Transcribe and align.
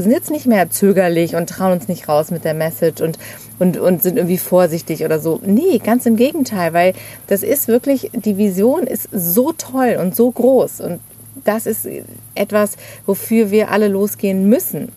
Wir 0.00 0.04
sind 0.04 0.12
jetzt 0.12 0.30
nicht 0.30 0.46
mehr 0.46 0.70
zögerlich 0.70 1.36
und 1.36 1.50
trauen 1.50 1.72
uns 1.72 1.86
nicht 1.86 2.08
raus 2.08 2.30
mit 2.30 2.46
der 2.46 2.54
Message 2.54 3.02
und, 3.02 3.18
und, 3.58 3.76
und 3.76 4.02
sind 4.02 4.16
irgendwie 4.16 4.38
vorsichtig 4.38 5.04
oder 5.04 5.18
so. 5.18 5.40
Nee, 5.44 5.76
ganz 5.76 6.06
im 6.06 6.16
Gegenteil, 6.16 6.72
weil 6.72 6.94
das 7.26 7.42
ist 7.42 7.68
wirklich, 7.68 8.10
die 8.14 8.38
Vision 8.38 8.84
ist 8.84 9.10
so 9.12 9.52
toll 9.52 9.98
und 10.00 10.16
so 10.16 10.30
groß 10.30 10.80
und 10.80 11.00
das 11.44 11.66
ist 11.66 11.86
etwas, 12.34 12.78
wofür 13.04 13.50
wir 13.50 13.70
alle 13.70 13.88
losgehen 13.88 14.48
müssen. 14.48 14.90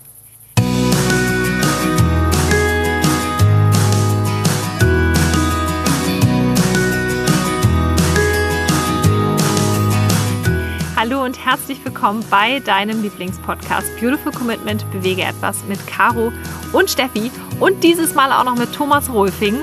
Herzlich 11.44 11.84
willkommen 11.84 12.24
bei 12.30 12.62
deinem 12.62 13.02
Lieblingspodcast 13.02 14.00
Beautiful 14.00 14.32
Commitment 14.32 14.90
Bewege 14.94 15.24
etwas 15.24 15.66
mit 15.66 15.86
Caro 15.88 16.32
und 16.72 16.90
Steffi 16.90 17.32
und 17.60 17.84
dieses 17.84 18.16
Mal 18.16 18.32
auch 18.32 18.46
noch 18.46 18.56
mit 18.56 18.72
Thomas 18.72 19.12
Rolfing. 19.12 19.58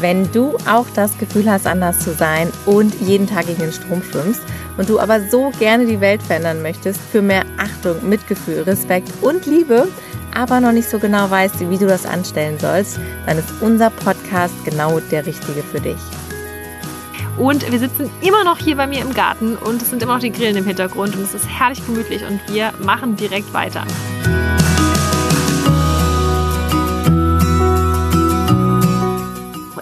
Wenn 0.00 0.30
du 0.30 0.56
auch 0.70 0.86
das 0.94 1.18
Gefühl 1.18 1.50
hast, 1.50 1.66
anders 1.66 1.98
zu 1.98 2.12
sein 2.12 2.52
und 2.66 2.94
jeden 3.00 3.26
Tag 3.26 3.46
gegen 3.46 3.58
den 3.58 3.72
Strom 3.72 4.00
schwimmst 4.04 4.42
und 4.76 4.88
du 4.88 5.00
aber 5.00 5.22
so 5.28 5.50
gerne 5.58 5.86
die 5.86 6.00
Welt 6.00 6.22
verändern 6.22 6.62
möchtest 6.62 7.00
für 7.00 7.20
mehr 7.20 7.44
Achtung, 7.56 8.08
Mitgefühl, 8.08 8.62
Respekt 8.62 9.10
und 9.20 9.44
Liebe, 9.46 9.88
aber 10.36 10.60
noch 10.60 10.72
nicht 10.72 10.88
so 10.88 11.00
genau 11.00 11.28
weißt, 11.30 11.68
wie 11.68 11.78
du 11.78 11.88
das 11.88 12.06
anstellen 12.06 12.60
sollst, 12.60 13.00
dann 13.26 13.38
ist 13.38 13.50
unser 13.60 13.90
Podcast 13.90 14.54
genau 14.64 15.00
der 15.10 15.26
richtige 15.26 15.64
für 15.64 15.80
dich. 15.80 15.98
Und 17.36 17.68
wir 17.70 17.78
sitzen 17.80 18.10
immer 18.20 18.44
noch 18.44 18.58
hier 18.58 18.76
bei 18.76 18.86
mir 18.86 19.00
im 19.00 19.12
Garten 19.12 19.56
und 19.56 19.82
es 19.82 19.90
sind 19.90 20.00
immer 20.02 20.14
noch 20.14 20.20
die 20.20 20.30
Grillen 20.30 20.56
im 20.56 20.66
Hintergrund 20.66 21.16
und 21.16 21.22
es 21.22 21.34
ist 21.34 21.48
herrlich 21.48 21.84
gemütlich 21.84 22.22
und 22.22 22.40
wir 22.48 22.72
machen 22.78 23.16
direkt 23.16 23.52
weiter. 23.52 23.84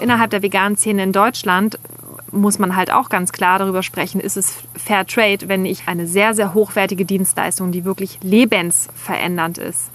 Innerhalb 0.01 0.31
der 0.31 0.43
veganen 0.43 0.77
Szene 0.77 1.03
in 1.03 1.13
Deutschland 1.13 1.79
muss 2.33 2.59
man 2.59 2.75
halt 2.75 2.91
auch 2.91 3.11
ganz 3.11 3.33
klar 3.33 3.59
darüber 3.59 3.83
sprechen, 3.83 4.19
ist 4.19 4.39
es 4.39 4.57
Fair 4.75 5.07
Trade, 5.07 5.49
wenn 5.49 5.67
ich 5.67 5.87
eine 5.87 6.07
sehr, 6.07 6.33
sehr 6.35 6.55
hochwertige 6.55 7.05
Dienstleistung, 7.05 7.71
die 7.71 7.85
wirklich 7.85 8.19
lebensverändernd 8.23 9.59
ist, 9.59 9.91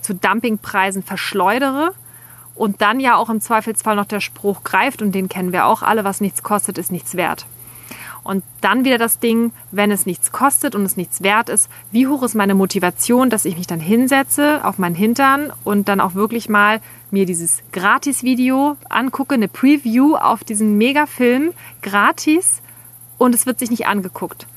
zu 0.00 0.14
Dumpingpreisen 0.14 1.02
verschleudere 1.02 1.92
und 2.56 2.80
dann 2.82 3.00
ja 3.00 3.16
auch 3.16 3.30
im 3.30 3.40
Zweifelsfall 3.40 3.96
noch 3.96 4.06
der 4.06 4.20
Spruch 4.20 4.64
greift 4.64 5.02
und 5.02 5.12
den 5.12 5.28
kennen 5.28 5.52
wir 5.52 5.66
auch 5.66 5.82
alle, 5.82 6.04
was 6.04 6.20
nichts 6.20 6.42
kostet, 6.42 6.78
ist 6.78 6.90
nichts 6.90 7.14
wert. 7.14 7.46
Und 8.24 8.42
dann 8.60 8.84
wieder 8.84 8.98
das 8.98 9.20
Ding, 9.20 9.52
wenn 9.70 9.92
es 9.92 10.04
nichts 10.04 10.32
kostet 10.32 10.74
und 10.74 10.84
es 10.84 10.96
nichts 10.96 11.22
wert 11.22 11.48
ist, 11.48 11.70
wie 11.92 12.08
hoch 12.08 12.24
ist 12.24 12.34
meine 12.34 12.56
Motivation, 12.56 13.30
dass 13.30 13.44
ich 13.44 13.56
mich 13.56 13.68
dann 13.68 13.78
hinsetze 13.78 14.64
auf 14.64 14.78
meinen 14.78 14.96
Hintern 14.96 15.52
und 15.62 15.88
dann 15.88 16.00
auch 16.00 16.14
wirklich 16.14 16.48
mal 16.48 16.80
mir 17.12 17.24
dieses 17.24 17.62
Gratis-Video 17.70 18.76
angucke, 18.88 19.34
eine 19.34 19.46
Preview 19.46 20.16
auf 20.16 20.42
diesen 20.42 20.76
Megafilm 20.76 21.52
gratis 21.82 22.62
und 23.16 23.32
es 23.32 23.46
wird 23.46 23.60
sich 23.60 23.70
nicht 23.70 23.86
angeguckt. 23.86 24.48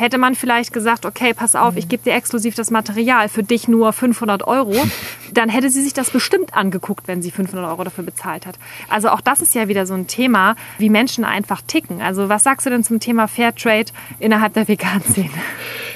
Hätte 0.00 0.16
man 0.16 0.34
vielleicht 0.34 0.72
gesagt, 0.72 1.04
okay, 1.04 1.34
pass 1.34 1.54
auf, 1.54 1.76
ich 1.76 1.86
gebe 1.86 2.02
dir 2.02 2.14
exklusiv 2.14 2.54
das 2.54 2.70
Material, 2.70 3.28
für 3.28 3.42
dich 3.42 3.68
nur 3.68 3.92
500 3.92 4.46
Euro, 4.46 4.74
dann 5.34 5.50
hätte 5.50 5.68
sie 5.68 5.82
sich 5.82 5.92
das 5.92 6.08
bestimmt 6.08 6.54
angeguckt, 6.54 7.06
wenn 7.06 7.20
sie 7.20 7.30
500 7.30 7.68
Euro 7.68 7.84
dafür 7.84 8.02
bezahlt 8.02 8.46
hat. 8.46 8.58
Also 8.88 9.10
auch 9.10 9.20
das 9.20 9.42
ist 9.42 9.54
ja 9.54 9.68
wieder 9.68 9.84
so 9.84 9.92
ein 9.92 10.06
Thema, 10.06 10.56
wie 10.78 10.88
Menschen 10.88 11.26
einfach 11.26 11.60
ticken. 11.60 12.00
Also 12.00 12.30
was 12.30 12.44
sagst 12.44 12.64
du 12.64 12.70
denn 12.70 12.82
zum 12.82 12.98
Thema 12.98 13.28
Fairtrade 13.28 13.92
innerhalb 14.18 14.54
der 14.54 14.68
Vegan-Szene? 14.68 15.28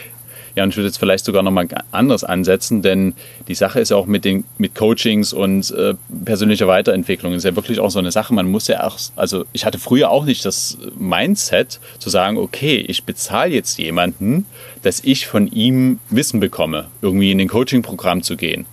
Ja, 0.54 0.62
und 0.62 0.70
ich 0.70 0.76
würde 0.76 0.86
jetzt 0.86 0.98
vielleicht 0.98 1.24
sogar 1.24 1.42
nochmal 1.42 1.66
anders 1.90 2.22
ansetzen, 2.22 2.80
denn 2.80 3.14
die 3.48 3.56
Sache 3.56 3.80
ist 3.80 3.90
ja 3.90 3.96
auch 3.96 4.06
mit 4.06 4.24
den 4.24 4.44
mit 4.56 4.74
Coachings 4.76 5.32
und 5.32 5.70
äh, 5.72 5.94
persönlicher 6.24 6.68
Weiterentwicklung 6.68 7.32
ist 7.32 7.44
ja 7.44 7.56
wirklich 7.56 7.80
auch 7.80 7.90
so 7.90 7.98
eine 7.98 8.12
Sache. 8.12 8.32
Man 8.32 8.48
muss 8.48 8.68
ja 8.68 8.86
auch, 8.86 8.96
also 9.16 9.46
ich 9.52 9.64
hatte 9.64 9.78
früher 9.80 10.10
auch 10.10 10.24
nicht 10.24 10.44
das 10.44 10.78
Mindset 10.96 11.80
zu 11.98 12.08
sagen, 12.08 12.38
okay, 12.38 12.76
ich 12.76 13.02
bezahle 13.02 13.52
jetzt 13.52 13.78
jemanden, 13.78 14.46
dass 14.82 15.00
ich 15.00 15.26
von 15.26 15.48
ihm 15.48 15.98
Wissen 16.10 16.38
bekomme, 16.38 16.86
irgendwie 17.02 17.32
in 17.32 17.38
den 17.38 17.48
Coaching-Programm 17.48 18.22
zu 18.22 18.36
gehen. 18.36 18.66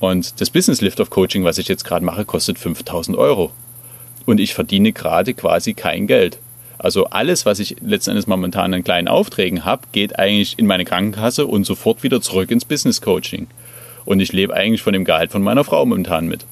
Und 0.00 0.40
das 0.40 0.50
Business 0.50 0.80
Lift 0.80 0.98
of 0.98 1.10
Coaching, 1.10 1.44
was 1.44 1.58
ich 1.58 1.68
jetzt 1.68 1.84
gerade 1.84 2.04
mache, 2.04 2.24
kostet 2.24 2.58
5000 2.58 3.16
Euro. 3.16 3.52
Und 4.26 4.40
ich 4.40 4.54
verdiene 4.54 4.92
gerade 4.92 5.34
quasi 5.34 5.74
kein 5.74 6.08
Geld. 6.08 6.38
Also 6.82 7.06
alles, 7.06 7.46
was 7.46 7.60
ich 7.60 7.76
letzten 7.80 8.10
Endes 8.10 8.26
momentan 8.26 8.74
an 8.74 8.82
kleinen 8.82 9.06
Aufträgen 9.06 9.64
habe, 9.64 9.82
geht 9.92 10.18
eigentlich 10.18 10.58
in 10.58 10.66
meine 10.66 10.84
Krankenkasse 10.84 11.46
und 11.46 11.64
sofort 11.64 12.02
wieder 12.02 12.20
zurück 12.20 12.50
ins 12.50 12.64
Business 12.64 13.00
Coaching. 13.00 13.46
Und 14.04 14.18
ich 14.18 14.32
lebe 14.32 14.52
eigentlich 14.52 14.82
von 14.82 14.92
dem 14.92 15.04
Gehalt 15.04 15.30
von 15.30 15.42
meiner 15.42 15.62
Frau 15.62 15.86
momentan 15.86 16.26
mit. 16.26 16.44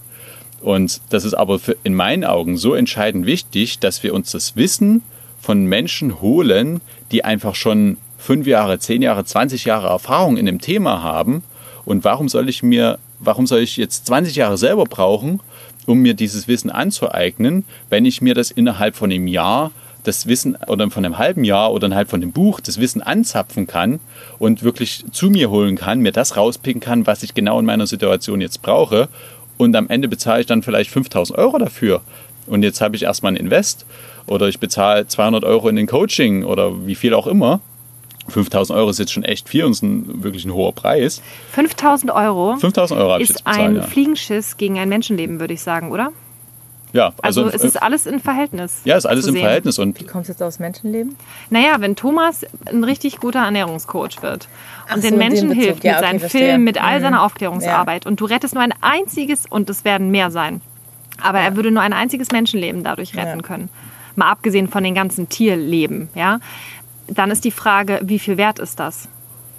Und 0.60 1.00
das 1.10 1.24
ist 1.24 1.34
aber 1.34 1.58
in 1.82 1.94
meinen 1.94 2.24
Augen 2.24 2.56
so 2.56 2.74
entscheidend 2.74 3.26
wichtig, 3.26 3.80
dass 3.80 4.04
wir 4.04 4.14
uns 4.14 4.30
das 4.30 4.54
Wissen 4.54 5.02
von 5.40 5.64
Menschen 5.64 6.20
holen, 6.20 6.80
die 7.10 7.24
einfach 7.24 7.56
schon 7.56 7.96
fünf 8.16 8.46
Jahre, 8.46 8.78
zehn 8.78 9.02
Jahre, 9.02 9.24
20 9.24 9.64
Jahre 9.64 9.88
Erfahrung 9.88 10.36
in 10.36 10.46
dem 10.46 10.60
Thema 10.60 11.02
haben. 11.02 11.42
Und 11.84 12.04
warum 12.04 12.28
soll 12.28 12.48
ich 12.48 12.62
mir, 12.62 13.00
warum 13.18 13.48
soll 13.48 13.60
ich 13.60 13.76
jetzt 13.78 14.06
20 14.06 14.36
Jahre 14.36 14.58
selber 14.58 14.84
brauchen, 14.84 15.40
um 15.86 15.98
mir 15.98 16.14
dieses 16.14 16.46
Wissen 16.46 16.70
anzueignen, 16.70 17.64
wenn 17.88 18.04
ich 18.04 18.22
mir 18.22 18.34
das 18.34 18.52
innerhalb 18.52 18.94
von 18.94 19.10
einem 19.10 19.26
Jahr 19.26 19.72
das 20.04 20.26
Wissen 20.26 20.56
oder 20.66 20.90
von 20.90 21.04
einem 21.04 21.18
halben 21.18 21.44
Jahr 21.44 21.72
oder 21.72 21.94
halt 21.94 22.08
von 22.08 22.20
dem 22.20 22.32
Buch 22.32 22.60
das 22.60 22.80
Wissen 22.80 23.02
anzapfen 23.02 23.66
kann 23.66 24.00
und 24.38 24.62
wirklich 24.62 25.04
zu 25.12 25.30
mir 25.30 25.50
holen 25.50 25.76
kann, 25.76 26.00
mir 26.00 26.12
das 26.12 26.36
rauspicken 26.36 26.80
kann, 26.80 27.06
was 27.06 27.22
ich 27.22 27.34
genau 27.34 27.58
in 27.58 27.66
meiner 27.66 27.86
Situation 27.86 28.40
jetzt 28.40 28.62
brauche. 28.62 29.08
Und 29.56 29.76
am 29.76 29.88
Ende 29.88 30.08
bezahle 30.08 30.40
ich 30.40 30.46
dann 30.46 30.62
vielleicht 30.62 30.90
5000 30.90 31.38
Euro 31.38 31.58
dafür. 31.58 32.00
Und 32.46 32.62
jetzt 32.62 32.80
habe 32.80 32.96
ich 32.96 33.02
erstmal 33.02 33.32
ein 33.32 33.36
Invest 33.36 33.84
oder 34.26 34.48
ich 34.48 34.58
bezahle 34.58 35.06
200 35.06 35.44
Euro 35.44 35.68
in 35.68 35.76
den 35.76 35.86
Coaching 35.86 36.44
oder 36.44 36.86
wie 36.86 36.94
viel 36.94 37.14
auch 37.14 37.26
immer. 37.26 37.60
5000 38.28 38.78
Euro 38.78 38.90
ist 38.90 38.98
jetzt 38.98 39.12
schon 39.12 39.24
echt 39.24 39.48
viel 39.48 39.64
und 39.64 39.72
ist 39.72 39.82
ein, 39.82 40.22
wirklich 40.22 40.44
ein 40.44 40.54
hoher 40.54 40.72
Preis. 40.72 41.20
5000 41.52 42.12
Euro, 42.12 42.56
5000 42.56 43.00
Euro 43.00 43.18
ich 43.18 43.28
jetzt 43.28 43.44
bezahlt, 43.44 43.58
ein 43.58 43.76
ja. 43.76 43.82
Fliegenschiss 43.82 44.56
gegen 44.56 44.78
ein 44.78 44.88
Menschenleben, 44.88 45.40
würde 45.40 45.54
ich 45.54 45.62
sagen, 45.62 45.90
oder? 45.90 46.12
Ja, 46.92 47.12
Also, 47.22 47.44
also, 47.44 47.56
es 47.56 47.62
ist 47.64 47.80
alles 47.82 48.06
in 48.06 48.18
Verhältnis. 48.20 48.80
ja, 48.84 48.96
ist 48.96 49.06
alles 49.06 49.26
im 49.26 49.34
sehen. 49.34 49.42
Verhältnis 49.42 49.78
und 49.78 50.00
Wie 50.00 50.04
kommst 50.06 50.28
du 50.28 50.32
jetzt 50.32 50.42
aus 50.42 50.58
Menschenleben? 50.58 51.16
Naja, 51.50 51.76
wenn 51.80 51.94
Thomas 51.96 52.44
ein 52.66 52.82
richtig 52.84 53.18
guter 53.18 53.40
Ernährungscoach 53.40 54.22
wird 54.22 54.48
Ach 54.88 54.96
und 54.96 55.02
so, 55.02 55.08
den 55.08 55.14
in 55.14 55.18
Menschen 55.18 55.52
hilft 55.52 55.84
Ja, 55.84 55.92
mit 55.92 55.98
okay, 56.04 56.18
seinen. 56.18 56.30
Filmen, 56.30 56.64
mit 56.64 56.82
all 56.82 56.98
Mhm. 56.98 57.02
seiner 57.02 57.22
Aufklärungsarbeit 57.22 58.06
und 58.06 58.20
du 58.20 58.24
rettest 58.24 58.54
nur 58.54 58.62
ein 58.62 58.74
einziges, 58.80 59.44
und 59.48 59.70
es 59.70 59.84
werden 59.84 60.10
mehr 60.10 60.30
sein, 60.30 60.60
aber 61.22 61.38
er 61.38 61.54
würde 61.56 61.70
nur 61.70 61.82
ein 61.82 61.92
einziges 61.92 62.30
Menschenleben 62.32 62.82
dadurch 62.84 63.14
retten 63.16 63.38
Ja. 63.40 63.42
können. 63.46 63.68
Mal 64.16 64.30
abgesehen 64.30 64.68
von 64.68 64.82
den 64.82 64.94
ganzen 64.94 65.28
Tierleben, 65.28 66.08
ja. 66.14 66.40
Dann 67.06 67.30
ist 67.30 67.44
die 67.44 67.50
Frage, 67.52 68.00
wie 68.02 68.18
viel 68.18 68.36
wert 68.36 68.58
ist 68.58 68.78
das? 68.80 69.08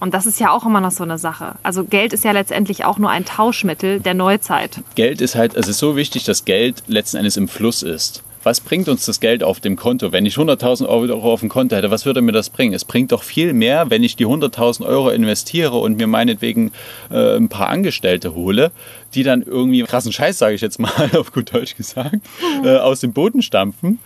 Und 0.02 0.16
das 0.16 0.26
ist 0.26 0.40
ja 0.40 0.52
auch 0.52 0.66
immer 0.66 0.82
noch 0.82 0.90
so 0.90 1.04
eine 1.04 1.20
Sache. 1.20 1.54
Also 1.62 1.84
Geld 1.84 2.12
ist 2.12 2.24
ja 2.24 2.32
letztendlich 2.32 2.86
auch 2.86 2.98
nur 2.98 3.12
ein 3.12 3.24
Tauschmittel 3.24 4.00
der 4.00 4.16
Neuzeit. 4.16 4.82
Geld 4.96 5.22
ist 5.22 5.36
halt, 5.36 5.56
es 5.56 5.68
ist 5.68 5.78
so 5.78 5.96
wichtig, 5.96 6.24
dass 6.24 6.44
Geld 6.44 6.82
letzten 6.88 7.18
Endes 7.18 7.38
im 7.38 7.48
Fluss 7.48 7.84
ist. 7.84 8.24
Was 8.44 8.60
bringt 8.60 8.90
uns 8.90 9.06
das 9.06 9.20
Geld 9.20 9.44
auf 9.44 9.60
dem 9.60 9.76
Konto? 9.76 10.12
Wenn 10.12 10.26
ich 10.26 10.34
100.000 10.38 10.88
Euro 10.88 11.32
auf 11.32 11.42
dem 11.42 11.50
Konto 11.50 11.76
hätte, 11.76 11.92
was 11.92 12.08
würde 12.08 12.24
mir 12.24 12.32
das 12.32 12.50
bringen? 12.50 12.74
Es 12.74 12.84
bringt 12.84 13.12
doch 13.12 13.22
viel 13.22 13.54
mehr, 13.54 13.92
wenn 13.92 14.04
ich 14.04 14.16
die 14.16 14.26
100.000 14.26 14.84
Euro 14.84 15.12
investiere 15.12 15.76
und 15.76 15.98
mir 15.98 16.08
meinetwegen 16.08 16.72
äh, 17.12 17.36
ein 17.38 17.50
paar 17.50 17.70
Angestellte 17.70 18.34
hole, 18.34 18.72
die 19.14 19.22
dann 19.22 19.44
irgendwie 19.44 19.84
krassen 19.84 20.12
Scheiß, 20.12 20.40
sage 20.40 20.56
ich 20.56 20.62
jetzt 20.62 20.80
mal 20.80 20.92
auf 21.16 21.32
gut 21.32 21.54
Deutsch 21.54 21.76
gesagt, 21.76 22.16
äh, 22.64 22.78
aus 22.78 23.02
dem 23.02 23.14
Boden 23.14 23.44
stampfen 23.44 24.00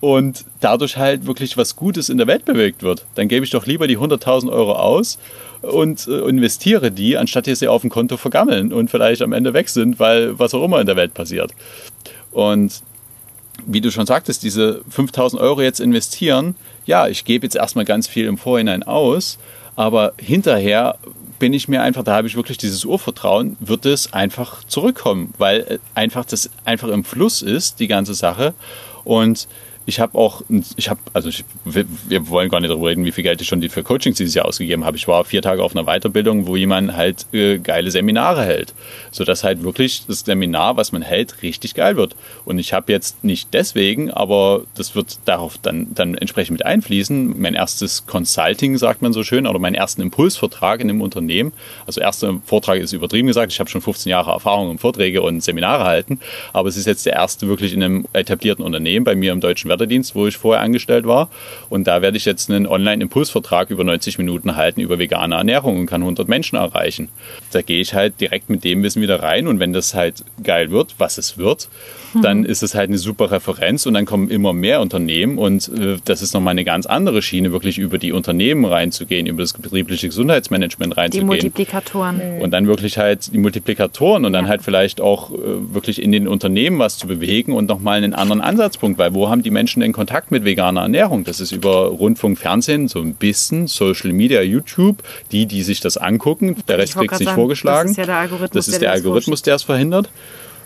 und 0.00 0.44
dadurch 0.60 0.96
halt 0.96 1.26
wirklich 1.26 1.56
was 1.56 1.76
Gutes 1.76 2.08
in 2.08 2.18
der 2.18 2.26
Welt 2.26 2.44
bewegt 2.44 2.82
wird. 2.82 3.06
Dann 3.16 3.28
gebe 3.28 3.44
ich 3.44 3.50
doch 3.50 3.66
lieber 3.66 3.88
die 3.88 3.98
100.000 3.98 4.50
Euro 4.50 4.72
aus 4.74 5.18
und 5.62 6.06
äh, 6.06 6.20
investiere 6.28 6.92
die, 6.92 7.16
anstatt 7.16 7.46
hier 7.46 7.56
sie 7.56 7.68
auf 7.68 7.82
dem 7.82 7.90
Konto 7.90 8.16
vergammeln 8.16 8.72
und 8.72 8.90
vielleicht 8.90 9.22
am 9.22 9.32
Ende 9.32 9.54
weg 9.54 9.68
sind, 9.68 9.98
weil 9.98 10.38
was 10.38 10.54
auch 10.54 10.64
immer 10.64 10.80
in 10.80 10.86
der 10.86 10.96
Welt 10.96 11.14
passiert. 11.14 11.52
Und 12.30 12.82
wie 13.66 13.80
du 13.80 13.90
schon 13.90 14.06
sagtest, 14.06 14.44
diese 14.44 14.82
5000 14.88 15.42
Euro 15.42 15.62
jetzt 15.62 15.80
investieren, 15.80 16.54
ja, 16.86 17.08
ich 17.08 17.24
gebe 17.24 17.44
jetzt 17.44 17.56
erstmal 17.56 17.84
ganz 17.84 18.06
viel 18.06 18.26
im 18.26 18.38
Vorhinein 18.38 18.84
aus, 18.84 19.38
aber 19.74 20.12
hinterher 20.18 20.96
bin 21.38 21.52
ich 21.52 21.68
mir 21.68 21.82
einfach, 21.82 22.02
da 22.02 22.14
habe 22.14 22.26
ich 22.26 22.36
wirklich 22.36 22.58
dieses 22.58 22.84
Urvertrauen, 22.84 23.56
wird 23.60 23.86
es 23.86 24.12
einfach 24.12 24.64
zurückkommen, 24.64 25.34
weil 25.38 25.60
äh, 25.60 25.78
einfach 25.94 26.24
das 26.24 26.50
einfach 26.64 26.88
im 26.88 27.04
Fluss 27.04 27.42
ist, 27.42 27.80
die 27.80 27.88
ganze 27.88 28.14
Sache. 28.14 28.54
Und 29.04 29.48
ich 29.88 30.00
habe 30.00 30.18
auch, 30.18 30.42
ich 30.76 30.90
habe, 30.90 31.00
also 31.14 31.30
ich, 31.30 31.46
wir 31.64 32.28
wollen 32.28 32.50
gar 32.50 32.60
nicht 32.60 32.68
darüber 32.68 32.90
reden, 32.90 33.06
wie 33.06 33.10
viel 33.10 33.24
Geld 33.24 33.40
ich 33.40 33.48
schon 33.48 33.62
für 33.70 33.82
Coachings 33.82 34.18
dieses 34.18 34.34
Jahr 34.34 34.44
ausgegeben 34.44 34.84
habe. 34.84 34.98
Ich 34.98 35.08
war 35.08 35.24
vier 35.24 35.40
Tage 35.40 35.62
auf 35.62 35.74
einer 35.74 35.86
Weiterbildung, 35.86 36.46
wo 36.46 36.56
jemand 36.56 36.94
halt 36.94 37.24
äh, 37.32 37.56
geile 37.56 37.90
Seminare 37.90 38.44
hält, 38.44 38.74
sodass 39.12 39.44
halt 39.44 39.62
wirklich 39.62 40.04
das 40.06 40.20
Seminar, 40.20 40.76
was 40.76 40.92
man 40.92 41.00
hält, 41.00 41.40
richtig 41.40 41.72
geil 41.72 41.96
wird. 41.96 42.16
Und 42.44 42.58
ich 42.58 42.74
habe 42.74 42.92
jetzt 42.92 43.24
nicht 43.24 43.54
deswegen, 43.54 44.10
aber 44.10 44.64
das 44.76 44.94
wird 44.94 45.20
darauf 45.24 45.56
dann, 45.56 45.94
dann 45.94 46.16
entsprechend 46.16 46.58
mit 46.58 46.66
einfließen. 46.66 47.40
Mein 47.40 47.54
erstes 47.54 48.04
Consulting, 48.04 48.76
sagt 48.76 49.00
man 49.00 49.14
so 49.14 49.24
schön, 49.24 49.46
oder 49.46 49.58
meinen 49.58 49.74
ersten 49.74 50.02
Impulsvertrag 50.02 50.82
in 50.82 50.90
einem 50.90 51.00
Unternehmen. 51.00 51.54
Also 51.86 52.02
erster 52.02 52.38
Vortrag 52.44 52.78
ist 52.78 52.92
übertrieben 52.92 53.28
gesagt. 53.28 53.52
Ich 53.52 53.58
habe 53.58 53.70
schon 53.70 53.80
15 53.80 54.10
Jahre 54.10 54.32
Erfahrung 54.32 54.70
in 54.70 54.76
Vorträge 54.76 55.22
und 55.22 55.42
Seminare 55.42 55.84
halten, 55.84 56.20
aber 56.52 56.68
es 56.68 56.76
ist 56.76 56.86
jetzt 56.86 57.06
der 57.06 57.14
erste 57.14 57.48
wirklich 57.48 57.72
in 57.72 57.82
einem 57.82 58.06
etablierten 58.12 58.62
Unternehmen 58.62 59.04
bei 59.04 59.14
mir 59.14 59.32
im 59.32 59.40
Deutschen 59.40 59.68
Wetterdienst, 59.78 60.14
wo 60.14 60.26
ich 60.26 60.36
vorher 60.36 60.62
angestellt 60.62 61.06
war. 61.06 61.28
Und 61.68 61.86
da 61.86 62.02
werde 62.02 62.16
ich 62.16 62.24
jetzt 62.24 62.50
einen 62.50 62.66
Online-Impulsvertrag 62.66 63.70
über 63.70 63.84
90 63.84 64.18
Minuten 64.18 64.56
halten 64.56 64.80
über 64.80 64.98
vegane 64.98 65.36
Ernährung 65.36 65.78
und 65.78 65.86
kann 65.86 66.02
100 66.02 66.28
Menschen 66.28 66.56
erreichen. 66.56 67.08
Da 67.52 67.62
gehe 67.62 67.80
ich 67.80 67.94
halt 67.94 68.20
direkt 68.20 68.50
mit 68.50 68.64
dem 68.64 68.82
Wissen 68.82 69.02
wieder 69.02 69.22
rein 69.22 69.46
und 69.46 69.60
wenn 69.60 69.72
das 69.72 69.94
halt 69.94 70.24
geil 70.42 70.70
wird, 70.70 70.94
was 70.98 71.18
es 71.18 71.38
wird, 71.38 71.68
dann 72.22 72.44
ist 72.44 72.62
es 72.62 72.74
halt 72.74 72.88
eine 72.88 72.98
super 72.98 73.30
Referenz 73.30 73.86
und 73.86 73.94
dann 73.94 74.06
kommen 74.06 74.30
immer 74.30 74.52
mehr 74.52 74.80
Unternehmen 74.80 75.38
und 75.38 75.68
äh, 75.68 75.98
das 76.04 76.22
ist 76.22 76.34
nochmal 76.34 76.52
eine 76.52 76.64
ganz 76.64 76.86
andere 76.86 77.22
Schiene, 77.22 77.52
wirklich 77.52 77.78
über 77.78 77.98
die 77.98 78.12
Unternehmen 78.12 78.64
reinzugehen, 78.64 79.26
über 79.26 79.42
das 79.42 79.52
betriebliche 79.52 80.08
Gesundheitsmanagement 80.08 80.96
reinzugehen. 80.96 81.24
Die 81.24 81.26
Multiplikatoren. 81.26 82.40
Und 82.40 82.50
dann 82.52 82.66
wirklich 82.66 82.98
halt 82.98 83.32
die 83.32 83.38
Multiplikatoren 83.38 84.24
und 84.24 84.32
dann 84.32 84.46
ja. 84.46 84.50
halt 84.50 84.62
vielleicht 84.62 85.00
auch 85.00 85.30
äh, 85.30 85.36
wirklich 85.72 86.02
in 86.02 86.12
den 86.12 86.28
Unternehmen 86.28 86.78
was 86.78 86.98
zu 86.98 87.06
bewegen 87.06 87.52
und 87.52 87.68
nochmal 87.68 87.98
einen 87.98 88.14
anderen 88.14 88.40
Ansatzpunkt, 88.40 88.98
weil 88.98 89.14
wo 89.14 89.28
haben 89.28 89.42
die 89.42 89.50
Menschen 89.50 89.67
denn 89.74 89.92
Kontakt 89.92 90.30
mit 90.30 90.44
veganer 90.44 90.82
Ernährung? 90.82 91.24
Das 91.24 91.40
ist 91.40 91.52
über 91.52 91.86
Rundfunk, 91.86 92.38
Fernsehen, 92.38 92.88
so 92.88 93.00
ein 93.00 93.14
bisschen, 93.14 93.66
Social 93.66 94.12
Media, 94.12 94.42
YouTube, 94.42 95.02
die, 95.32 95.46
die 95.46 95.62
sich 95.62 95.80
das 95.80 95.96
angucken. 95.96 96.56
Der 96.68 96.78
Rest 96.78 96.96
kriegt 96.96 97.16
sich 97.16 97.28
vorgeschlagen. 97.28 97.88
Das 97.88 97.92
ist 97.92 97.96
ja 97.98 98.06
der 98.06 98.18
Algorithmus, 98.18 98.50
das 98.50 98.68
ist 98.68 98.74
der, 98.74 98.80
der 98.80 98.92
Algorithmus, 98.92 99.42
der 99.42 99.54
es 99.56 99.62
verhindert. 99.62 100.10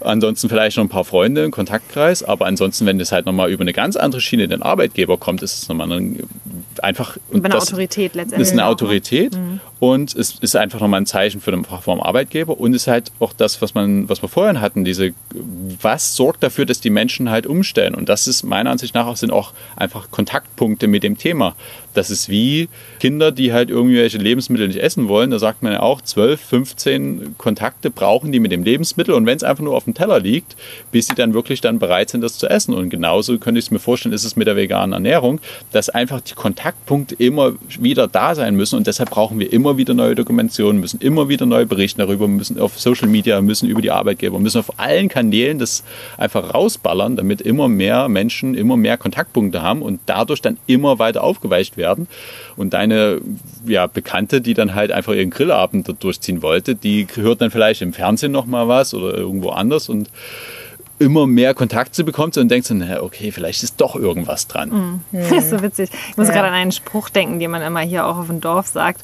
Ansonsten 0.01 0.49
vielleicht 0.49 0.77
noch 0.77 0.85
ein 0.85 0.89
paar 0.89 1.05
Freunde, 1.05 1.43
einen 1.43 1.53
Kontaktkreis. 1.53 2.23
Aber 2.23 2.47
ansonsten, 2.47 2.87
wenn 2.87 2.99
das 2.99 3.13
halt 3.13 3.27
nochmal 3.27 3.51
über 3.51 3.63
eine 3.63 3.73
ganz 3.73 3.97
andere 3.97 4.21
Schiene 4.21 4.49
den 4.49 4.63
Arbeitgeber 4.63 5.17
kommt, 5.17 5.43
ist 5.43 5.63
es 5.63 5.69
nochmal 5.69 5.93
ein, 5.93 6.23
einfach. 6.81 7.17
Über 7.31 7.47
eine 7.47 7.55
das, 7.55 7.69
Autorität 7.69 8.15
letztendlich. 8.15 8.39
Das 8.39 8.49
ist 8.49 8.53
eine 8.53 8.67
Autorität. 8.67 9.37
Mhm. 9.37 9.61
Und 9.83 10.15
es 10.15 10.39
ist 10.41 10.55
einfach 10.55 10.79
nochmal 10.79 11.01
ein 11.01 11.07
Zeichen 11.07 11.41
für 11.41 11.51
den 11.51 11.65
vom 11.65 12.01
Arbeitgeber 12.01 12.61
und 12.61 12.73
ist 12.73 12.87
halt 12.87 13.11
auch 13.19 13.33
das, 13.33 13.61
was 13.63 13.75
man, 13.75 14.09
was 14.09 14.23
wir 14.23 14.29
vorhin 14.29 14.61
hatten, 14.61 14.85
diese, 14.85 15.13
was 15.35 16.15
sorgt 16.15 16.45
dafür, 16.45 16.67
dass 16.67 16.81
die 16.81 16.89
Menschen 16.89 17.31
halt 17.31 17.49
umstellen. 17.49 17.97
Und 17.97 18.09
das 18.09 18.29
ist 18.29 18.45
meiner 18.45 18.71
Ansicht 18.71 18.95
nach 18.95 19.09
auch, 19.09 19.17
sind 19.17 19.33
auch 19.33 19.53
einfach 19.75 20.13
Kontaktpunkte 20.13 20.87
mit 20.87 21.03
dem 21.03 21.19
Thema. 21.19 21.57
Das 21.95 22.11
ist 22.11 22.29
wie 22.29 22.69
Kinder, 23.01 23.33
die 23.33 23.53
halt 23.53 23.71
irgendwelche 23.71 24.19
Lebensmittel 24.19 24.69
nicht 24.69 24.79
essen 24.79 25.09
wollen. 25.09 25.33
Da 25.33 25.41
sagt 25.41 25.65
man 25.65 25.73
ja 25.73 25.81
auch, 25.81 26.01
12, 26.01 26.41
15 26.41 27.35
Kontakte 27.37 27.91
brauchen 27.91 28.31
die 28.31 28.39
mit 28.39 28.53
dem 28.53 28.63
Lebensmittel 28.63 29.15
und 29.15 29.27
wenn 29.27 29.37
es 29.37 29.43
einfach 29.43 29.65
nur 29.65 29.77
auf 29.77 29.85
dem 29.85 29.95
Teller 29.95 30.21
liegt, 30.21 30.57
bis 30.93 31.09
sie 31.09 31.17
dann 31.17 31.35
wirklich 31.35 31.61
dann 31.61 31.81
bereit 31.81 32.09
sind, 32.09 32.21
das 32.21 32.39
zu 32.39 32.49
essen. 32.49 32.73
Und 32.73 32.89
genauso 32.89 33.37
könnte 33.39 33.59
ich 33.59 33.65
es 33.65 33.71
mir 33.73 33.81
vorstellen, 33.81 34.15
ist 34.15 34.25
es 34.25 34.37
mit 34.37 34.47
der 34.47 34.55
veganen 34.55 34.93
Ernährung, 34.93 35.41
dass 35.73 35.91
einfach 35.91 36.21
die 36.21 36.35
Kontaktpunkte 36.35 37.17
immer 37.17 37.55
wieder 37.81 38.07
da 38.07 38.37
sein 38.37 38.55
müssen 38.55 38.77
und 38.77 38.87
deshalb 38.87 39.11
brauchen 39.11 39.41
wir 39.41 39.53
immer 39.53 39.72
wieder 39.77 39.95
neue 39.95 40.15
Dokumentationen, 40.15 40.81
müssen 40.81 41.01
immer 41.01 41.29
wieder 41.29 41.47
neu 41.47 41.67
berichten 41.67 42.01
darüber, 42.01 42.29
müssen 42.29 42.59
auf 42.59 42.79
Social 42.79 43.09
Media, 43.09 43.41
müssen 43.41 43.69
über 43.69 43.83
die 43.83 43.91
Arbeitgeber, 43.91 44.39
müssen 44.39 44.59
auf 44.59 44.79
allen 44.79 45.09
Kanälen 45.09 45.59
das 45.59 45.85
einfach 46.17 46.55
rausballern, 46.55 47.17
damit 47.17 47.41
immer 47.41 47.69
mehr 47.69 48.09
Menschen 48.09 48.55
immer 48.55 48.77
mehr 48.77 48.97
Kontaktpunkte 48.97 49.63
haben 49.63 49.83
und 49.83 50.01
dadurch 50.07 50.41
dann 50.41 50.59
immer 50.67 50.99
weiter 50.99 51.23
aufgeweicht 51.23 51.77
werden. 51.77 52.09
Und 52.57 52.75
deine 52.75 53.21
ja, 53.67 53.87
Bekannte, 53.87 54.41
die 54.41 54.55
dann 54.55 54.75
halt 54.75 54.93
einfach 54.93 55.15
ihren 55.15 55.31
Grillabend 55.31 55.93
durchziehen 56.01 56.43
wollte, 56.43 56.75
die 56.75 57.07
hört 57.15 57.41
dann 57.41 57.51
vielleicht 57.51 57.83
im 57.83 57.93
Fernsehen 57.93 58.33
noch 58.33 58.47
mal 58.47 58.69
was 58.69 58.95
oder 58.95 59.15
irgendwo 59.15 59.51
anders 59.51 59.89
und 59.89 60.11
immer 60.99 61.27
mehr 61.27 61.55
Kontakte 61.55 62.05
bekommt 62.05 62.37
und 62.37 62.49
denkt 62.49 62.67
so, 62.67 62.75
na, 62.75 63.03
okay, 63.03 63.33
vielleicht 63.33 63.63
ist 63.63 63.81
doch 63.81 63.97
irgendwas 63.97 64.47
dran. 64.47 64.69
Mhm. 64.71 65.01
Das 65.31 65.45
ist 65.45 65.51
so 65.51 65.63
witzig. 65.63 65.91
Ich 66.11 66.17
muss 66.17 66.29
ja. 66.29 66.35
gerade 66.35 66.49
an 66.49 66.55
einen 66.55 66.73
Spruch 66.73 67.09
denken, 67.09 67.41
den 67.41 67.51
man 67.51 67.63
immer 67.63 67.81
hier 67.81 68.07
auch 68.07 68.19
auf 68.19 68.27
dem 68.27 68.41
Dorf 68.41 68.67
sagt. 68.67 69.03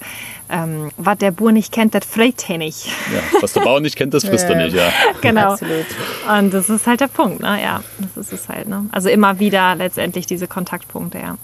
Ähm, 0.51 0.91
was 0.97 1.19
der 1.19 1.31
Bauer 1.33 1.53
nicht 1.53 1.73
kennt, 1.73 1.95
das 1.95 2.05
frisst 2.05 2.49
er 2.49 2.59
nicht. 2.59 2.87
Ja, 2.87 3.41
was 3.41 3.53
der 3.53 3.61
Bauer 3.61 3.81
nicht 3.81 3.97
kennt, 3.97 4.15
das 4.15 4.25
frisst 4.25 4.49
ja. 4.49 4.55
er 4.55 4.65
nicht, 4.65 4.77
ja. 4.77 4.93
Genau. 5.21 5.53
Absolut. 5.53 5.87
Und 6.39 6.55
das 6.55 6.71
ist 6.71 6.87
halt 6.87 7.01
der 7.01 7.09
Punkt, 7.09 7.41
ne? 7.41 7.63
Ja, 7.63 7.83
das 7.99 8.27
ist 8.27 8.33
es 8.33 8.49
halt, 8.49 8.69
ne? 8.69 8.87
Also 8.93 9.09
immer 9.09 9.39
wieder 9.41 9.75
letztendlich 9.75 10.27
diese 10.27 10.47
Kontaktpunkte, 10.47 11.19
ja. 11.19 11.37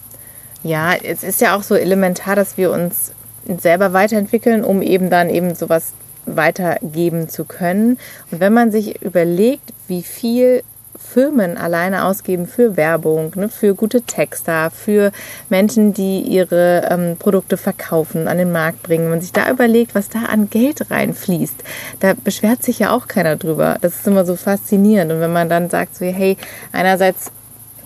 Ja, 0.63 0.95
es 0.95 1.23
ist 1.23 1.43
ja 1.43 1.57
auch 1.57 1.63
so 1.63 1.75
elementar, 1.75 2.37
dass 2.37 2.57
wir 2.57 2.71
uns 2.71 3.13
selber 3.59 3.93
weiterentwickeln, 3.93 4.65
um 4.65 4.81
eben 4.81 5.11
dann 5.11 5.29
eben 5.29 5.55
sowas 5.55 5.93
weitergeben 6.27 7.29
zu 7.29 7.45
können. 7.45 7.99
Und 8.31 8.41
wenn 8.41 8.53
man 8.53 8.71
sich 8.71 9.03
überlegt, 9.03 9.73
wie 9.89 10.03
viel 10.03 10.63
Firmen 10.97 11.57
alleine 11.57 12.05
ausgeben 12.05 12.47
für 12.47 12.77
Werbung, 12.77 13.33
ne, 13.35 13.49
für 13.49 13.75
gute 13.75 14.03
Texter, 14.03 14.71
für 14.71 15.13
Menschen, 15.49 15.93
die 15.93 16.21
ihre 16.21 16.89
ähm, 16.91 17.17
Produkte 17.19 17.57
verkaufen, 17.57 18.27
an 18.27 18.39
den 18.39 18.53
Markt 18.53 18.83
bringen. 18.83 19.05
Wenn 19.05 19.11
man 19.11 19.21
sich 19.21 19.33
da 19.33 19.51
überlegt, 19.51 19.95
was 19.95 20.09
da 20.09 20.25
an 20.25 20.51
Geld 20.51 20.91
reinfließt, 20.91 21.63
da 22.01 22.15
beschwert 22.15 22.63
sich 22.63 22.79
ja 22.81 22.91
auch 22.91 23.09
keiner 23.09 23.37
drüber. 23.37 23.77
Das 23.81 23.95
ist 23.95 24.07
immer 24.07 24.25
so 24.25 24.37
faszinierend. 24.37 25.13
Und 25.13 25.21
wenn 25.21 25.33
man 25.33 25.49
dann 25.49 25.71
sagt, 25.71 25.97
so, 25.97 26.05
hey, 26.05 26.37
einerseits 26.73 27.31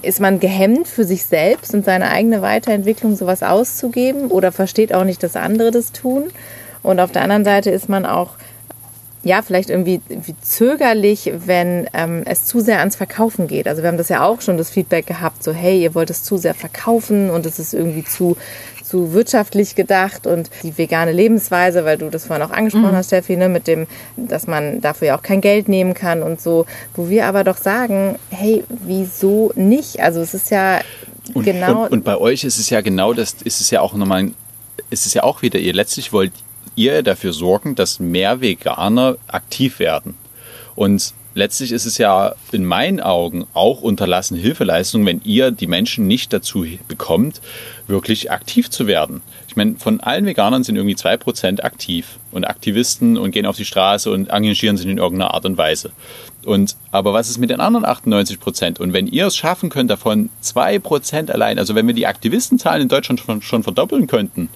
ist 0.00 0.20
man 0.20 0.38
gehemmt 0.38 0.86
für 0.86 1.04
sich 1.04 1.24
selbst 1.24 1.74
und 1.74 1.84
seine 1.84 2.10
eigene 2.10 2.40
Weiterentwicklung 2.40 3.16
sowas 3.16 3.42
auszugeben 3.42 4.28
oder 4.28 4.52
versteht 4.52 4.94
auch 4.94 5.04
nicht, 5.04 5.22
dass 5.22 5.34
andere 5.34 5.70
das 5.70 5.92
tun. 5.92 6.24
Und 6.82 7.00
auf 7.00 7.12
der 7.12 7.22
anderen 7.22 7.44
Seite 7.44 7.70
ist 7.70 7.88
man 7.88 8.06
auch 8.06 8.30
ja, 9.24 9.42
vielleicht 9.42 9.68
irgendwie, 9.68 10.00
irgendwie 10.08 10.34
zögerlich, 10.40 11.32
wenn 11.46 11.88
ähm, 11.92 12.22
es 12.24 12.44
zu 12.44 12.60
sehr 12.60 12.78
ans 12.78 12.96
Verkaufen 12.96 13.48
geht. 13.48 13.66
Also 13.66 13.82
wir 13.82 13.88
haben 13.88 13.98
das 13.98 14.08
ja 14.08 14.24
auch 14.24 14.40
schon 14.40 14.56
das 14.56 14.70
Feedback 14.70 15.06
gehabt, 15.06 15.42
so 15.42 15.52
hey, 15.52 15.82
ihr 15.82 15.94
wollt 15.94 16.10
es 16.10 16.22
zu 16.22 16.36
sehr 16.36 16.54
verkaufen 16.54 17.30
und 17.30 17.44
es 17.44 17.58
ist 17.58 17.74
irgendwie 17.74 18.04
zu, 18.04 18.36
zu 18.84 19.12
wirtschaftlich 19.12 19.74
gedacht 19.74 20.26
und 20.26 20.50
die 20.62 20.78
vegane 20.78 21.12
Lebensweise, 21.12 21.84
weil 21.84 21.98
du 21.98 22.10
das 22.10 22.26
vorhin 22.26 22.46
auch 22.46 22.52
angesprochen 22.52 22.92
mhm. 22.92 22.96
hast, 22.96 23.08
Steffi, 23.08 23.36
ne, 23.36 23.48
mit 23.48 23.66
dem, 23.66 23.86
dass 24.16 24.46
man 24.46 24.80
dafür 24.80 25.08
ja 25.08 25.18
auch 25.18 25.22
kein 25.22 25.40
Geld 25.40 25.68
nehmen 25.68 25.94
kann 25.94 26.22
und 26.22 26.40
so, 26.40 26.66
wo 26.94 27.08
wir 27.08 27.26
aber 27.26 27.42
doch 27.42 27.56
sagen, 27.56 28.16
hey, 28.30 28.64
wieso 28.68 29.52
nicht? 29.56 30.00
Also 30.00 30.20
es 30.20 30.32
ist 30.32 30.50
ja 30.50 30.80
und, 31.34 31.44
genau. 31.44 31.84
Und, 31.84 31.92
und 31.92 32.04
bei 32.04 32.16
euch 32.16 32.44
ist 32.44 32.58
es 32.58 32.70
ja 32.70 32.80
genau 32.80 33.12
das, 33.12 33.34
ist 33.44 33.60
es 33.60 33.70
ja 33.70 33.80
auch 33.80 33.94
nochmal, 33.94 34.30
ist 34.90 35.06
es 35.06 35.12
ja 35.12 35.24
auch 35.24 35.42
wieder, 35.42 35.58
ihr 35.58 35.74
letztlich 35.74 36.12
wollt 36.12 36.32
ihr 36.78 37.02
dafür 37.02 37.32
sorgen, 37.32 37.74
dass 37.74 38.00
mehr 38.00 38.40
Veganer 38.40 39.16
aktiv 39.26 39.80
werden. 39.80 40.14
Und 40.76 41.12
letztlich 41.34 41.72
ist 41.72 41.86
es 41.86 41.98
ja 41.98 42.34
in 42.52 42.64
meinen 42.64 43.00
Augen 43.00 43.46
auch 43.52 43.80
unterlassene 43.80 44.40
Hilfeleistung, 44.40 45.04
wenn 45.04 45.20
ihr 45.24 45.50
die 45.50 45.66
Menschen 45.66 46.06
nicht 46.06 46.32
dazu 46.32 46.64
bekommt, 46.86 47.40
wirklich 47.88 48.30
aktiv 48.30 48.70
zu 48.70 48.86
werden. 48.86 49.22
Ich 49.48 49.56
meine, 49.56 49.74
von 49.76 50.00
allen 50.00 50.24
Veganern 50.24 50.62
sind 50.62 50.76
irgendwie 50.76 50.94
zwei 50.94 51.16
Prozent 51.16 51.64
aktiv 51.64 52.18
und 52.30 52.44
Aktivisten 52.44 53.18
und 53.18 53.32
gehen 53.32 53.46
auf 53.46 53.56
die 53.56 53.64
Straße 53.64 54.10
und 54.10 54.28
engagieren 54.28 54.76
sich 54.76 54.86
in 54.86 54.98
irgendeiner 54.98 55.34
Art 55.34 55.46
und 55.46 55.58
Weise. 55.58 55.90
Und, 56.44 56.76
aber 56.92 57.12
was 57.12 57.28
ist 57.28 57.38
mit 57.38 57.50
den 57.50 57.60
anderen 57.60 57.84
98 57.84 58.38
Prozent? 58.38 58.78
Und 58.78 58.92
wenn 58.92 59.08
ihr 59.08 59.26
es 59.26 59.36
schaffen 59.36 59.68
könnt, 59.68 59.90
davon 59.90 60.30
zwei 60.40 60.78
Prozent 60.78 61.30
allein, 61.30 61.58
also 61.58 61.74
wenn 61.74 61.88
wir 61.88 61.94
die 61.94 62.06
Aktivistenzahlen 62.06 62.82
in 62.82 62.88
Deutschland 62.88 63.20
schon, 63.20 63.42
schon 63.42 63.64
verdoppeln 63.64 64.06
könnten, 64.06 64.48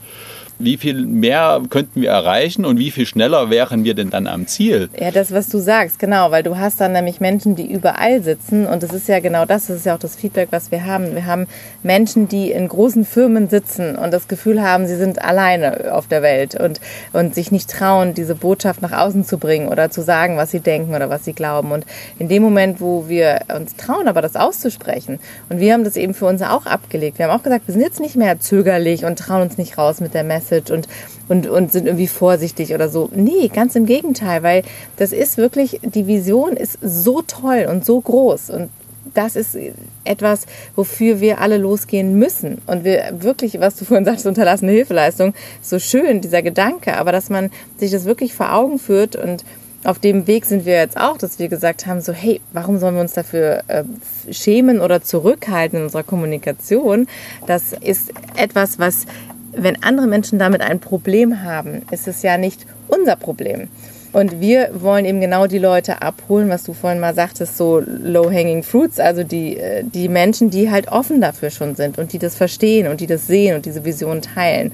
wie 0.65 0.77
viel 0.77 1.07
mehr 1.07 1.61
könnten 1.71 2.01
wir 2.01 2.11
erreichen 2.11 2.65
und 2.65 2.79
wie 2.79 2.91
viel 2.91 3.07
schneller 3.07 3.51
wären 3.51 3.85
wir 3.85 3.95
denn 3.95 4.11
dann 4.11 4.27
am 4.27 4.47
Ziel? 4.47 4.89
Ja, 4.99 5.11
das, 5.11 5.33
was 5.33 5.49
du 5.49 5.59
sagst, 5.59 5.99
genau, 5.99 6.31
weil 6.31 6.43
du 6.43 6.59
hast 6.59 6.81
dann 6.81 6.93
nämlich 6.93 7.21
Menschen, 7.21 7.57
die 7.57 7.71
überall 7.71 8.23
sitzen 8.23 8.67
und 8.67 8.83
das 8.83 8.93
ist 8.93 9.09
ja 9.09 9.21
genau 9.21 9.45
das, 9.45 9.67
das 9.67 9.79
ist 9.79 9.87
ja 9.87 9.95
auch 9.95 9.99
das 9.99 10.17
Feedback, 10.17 10.49
was 10.51 10.71
wir 10.71 10.87
haben. 10.87 11.15
Wir 11.15 11.27
haben 11.27 11.47
Menschen, 11.83 12.29
die 12.29 12.51
in 12.51 12.69
großen 12.69 13.05
Firmen 13.05 13.49
sitzen 13.49 13.97
und 13.97 14.13
das 14.13 14.29
Gefühl 14.29 14.63
haben, 14.63 14.87
sie 14.87 14.97
sind 14.97 15.23
alleine 15.23 15.93
auf 15.93 16.07
der 16.07 16.23
Welt 16.23 16.55
und, 16.55 16.81
und 17.13 17.35
sich 17.35 17.51
nicht 17.51 17.71
trauen, 17.71 18.15
diese 18.15 18.35
Botschaft 18.35 18.83
nach 18.83 18.93
außen 18.93 19.25
zu 19.25 19.39
bringen 19.39 19.69
oder 19.69 19.91
zu 19.91 20.03
sagen, 20.03 20.37
was 20.37 20.51
sie 20.51 20.61
denken 20.61 20.95
oder 20.95 21.11
was 21.11 21.25
sie 21.25 21.33
glauben. 21.33 21.73
Und 21.73 21.85
in 22.19 22.29
dem 22.29 22.43
Moment, 22.43 22.81
wo 22.81 23.09
wir 23.09 23.41
uns 23.55 23.77
trauen, 23.77 24.09
aber 24.09 24.23
das 24.23 24.37
auszusprechen 24.37 25.19
und 25.49 25.61
wir 25.61 25.73
haben 25.73 25.85
das 25.85 25.97
eben 25.97 26.15
für 26.15 26.27
uns 26.27 26.43
auch 26.43 26.67
abgelegt. 26.67 27.19
Wir 27.19 27.29
haben 27.29 27.39
auch 27.39 27.43
gesagt, 27.43 27.67
wir 27.67 27.73
sind 27.73 27.83
jetzt 27.83 28.01
nicht 28.01 28.17
mehr 28.17 28.39
zögerlich 28.41 29.05
und 29.05 29.19
trauen 29.19 29.43
uns 29.43 29.59
nicht 29.59 29.79
raus 29.79 30.01
mit 30.01 30.15
der 30.15 30.25
Message 30.25 30.52
Message 30.53 30.71
und, 30.71 30.89
und, 31.29 31.47
und 31.49 31.73
sind 31.73 31.87
irgendwie 31.87 32.07
vorsichtig 32.07 32.75
oder 32.75 32.89
so. 32.89 33.11
Nee, 33.15 33.49
ganz 33.49 33.75
im 33.75 33.87
Gegenteil, 33.87 34.43
weil 34.43 34.63
das 34.97 35.13
ist 35.13 35.39
wirklich, 35.39 35.81
die 35.83 36.07
Vision 36.07 36.57
ist 36.57 36.79
so 36.83 37.23
toll 37.23 37.67
und 37.69 37.85
so 37.85 38.01
groß 38.01 38.51
und 38.51 38.71
das 39.15 39.37
ist 39.37 39.59
etwas, 40.05 40.47
wofür 40.77 41.21
wir 41.21 41.41
alle 41.41 41.59
losgehen 41.59 42.19
müssen. 42.19 42.63
Und 42.67 42.85
wir 42.85 43.13
wirklich, 43.19 43.61
was 43.61 43.77
du 43.77 43.85
vorhin 43.85 44.05
sagst, 44.05 44.27
unterlassene 44.27 44.73
Hilfeleistung, 44.73 45.35
so 45.61 45.79
schön, 45.79 46.21
dieser 46.21 46.41
Gedanke, 46.41 46.97
aber 46.97 47.13
dass 47.13 47.29
man 47.29 47.51
sich 47.77 47.91
das 47.91 48.05
wirklich 48.05 48.33
vor 48.33 48.55
Augen 48.55 48.79
führt 48.79 49.17
und 49.17 49.45
auf 49.85 49.99
dem 49.99 50.29
Weg 50.29 50.45
sind 50.45 50.65
wir 50.65 50.75
jetzt 50.75 50.97
auch, 50.97 51.19
dass 51.19 51.41
wir 51.41 51.49
gesagt 51.49 51.87
haben, 51.87 52.01
so 52.01 52.13
hey, 52.13 52.41
warum 52.53 52.79
sollen 52.79 52.95
wir 52.95 53.01
uns 53.01 53.15
dafür 53.15 53.65
äh, 53.67 53.83
schämen 54.31 54.81
oder 54.81 55.03
zurückhalten 55.03 55.79
in 55.79 55.85
unserer 55.85 56.05
Kommunikation? 56.05 57.09
Das 57.49 57.73
ist 57.73 58.13
etwas, 58.37 58.79
was, 58.79 59.07
wenn 59.53 59.83
andere 59.83 60.07
Menschen 60.07 60.39
damit 60.39 60.63
ein 60.63 60.81
Problem 60.81 61.43
haben, 61.43 61.83
ist 61.91 62.09
es 62.09 62.23
ja 62.23 62.39
nicht 62.39 62.67
unser 62.89 63.17
Problem. 63.17 63.69
Und 64.13 64.41
wir 64.41 64.71
wollen 64.75 65.07
eben 65.07 65.21
genau 65.21 65.47
die 65.47 65.59
Leute 65.59 66.03
abholen, 66.03 66.51
was 66.51 66.65
du 66.65 66.75
vorhin 66.75 67.01
mal 67.01 67.15
sagtest, 67.15 67.57
so 67.57 67.81
low-hanging 67.81 68.63
fruits, 68.63 69.01
also 69.01 69.25
die, 69.25 69.57
äh, 69.57 69.85
die 69.85 70.09
Menschen, 70.09 70.51
die 70.51 70.71
halt 70.71 70.89
offen 70.93 71.21
dafür 71.23 71.49
schon 71.51 71.75
sind 71.77 71.99
und 71.99 72.13
die 72.13 72.19
das 72.19 72.35
verstehen 72.35 72.89
und 72.89 73.01
die 73.01 73.07
das 73.07 73.27
sehen 73.27 73.57
und 73.57 73.65
diese 73.65 73.85
Vision 73.87 74.21
teilen. 74.21 74.73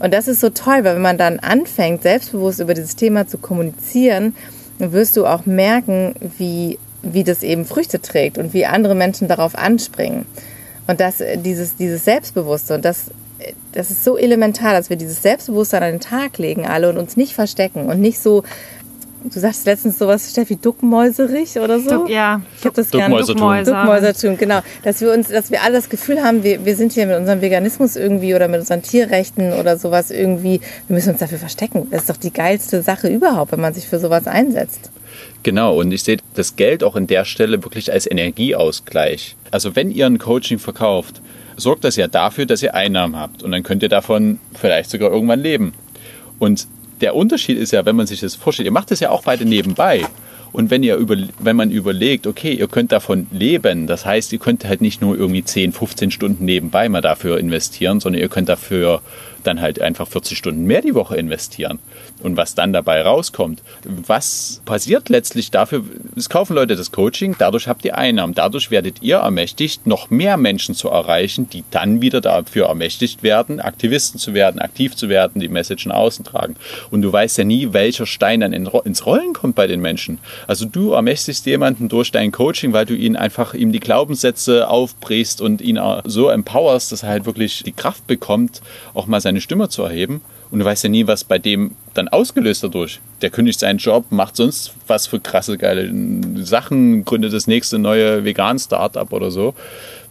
Und 0.00 0.12
das 0.12 0.26
ist 0.26 0.40
so 0.40 0.50
toll, 0.50 0.82
weil 0.82 0.96
wenn 0.96 1.02
man 1.02 1.18
dann 1.18 1.38
anfängt, 1.38 2.02
selbstbewusst 2.02 2.58
über 2.58 2.74
dieses 2.74 2.96
Thema 2.96 3.28
zu 3.28 3.38
kommunizieren, 3.38 4.34
wirst 4.78 5.16
du 5.16 5.24
auch 5.24 5.46
merken, 5.46 6.16
wie, 6.36 6.78
wie 7.02 7.22
das 7.22 7.44
eben 7.44 7.64
Früchte 7.64 8.02
trägt 8.02 8.38
und 8.38 8.54
wie 8.54 8.66
andere 8.66 8.96
Menschen 8.96 9.28
darauf 9.28 9.56
anspringen. 9.56 10.26
Und 10.88 10.98
das, 10.98 11.20
äh, 11.20 11.38
dieses, 11.38 11.76
dieses 11.76 12.04
Selbstbewusste 12.04 12.74
und 12.74 12.84
das 12.84 13.12
das 13.72 13.90
ist 13.90 14.04
so 14.04 14.16
elementar, 14.16 14.72
dass 14.72 14.90
wir 14.90 14.96
dieses 14.96 15.22
Selbstbewusstsein 15.22 15.82
an 15.82 15.90
den 15.92 16.00
Tag 16.00 16.38
legen 16.38 16.66
alle 16.66 16.88
und 16.88 16.98
uns 16.98 17.16
nicht 17.16 17.34
verstecken 17.34 17.86
und 17.86 18.00
nicht 18.00 18.20
so 18.20 18.42
Du 19.32 19.40
sagst 19.40 19.64
letztens 19.64 19.98
sowas, 19.98 20.30
Steffi, 20.30 20.56
duckmäuserig 20.56 21.56
oder 21.56 21.80
so? 21.80 21.88
Duck, 21.88 22.10
ja. 22.10 22.42
Ich 22.58 22.66
habe 22.66 22.76
das 22.76 22.90
gerne. 22.90 23.16
Duckmäusertum. 23.16 23.74
Duckmäusertum, 23.74 24.36
genau. 24.36 24.60
Dass 24.82 25.00
wir 25.00 25.14
uns, 25.14 25.28
dass 25.28 25.50
wir 25.50 25.62
alle 25.62 25.76
das 25.76 25.88
Gefühl 25.88 26.22
haben, 26.22 26.42
wir, 26.42 26.66
wir 26.66 26.76
sind 26.76 26.92
hier 26.92 27.06
mit 27.06 27.16
unserem 27.16 27.40
Veganismus 27.40 27.96
irgendwie 27.96 28.34
oder 28.34 28.48
mit 28.48 28.60
unseren 28.60 28.82
Tierrechten 28.82 29.54
oder 29.54 29.78
sowas 29.78 30.10
irgendwie, 30.10 30.60
wir 30.88 30.94
müssen 30.94 31.10
uns 31.10 31.20
dafür 31.20 31.38
verstecken. 31.38 31.88
Das 31.90 32.02
ist 32.02 32.10
doch 32.10 32.18
die 32.18 32.34
geilste 32.34 32.82
Sache 32.82 33.08
überhaupt, 33.08 33.52
wenn 33.52 33.62
man 33.62 33.72
sich 33.72 33.88
für 33.88 33.98
sowas 33.98 34.26
einsetzt. 34.26 34.90
Genau, 35.42 35.78
und 35.80 35.90
ich 35.90 36.02
sehe 36.02 36.18
das 36.34 36.56
Geld 36.56 36.84
auch 36.84 36.94
in 36.94 37.06
der 37.06 37.24
Stelle 37.24 37.62
wirklich 37.62 37.92
als 37.92 38.10
Energieausgleich. 38.10 39.36
Also 39.50 39.74
wenn 39.74 39.90
ihr 39.90 40.04
ein 40.04 40.18
Coaching 40.18 40.58
verkauft, 40.58 41.22
sorgt 41.56 41.84
das 41.84 41.96
ja 41.96 42.08
dafür, 42.08 42.46
dass 42.46 42.62
ihr 42.62 42.74
Einnahmen 42.74 43.16
habt. 43.16 43.42
Und 43.42 43.52
dann 43.52 43.62
könnt 43.62 43.82
ihr 43.82 43.88
davon 43.88 44.38
vielleicht 44.54 44.90
sogar 44.90 45.10
irgendwann 45.10 45.40
leben. 45.40 45.72
Und 46.38 46.66
der 47.00 47.14
Unterschied 47.14 47.58
ist 47.58 47.72
ja, 47.72 47.84
wenn 47.84 47.96
man 47.96 48.06
sich 48.06 48.20
das 48.20 48.34
vorstellt, 48.34 48.66
ihr 48.66 48.72
macht 48.72 48.90
das 48.90 49.00
ja 49.00 49.10
auch 49.10 49.22
beide 49.22 49.44
nebenbei. 49.44 50.06
Und 50.54 50.70
wenn, 50.70 50.84
ihr 50.84 50.94
über, 50.94 51.16
wenn 51.40 51.56
man 51.56 51.72
überlegt, 51.72 52.28
okay, 52.28 52.52
ihr 52.52 52.68
könnt 52.68 52.92
davon 52.92 53.26
leben, 53.32 53.88
das 53.88 54.06
heißt, 54.06 54.32
ihr 54.32 54.38
könnt 54.38 54.64
halt 54.64 54.80
nicht 54.80 55.02
nur 55.02 55.18
irgendwie 55.18 55.42
10, 55.42 55.72
15 55.72 56.12
Stunden 56.12 56.44
nebenbei 56.44 56.88
mal 56.88 57.00
dafür 57.00 57.40
investieren, 57.40 57.98
sondern 57.98 58.22
ihr 58.22 58.28
könnt 58.28 58.48
dafür 58.48 59.02
dann 59.46 59.60
halt 59.60 59.80
einfach 59.80 60.08
40 60.08 60.36
Stunden 60.36 60.64
mehr 60.64 60.82
die 60.82 60.94
Woche 60.94 61.16
investieren. 61.16 61.78
Und 62.22 62.36
was 62.36 62.54
dann 62.54 62.72
dabei 62.72 63.02
rauskommt, 63.02 63.62
was 63.84 64.62
passiert 64.64 65.08
letztlich 65.08 65.50
dafür? 65.50 65.84
Es 66.16 66.28
kaufen 66.28 66.54
Leute 66.54 66.76
das 66.76 66.92
Coaching, 66.92 67.36
dadurch 67.38 67.68
habt 67.68 67.84
ihr 67.84 67.96
Einnahmen, 67.96 68.34
dadurch 68.34 68.70
werdet 68.70 69.02
ihr 69.02 69.16
ermächtigt, 69.16 69.86
noch 69.86 70.10
mehr 70.10 70.36
Menschen 70.36 70.74
zu 70.74 70.88
erreichen, 70.88 71.48
die 71.50 71.64
dann 71.70 72.00
wieder 72.00 72.20
dafür 72.20 72.66
ermächtigt 72.66 73.22
werden, 73.22 73.60
Aktivisten 73.60 74.18
zu 74.18 74.34
werden, 74.34 74.60
aktiv 74.60 74.96
zu 74.96 75.08
werden, 75.08 75.40
die 75.40 75.48
Message 75.48 75.86
nach 75.86 75.96
außen 75.96 76.24
tragen. 76.24 76.56
Und 76.90 77.02
du 77.02 77.12
weißt 77.12 77.38
ja 77.38 77.44
nie, 77.44 77.72
welcher 77.72 78.06
Stein 78.06 78.40
dann 78.40 78.52
ins 78.52 79.06
Rollen 79.06 79.32
kommt 79.32 79.54
bei 79.54 79.66
den 79.66 79.80
Menschen. 79.80 80.18
Also 80.46 80.64
du 80.66 80.92
ermächtigst 80.92 81.46
jemanden 81.46 81.88
durch 81.88 82.12
dein 82.12 82.32
Coaching, 82.32 82.72
weil 82.72 82.86
du 82.86 82.94
ihn 82.94 83.16
einfach 83.16 83.54
ihm 83.54 83.72
die 83.72 83.80
Glaubenssätze 83.80 84.68
aufbrichst 84.68 85.40
und 85.40 85.60
ihn 85.60 85.80
so 86.04 86.28
empowerst, 86.28 86.92
dass 86.92 87.02
er 87.02 87.10
halt 87.10 87.26
wirklich 87.26 87.62
die 87.64 87.72
Kraft 87.72 88.06
bekommt, 88.06 88.60
auch 88.94 89.06
mal 89.06 89.20
seine 89.20 89.40
Stimme 89.40 89.68
zu 89.68 89.82
erheben. 89.82 90.20
Und 90.50 90.60
du 90.60 90.64
weißt 90.64 90.84
ja 90.84 90.90
nie, 90.90 91.06
was 91.06 91.24
bei 91.24 91.38
dem 91.38 91.72
dann 91.94 92.08
ausgelöst 92.08 92.62
dadurch. 92.62 93.00
Der 93.22 93.30
kündigt 93.30 93.58
seinen 93.58 93.78
Job, 93.78 94.04
macht 94.10 94.36
sonst 94.36 94.74
was 94.86 95.06
für 95.06 95.18
krasse, 95.18 95.58
geile 95.58 95.90
Sachen, 96.44 97.04
gründet 97.04 97.32
das 97.32 97.46
nächste 97.46 97.78
neue 97.78 98.24
Vegan-Startup 98.24 99.12
oder 99.12 99.30
so. 99.30 99.54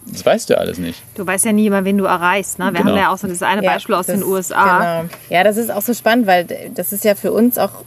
Das 0.06 0.26
weißt 0.26 0.50
du 0.50 0.58
alles 0.58 0.78
nicht. 0.78 1.02
Du 1.14 1.26
weißt 1.26 1.46
ja 1.46 1.52
nie 1.52 1.66
immer, 1.66 1.84
wen 1.84 1.96
du 1.96 2.04
erreichst. 2.04 2.58
Ne? 2.58 2.66
Wir 2.66 2.72
genau. 2.72 2.90
haben 2.90 2.98
ja 2.98 3.12
auch 3.12 3.16
so 3.16 3.26
das 3.26 3.42
eine 3.42 3.62
Beispiel 3.62 3.94
ja, 3.94 4.00
aus 4.00 4.06
das, 4.06 4.16
den 4.16 4.24
USA. 4.24 5.00
Genau. 5.00 5.14
Ja, 5.30 5.44
das 5.44 5.56
ist 5.56 5.70
auch 5.70 5.80
so 5.80 5.94
spannend, 5.94 6.26
weil 6.26 6.46
das 6.74 6.92
ist 6.92 7.04
ja 7.04 7.14
für 7.14 7.32
uns 7.32 7.56
auch, 7.56 7.84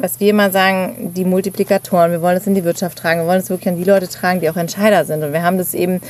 was 0.00 0.20
wir 0.20 0.30
immer 0.30 0.50
sagen, 0.50 1.12
die 1.14 1.24
Multiplikatoren. 1.24 2.10
Wir 2.10 2.22
wollen 2.22 2.36
das 2.36 2.46
in 2.46 2.54
die 2.54 2.64
Wirtschaft 2.64 2.98
tragen. 2.98 3.20
Wir 3.20 3.26
wollen 3.26 3.40
es 3.40 3.50
wirklich 3.50 3.68
an 3.68 3.76
die 3.76 3.84
Leute 3.84 4.08
tragen, 4.08 4.40
die 4.40 4.50
auch 4.50 4.56
Entscheider 4.56 5.04
sind. 5.04 5.22
Und 5.22 5.32
wir 5.32 5.42
haben 5.42 5.58
das 5.58 5.74
eben, 5.74 6.00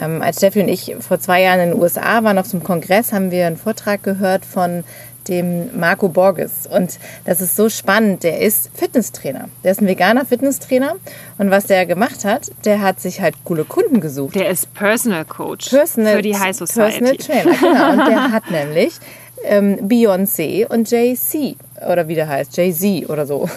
ähm, 0.00 0.22
als 0.22 0.38
Steffi 0.38 0.60
und 0.60 0.68
ich 0.68 0.94
vor 1.00 1.20
zwei 1.20 1.42
Jahren 1.42 1.60
in 1.60 1.70
den 1.70 1.80
USA 1.80 2.22
waren 2.24 2.38
auf 2.38 2.46
so 2.46 2.56
einem 2.56 2.64
Kongress, 2.64 3.12
haben 3.12 3.30
wir 3.30 3.46
einen 3.46 3.56
Vortrag 3.56 4.02
gehört 4.02 4.44
von 4.44 4.84
dem 5.28 5.78
Marco 5.78 6.08
Borges. 6.08 6.66
Und 6.66 6.98
das 7.24 7.40
ist 7.40 7.56
so 7.56 7.68
spannend. 7.68 8.22
Der 8.22 8.40
ist 8.40 8.70
Fitnesstrainer. 8.74 9.48
Der 9.62 9.72
ist 9.72 9.80
ein 9.80 9.86
veganer 9.86 10.24
Fitnesstrainer. 10.24 10.96
Und 11.38 11.50
was 11.50 11.66
der 11.66 11.86
gemacht 11.86 12.24
hat, 12.24 12.50
der 12.64 12.80
hat 12.80 13.00
sich 13.00 13.20
halt 13.20 13.34
coole 13.44 13.64
Kunden 13.64 14.00
gesucht. 14.00 14.34
Der 14.34 14.48
ist 14.48 14.74
Personal 14.74 15.24
Coach 15.24 15.70
Personal, 15.70 16.16
für 16.16 16.22
die 16.22 16.36
High 16.36 16.56
Society. 16.56 17.00
Personal 17.04 17.16
Trainer, 17.16 17.58
genau. 17.58 17.92
Und 17.92 18.08
der 18.08 18.32
hat 18.32 18.50
nämlich 18.50 18.94
ähm, 19.44 19.88
Beyoncé 19.88 20.66
und 20.66 20.90
Jay-Z 20.90 21.56
oder 21.90 22.08
wie 22.08 22.14
der 22.14 22.28
heißt, 22.28 22.56
Jay-Z 22.56 23.08
oder 23.08 23.26
so. 23.26 23.48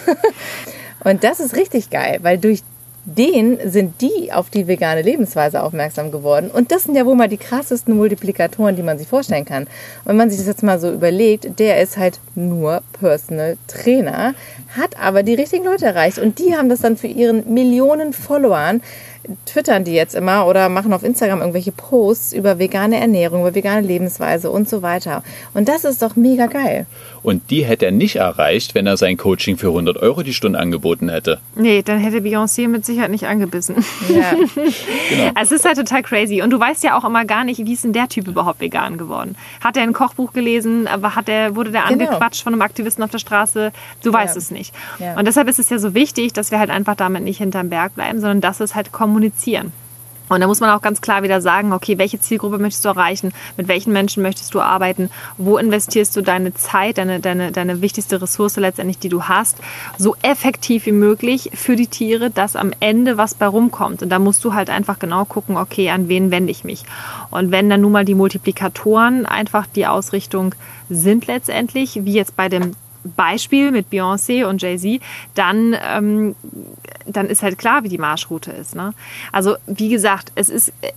Und 1.04 1.22
das 1.24 1.40
ist 1.40 1.54
richtig 1.54 1.90
geil, 1.90 2.18
weil 2.22 2.38
durch 2.38 2.62
den 3.06 3.58
sind 3.70 4.00
die 4.00 4.32
auf 4.32 4.50
die 4.50 4.66
vegane 4.66 5.00
Lebensweise 5.00 5.62
aufmerksam 5.62 6.10
geworden. 6.10 6.50
Und 6.50 6.72
das 6.72 6.82
sind 6.84 6.96
ja 6.96 7.06
wohl 7.06 7.14
mal 7.14 7.28
die 7.28 7.36
krassesten 7.36 7.96
Multiplikatoren, 7.96 8.74
die 8.74 8.82
man 8.82 8.98
sich 8.98 9.06
vorstellen 9.06 9.44
kann. 9.44 9.62
Und 9.64 10.06
wenn 10.06 10.16
man 10.16 10.28
sich 10.28 10.40
das 10.40 10.48
jetzt 10.48 10.64
mal 10.64 10.80
so 10.80 10.92
überlegt, 10.92 11.58
der 11.60 11.80
ist 11.80 11.96
halt 11.96 12.18
nur 12.34 12.82
Personal 12.98 13.56
Trainer, 13.68 14.34
hat 14.76 14.98
aber 14.98 15.22
die 15.22 15.34
richtigen 15.34 15.64
Leute 15.64 15.86
erreicht. 15.86 16.18
Und 16.18 16.38
die 16.38 16.56
haben 16.56 16.68
das 16.68 16.80
dann 16.80 16.96
für 16.96 17.06
ihren 17.06 17.52
Millionen 17.52 18.12
Followern 18.12 18.80
twittern 19.44 19.84
die 19.84 19.92
jetzt 19.92 20.14
immer 20.14 20.46
oder 20.46 20.68
machen 20.68 20.92
auf 20.92 21.02
Instagram 21.02 21.40
irgendwelche 21.40 21.72
Posts 21.72 22.32
über 22.32 22.58
vegane 22.58 23.00
Ernährung, 23.00 23.40
über 23.40 23.54
vegane 23.54 23.80
Lebensweise 23.86 24.50
und 24.50 24.68
so 24.68 24.82
weiter. 24.82 25.22
Und 25.54 25.68
das 25.68 25.84
ist 25.84 26.02
doch 26.02 26.16
mega 26.16 26.46
geil. 26.46 26.86
Und 27.22 27.50
die 27.50 27.64
hätte 27.64 27.86
er 27.86 27.92
nicht 27.92 28.16
erreicht, 28.16 28.74
wenn 28.74 28.86
er 28.86 28.96
sein 28.96 29.16
Coaching 29.16 29.56
für 29.56 29.68
100 29.68 29.96
Euro 29.98 30.22
die 30.22 30.34
Stunde 30.34 30.58
angeboten 30.58 31.08
hätte. 31.08 31.40
Nee, 31.54 31.82
dann 31.82 31.98
hätte 31.98 32.18
Beyoncé 32.18 32.68
mit 32.68 32.86
Sicherheit 32.86 33.10
nicht 33.10 33.26
angebissen. 33.26 33.84
Ja. 34.08 34.32
genau. 35.10 35.32
Es 35.40 35.50
ist 35.50 35.64
halt 35.64 35.76
total 35.76 36.02
crazy. 36.02 36.42
Und 36.42 36.50
du 36.50 36.60
weißt 36.60 36.84
ja 36.84 36.96
auch 36.96 37.04
immer 37.04 37.24
gar 37.24 37.44
nicht, 37.44 37.64
wie 37.64 37.72
ist 37.72 37.84
denn 37.84 37.92
der 37.92 38.08
Typ 38.08 38.28
überhaupt 38.28 38.60
vegan 38.60 38.98
geworden? 38.98 39.36
Hat 39.62 39.76
er 39.76 39.82
ein 39.82 39.92
Kochbuch 39.92 40.32
gelesen? 40.32 40.88
Hat 40.88 41.28
er, 41.28 41.56
wurde 41.56 41.72
der 41.72 41.82
genau. 41.88 42.04
angequatscht 42.06 42.42
von 42.42 42.52
einem 42.52 42.62
Aktivisten 42.62 43.02
auf 43.02 43.10
der 43.10 43.18
Straße? 43.18 43.72
Du 44.02 44.12
weißt 44.12 44.36
ja. 44.36 44.38
es 44.38 44.50
nicht. 44.50 44.65
Ja. 44.98 45.18
Und 45.18 45.26
deshalb 45.26 45.48
ist 45.48 45.58
es 45.58 45.70
ja 45.70 45.78
so 45.78 45.94
wichtig, 45.94 46.32
dass 46.32 46.50
wir 46.50 46.58
halt 46.58 46.70
einfach 46.70 46.94
damit 46.94 47.22
nicht 47.22 47.38
hinterm 47.38 47.68
Berg 47.68 47.94
bleiben, 47.94 48.20
sondern 48.20 48.40
dass 48.40 48.60
es 48.60 48.74
halt 48.74 48.92
kommunizieren. 48.92 49.72
Und 50.28 50.40
da 50.40 50.46
muss 50.46 50.60
man 50.60 50.70
auch 50.70 50.82
ganz 50.82 51.00
klar 51.00 51.22
wieder 51.22 51.40
sagen, 51.40 51.72
okay, 51.72 51.98
welche 51.98 52.20
Zielgruppe 52.20 52.58
möchtest 52.58 52.84
du 52.84 52.88
erreichen? 52.88 53.32
Mit 53.56 53.68
welchen 53.68 53.92
Menschen 53.92 54.22
möchtest 54.22 54.54
du 54.54 54.60
arbeiten? 54.60 55.10
Wo 55.38 55.56
investierst 55.56 56.16
du 56.16 56.22
deine 56.22 56.52
Zeit, 56.54 56.98
deine, 56.98 57.20
deine, 57.20 57.52
deine 57.52 57.80
wichtigste 57.80 58.20
Ressource 58.20 58.56
letztendlich, 58.56 58.98
die 58.98 59.08
du 59.08 59.24
hast, 59.24 59.58
so 59.98 60.16
effektiv 60.22 60.86
wie 60.86 60.92
möglich 60.92 61.50
für 61.54 61.76
die 61.76 61.86
Tiere, 61.86 62.30
dass 62.30 62.56
am 62.56 62.72
Ende 62.80 63.16
was 63.18 63.34
bei 63.34 63.46
rumkommt. 63.46 64.02
Und 64.02 64.08
da 64.08 64.18
musst 64.18 64.44
du 64.44 64.54
halt 64.54 64.68
einfach 64.68 64.98
genau 64.98 65.24
gucken, 65.24 65.56
okay, 65.56 65.90
an 65.90 66.08
wen 66.08 66.30
wende 66.30 66.50
ich 66.50 66.64
mich? 66.64 66.82
Und 67.30 67.52
wenn 67.52 67.70
dann 67.70 67.82
nun 67.82 67.92
mal 67.92 68.04
die 68.04 68.14
Multiplikatoren 68.14 69.26
einfach 69.26 69.66
die 69.66 69.86
Ausrichtung 69.86 70.54
sind 70.88 71.26
letztendlich, 71.26 72.04
wie 72.04 72.14
jetzt 72.14 72.36
bei 72.36 72.48
dem 72.48 72.72
Beispiel 73.14 73.70
mit 73.70 73.90
Beyoncé 73.90 74.44
und 74.44 74.62
Jay-Z, 74.62 75.00
dann, 75.34 75.76
ähm, 75.82 76.34
dann 77.06 77.26
ist 77.26 77.42
halt 77.42 77.58
klar, 77.58 77.84
wie 77.84 77.88
die 77.88 77.98
Marschroute 77.98 78.52
ist. 78.52 78.74
Ne? 78.74 78.94
Also 79.32 79.56
wie 79.66 79.88
gesagt, 79.88 80.32
es 80.34 80.48
ist, 80.48 80.72
äh, 80.80 80.92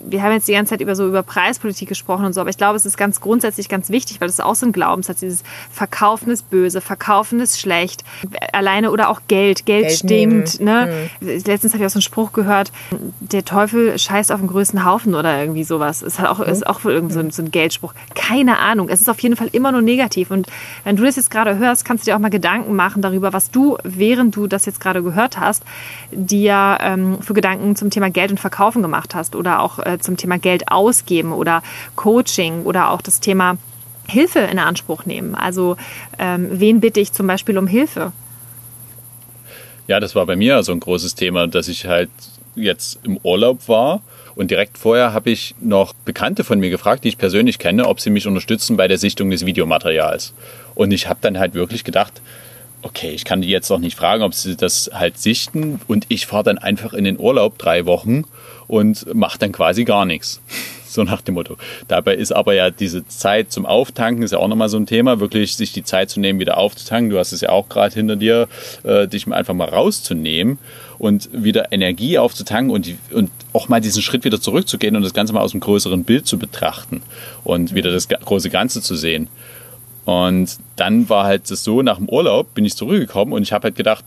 wir 0.00 0.22
haben 0.22 0.32
jetzt 0.32 0.48
die 0.48 0.52
ganze 0.52 0.70
Zeit 0.70 0.80
über 0.80 0.96
so 0.96 1.06
über 1.06 1.22
Preispolitik 1.22 1.88
gesprochen 1.88 2.24
und 2.24 2.32
so, 2.32 2.40
aber 2.40 2.50
ich 2.50 2.56
glaube, 2.56 2.76
es 2.76 2.86
ist 2.86 2.96
ganz 2.96 3.20
grundsätzlich 3.20 3.68
ganz 3.68 3.90
wichtig, 3.90 4.20
weil 4.20 4.28
das 4.28 4.36
ist 4.36 4.44
auch 4.44 4.54
so 4.54 4.66
ein 4.66 4.72
Glaubenssatz, 4.72 5.20
dieses 5.20 5.42
Verkaufen 5.70 6.30
ist 6.30 6.48
böse, 6.50 6.80
Verkaufen 6.80 7.40
ist 7.40 7.60
schlecht, 7.60 8.04
alleine 8.52 8.90
oder 8.90 9.08
auch 9.10 9.20
Geld, 9.28 9.66
Geld, 9.66 9.86
Geld 9.86 9.98
stinkt. 9.98 10.60
Ne? 10.60 11.10
Mhm. 11.20 11.28
Letztens 11.44 11.74
habe 11.74 11.82
ich 11.82 11.86
auch 11.86 11.92
so 11.92 11.98
einen 11.98 12.02
Spruch 12.02 12.32
gehört, 12.32 12.72
der 13.20 13.44
Teufel 13.44 13.98
scheißt 13.98 14.32
auf 14.32 14.40
den 14.40 14.48
größten 14.48 14.84
Haufen 14.84 15.14
oder 15.14 15.38
irgendwie 15.38 15.64
sowas. 15.64 16.02
Ist 16.02 16.18
halt 16.18 16.28
auch, 16.30 16.40
ist 16.40 16.66
auch 16.66 16.84
irgendwie 16.84 17.14
so 17.14 17.20
ein, 17.20 17.30
so 17.30 17.42
ein 17.42 17.50
Geldspruch. 17.50 17.94
Keine 18.14 18.58
Ahnung. 18.58 18.88
Es 18.88 19.00
ist 19.00 19.08
auf 19.08 19.20
jeden 19.20 19.36
Fall 19.36 19.48
immer 19.52 19.72
nur 19.72 19.82
negativ. 19.82 20.30
Und 20.30 20.46
wenn 20.84 20.96
du 20.96 21.04
das 21.04 21.16
jetzt 21.16 21.30
gerade 21.30 21.42
gerade 21.52 21.58
hörst, 21.58 21.84
kannst 21.84 22.06
du 22.06 22.10
dir 22.10 22.16
auch 22.16 22.20
mal 22.20 22.30
Gedanken 22.30 22.74
machen 22.74 23.02
darüber, 23.02 23.32
was 23.32 23.50
du, 23.50 23.76
während 23.84 24.36
du 24.36 24.46
das 24.46 24.66
jetzt 24.66 24.80
gerade 24.80 25.02
gehört 25.02 25.38
hast, 25.38 25.64
dir 26.10 26.78
ähm, 26.80 27.20
für 27.20 27.34
Gedanken 27.34 27.76
zum 27.76 27.90
Thema 27.90 28.10
Geld 28.10 28.30
und 28.30 28.40
Verkaufen 28.40 28.82
gemacht 28.82 29.14
hast 29.14 29.34
oder 29.36 29.60
auch 29.60 29.71
äh, 29.78 29.98
zum 29.98 30.16
Thema 30.16 30.38
Geld 30.38 30.68
ausgeben 30.68 31.32
oder 31.32 31.62
Coaching 31.96 32.62
oder 32.62 32.90
auch 32.90 33.02
das 33.02 33.20
Thema 33.20 33.56
Hilfe 34.08 34.40
in 34.40 34.58
Anspruch 34.58 35.06
nehmen. 35.06 35.34
Also 35.34 35.76
ähm, 36.18 36.48
wen 36.50 36.80
bitte 36.80 37.00
ich 37.00 37.12
zum 37.12 37.26
Beispiel 37.26 37.58
um 37.58 37.66
Hilfe? 37.66 38.12
Ja, 39.88 40.00
das 40.00 40.14
war 40.14 40.26
bei 40.26 40.36
mir 40.36 40.62
so 40.62 40.72
ein 40.72 40.80
großes 40.80 41.14
Thema, 41.14 41.46
dass 41.46 41.68
ich 41.68 41.86
halt 41.86 42.10
jetzt 42.54 43.00
im 43.04 43.18
Urlaub 43.22 43.68
war 43.68 44.02
und 44.34 44.50
direkt 44.50 44.78
vorher 44.78 45.12
habe 45.12 45.30
ich 45.30 45.54
noch 45.60 45.92
Bekannte 45.92 46.44
von 46.44 46.58
mir 46.58 46.70
gefragt, 46.70 47.04
die 47.04 47.08
ich 47.08 47.18
persönlich 47.18 47.58
kenne, 47.58 47.86
ob 47.86 48.00
sie 48.00 48.10
mich 48.10 48.26
unterstützen 48.26 48.76
bei 48.76 48.88
der 48.88 48.98
Sichtung 48.98 49.30
des 49.30 49.44
Videomaterials. 49.44 50.34
Und 50.74 50.92
ich 50.92 51.08
habe 51.08 51.18
dann 51.20 51.38
halt 51.38 51.54
wirklich 51.54 51.84
gedacht, 51.84 52.22
okay, 52.82 53.10
ich 53.10 53.24
kann 53.24 53.42
die 53.42 53.48
jetzt 53.48 53.70
doch 53.70 53.78
nicht 53.78 53.96
fragen, 53.96 54.22
ob 54.22 54.34
sie 54.34 54.56
das 54.56 54.90
halt 54.92 55.18
sichten 55.18 55.80
und 55.86 56.06
ich 56.08 56.26
fahre 56.26 56.44
dann 56.44 56.58
einfach 56.58 56.92
in 56.92 57.04
den 57.04 57.18
Urlaub 57.18 57.58
drei 57.58 57.86
Wochen 57.86 58.24
und 58.72 59.14
mache 59.14 59.38
dann 59.38 59.52
quasi 59.52 59.84
gar 59.84 60.06
nichts. 60.06 60.40
So 60.86 61.04
nach 61.04 61.22
dem 61.22 61.36
Motto. 61.36 61.56
Dabei 61.88 62.14
ist 62.14 62.32
aber 62.32 62.52
ja 62.52 62.70
diese 62.70 63.06
Zeit 63.06 63.50
zum 63.50 63.64
Auftanken, 63.64 64.22
ist 64.22 64.32
ja 64.32 64.38
auch 64.38 64.48
nochmal 64.48 64.68
so 64.68 64.76
ein 64.76 64.84
Thema, 64.84 65.20
wirklich 65.20 65.56
sich 65.56 65.72
die 65.72 65.84
Zeit 65.84 66.10
zu 66.10 66.20
nehmen, 66.20 66.38
wieder 66.38 66.58
aufzutanken. 66.58 67.08
Du 67.08 67.18
hast 67.18 67.32
es 67.32 67.40
ja 67.40 67.48
auch 67.48 67.70
gerade 67.70 67.94
hinter 67.94 68.16
dir, 68.16 68.48
äh, 68.82 69.08
dich 69.08 69.26
einfach 69.26 69.54
mal 69.54 69.70
rauszunehmen 69.70 70.58
und 70.98 71.30
wieder 71.32 71.72
Energie 71.72 72.18
aufzutanken 72.18 72.70
und, 72.70 72.94
und 73.10 73.30
auch 73.54 73.68
mal 73.68 73.80
diesen 73.80 74.02
Schritt 74.02 74.24
wieder 74.24 74.38
zurückzugehen 74.38 74.94
und 74.94 75.02
das 75.02 75.14
Ganze 75.14 75.32
mal 75.32 75.40
aus 75.40 75.52
einem 75.52 75.60
größeren 75.60 76.04
Bild 76.04 76.26
zu 76.26 76.38
betrachten 76.38 77.02
und 77.44 77.74
wieder 77.74 77.90
das 77.90 78.08
große 78.08 78.50
Ganze 78.50 78.82
zu 78.82 78.96
sehen. 78.96 79.28
Und 80.04 80.58
dann 80.76 81.08
war 81.08 81.24
halt 81.24 81.50
das 81.50 81.64
so, 81.64 81.80
nach 81.80 81.96
dem 81.96 82.08
Urlaub 82.08 82.52
bin 82.54 82.66
ich 82.66 82.76
zurückgekommen 82.76 83.32
und 83.32 83.42
ich 83.42 83.52
habe 83.52 83.64
halt 83.64 83.76
gedacht, 83.76 84.04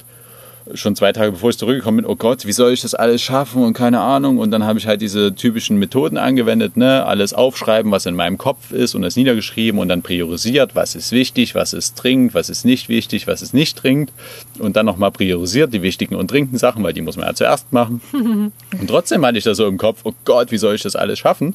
schon 0.73 0.95
zwei 0.95 1.11
Tage 1.11 1.31
bevor 1.31 1.51
ich 1.51 1.57
zurückgekommen 1.57 1.97
bin, 1.97 2.05
oh 2.05 2.15
Gott, 2.15 2.45
wie 2.45 2.51
soll 2.51 2.73
ich 2.73 2.81
das 2.81 2.95
alles 2.95 3.21
schaffen 3.21 3.63
und 3.63 3.73
keine 3.73 3.99
Ahnung. 3.99 4.39
Und 4.39 4.51
dann 4.51 4.63
habe 4.63 4.79
ich 4.79 4.87
halt 4.87 5.01
diese 5.01 5.35
typischen 5.35 5.77
Methoden 5.77 6.17
angewendet, 6.17 6.75
ne? 6.77 7.05
alles 7.05 7.33
aufschreiben, 7.33 7.91
was 7.91 8.05
in 8.05 8.15
meinem 8.15 8.37
Kopf 8.37 8.71
ist 8.71 8.95
und 8.95 9.03
das 9.03 9.15
niedergeschrieben 9.15 9.79
und 9.79 9.89
dann 9.89 10.01
priorisiert, 10.01 10.75
was 10.75 10.95
ist 10.95 11.11
wichtig, 11.11 11.53
was 11.53 11.73
ist 11.73 11.95
dringend, 11.95 12.33
was 12.33 12.49
ist 12.49 12.65
nicht 12.65 12.89
wichtig, 12.89 13.27
was 13.27 13.41
ist 13.41 13.53
nicht 13.53 13.81
dringend. 13.81 14.11
Und 14.59 14.75
dann 14.75 14.85
nochmal 14.85 15.11
priorisiert 15.11 15.73
die 15.73 15.81
wichtigen 15.81 16.15
und 16.15 16.31
dringenden 16.31 16.57
Sachen, 16.57 16.83
weil 16.83 16.93
die 16.93 17.01
muss 17.01 17.17
man 17.17 17.27
ja 17.27 17.33
zuerst 17.35 17.71
machen. 17.71 18.01
und 18.13 18.87
trotzdem 18.87 19.25
hatte 19.25 19.37
ich 19.37 19.43
da 19.43 19.53
so 19.53 19.67
im 19.67 19.77
Kopf, 19.77 20.01
oh 20.03 20.13
Gott, 20.25 20.51
wie 20.51 20.57
soll 20.57 20.75
ich 20.75 20.81
das 20.81 20.95
alles 20.95 21.19
schaffen? 21.19 21.53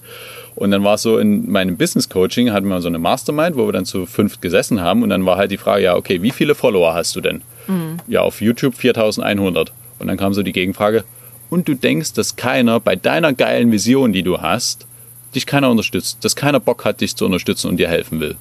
Und 0.55 0.71
dann 0.71 0.85
war 0.85 0.95
es 0.95 1.03
so 1.03 1.19
in 1.19 1.51
meinem 1.51 1.77
Business 1.77 2.09
Coaching, 2.09 2.53
hatten 2.53 2.69
wir 2.69 2.81
so 2.81 2.89
eine 2.89 2.99
Mastermind, 2.99 3.57
wo 3.57 3.67
wir 3.67 3.73
dann 3.73 3.87
zu 3.87 4.07
fünft 4.07 4.43
gesessen 4.43 4.81
haben. 4.81 5.03
Und 5.03 5.11
dann 5.11 5.25
war 5.27 5.37
halt 5.37 5.51
die 5.51 5.57
Frage, 5.57 5.85
ja, 5.85 5.97
okay, 5.97 6.23
wie 6.23 6.31
viele 6.31 6.55
Follower 6.55 6.95
hast 6.95 7.17
du 7.17 7.21
denn? 7.21 7.43
Mhm. 7.71 7.99
Ja, 8.09 8.23
auf 8.23 8.41
YouTube 8.41 8.75
4100. 8.75 9.73
Und 9.99 10.07
dann 10.07 10.17
kam 10.17 10.35
so 10.35 10.43
die 10.43 10.53
Gegenfrage, 10.53 11.05
und 11.51 11.67
du 11.67 11.75
denkst, 11.75 12.13
dass 12.13 12.37
keiner 12.37 12.79
bei 12.79 12.95
deiner 12.97 13.33
geilen 13.33 13.73
Vision, 13.73 14.13
die 14.13 14.23
du 14.23 14.41
hast, 14.41 14.87
dich 15.35 15.47
keiner 15.47 15.71
unterstützt, 15.71 16.19
dass 16.25 16.37
keiner 16.37 16.61
Bock 16.61 16.85
hat, 16.85 17.01
dich 17.01 17.17
zu 17.17 17.27
unterstützen 17.27 17.69
und 17.69 17.77
dir 17.77 17.89
helfen 17.89 18.21
will. 18.21 18.37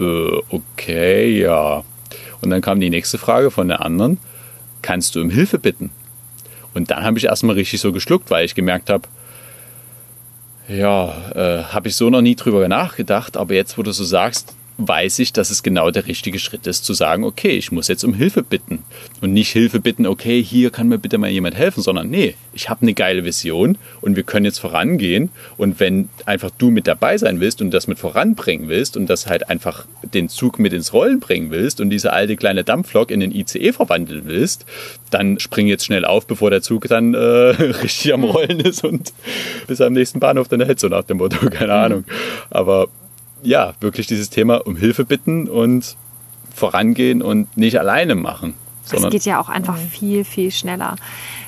Äh, 0.00 0.42
okay, 0.48 1.40
ja. 1.40 1.84
Und 2.40 2.50
dann 2.50 2.62
kam 2.62 2.80
die 2.80 2.90
nächste 2.90 3.18
Frage 3.18 3.50
von 3.50 3.68
der 3.68 3.84
anderen, 3.84 4.18
kannst 4.82 5.14
du 5.14 5.20
um 5.20 5.30
Hilfe 5.30 5.58
bitten? 5.58 5.90
Und 6.74 6.90
dann 6.90 7.04
habe 7.04 7.18
ich 7.18 7.24
erstmal 7.24 7.54
richtig 7.54 7.80
so 7.80 7.92
geschluckt, 7.92 8.30
weil 8.30 8.44
ich 8.44 8.54
gemerkt 8.54 8.90
habe, 8.90 9.08
ja, 10.68 11.14
äh, 11.34 11.64
habe 11.64 11.88
ich 11.88 11.96
so 11.96 12.10
noch 12.10 12.22
nie 12.22 12.36
drüber 12.36 12.66
nachgedacht, 12.68 13.36
aber 13.36 13.54
jetzt, 13.54 13.76
wo 13.76 13.82
du 13.82 13.92
so 13.92 14.04
sagst, 14.04 14.54
weiß 14.86 15.18
ich, 15.20 15.32
dass 15.32 15.50
es 15.50 15.62
genau 15.62 15.90
der 15.90 16.06
richtige 16.06 16.38
Schritt 16.38 16.66
ist, 16.66 16.84
zu 16.84 16.94
sagen, 16.94 17.24
okay, 17.24 17.50
ich 17.50 17.72
muss 17.72 17.88
jetzt 17.88 18.04
um 18.04 18.14
Hilfe 18.14 18.42
bitten. 18.42 18.84
Und 19.20 19.32
nicht 19.32 19.50
Hilfe 19.50 19.80
bitten, 19.80 20.06
okay, 20.06 20.42
hier 20.42 20.70
kann 20.70 20.88
mir 20.88 20.98
bitte 20.98 21.18
mal 21.18 21.30
jemand 21.30 21.56
helfen, 21.56 21.82
sondern 21.82 22.10
nee, 22.10 22.34
ich 22.52 22.68
habe 22.68 22.82
eine 22.82 22.94
geile 22.94 23.24
Vision 23.24 23.78
und 24.00 24.16
wir 24.16 24.22
können 24.22 24.44
jetzt 24.44 24.58
vorangehen. 24.58 25.30
Und 25.56 25.80
wenn 25.80 26.08
einfach 26.26 26.50
du 26.56 26.70
mit 26.70 26.86
dabei 26.86 27.18
sein 27.18 27.40
willst 27.40 27.60
und 27.60 27.70
das 27.72 27.86
mit 27.86 27.98
voranbringen 27.98 28.68
willst 28.68 28.96
und 28.96 29.08
das 29.08 29.26
halt 29.26 29.48
einfach 29.48 29.86
den 30.02 30.28
Zug 30.28 30.58
mit 30.58 30.72
ins 30.72 30.92
Rollen 30.92 31.20
bringen 31.20 31.50
willst 31.50 31.80
und 31.80 31.90
diese 31.90 32.12
alte 32.12 32.36
kleine 32.36 32.64
Dampflok 32.64 33.10
in 33.10 33.20
den 33.20 33.32
ICE 33.32 33.72
verwandeln 33.72 34.22
willst, 34.26 34.66
dann 35.10 35.38
spring 35.38 35.66
jetzt 35.66 35.84
schnell 35.84 36.04
auf, 36.04 36.26
bevor 36.26 36.50
der 36.50 36.62
Zug 36.62 36.88
dann 36.88 37.14
äh, 37.14 37.18
richtig 37.18 38.12
am 38.12 38.24
Rollen 38.24 38.60
ist 38.60 38.84
und 38.84 39.12
bis 39.66 39.80
am 39.80 39.92
nächsten 39.92 40.20
Bahnhof 40.20 40.48
dann 40.48 40.60
hält, 40.60 40.80
so 40.80 40.88
nach 40.88 41.04
dem 41.04 41.18
Motto, 41.18 41.48
keine 41.50 41.72
Ahnung. 41.72 42.04
Aber 42.50 42.88
ja, 43.42 43.74
wirklich 43.80 44.06
dieses 44.06 44.30
Thema 44.30 44.66
um 44.66 44.76
Hilfe 44.76 45.04
bitten 45.04 45.48
und 45.48 45.96
vorangehen 46.54 47.22
und 47.22 47.56
nicht 47.56 47.78
alleine 47.78 48.14
machen. 48.14 48.54
Es 48.92 49.08
geht 49.08 49.24
ja 49.24 49.40
auch 49.40 49.48
einfach 49.48 49.76
viel, 49.76 50.24
viel 50.24 50.50
schneller. 50.50 50.96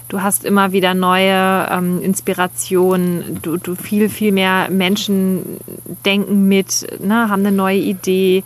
Du 0.08 0.20
hast 0.22 0.44
immer 0.44 0.72
wieder 0.72 0.94
neue 0.94 1.68
ähm, 1.70 2.02
Inspirationen, 2.02 3.40
du, 3.42 3.56
du 3.56 3.74
viel, 3.74 4.08
viel 4.08 4.30
mehr 4.30 4.68
Menschen 4.70 5.58
denken 6.04 6.48
mit, 6.48 6.86
ne, 7.00 7.28
haben 7.28 7.40
eine 7.40 7.52
neue 7.52 7.78
Idee 7.78 8.44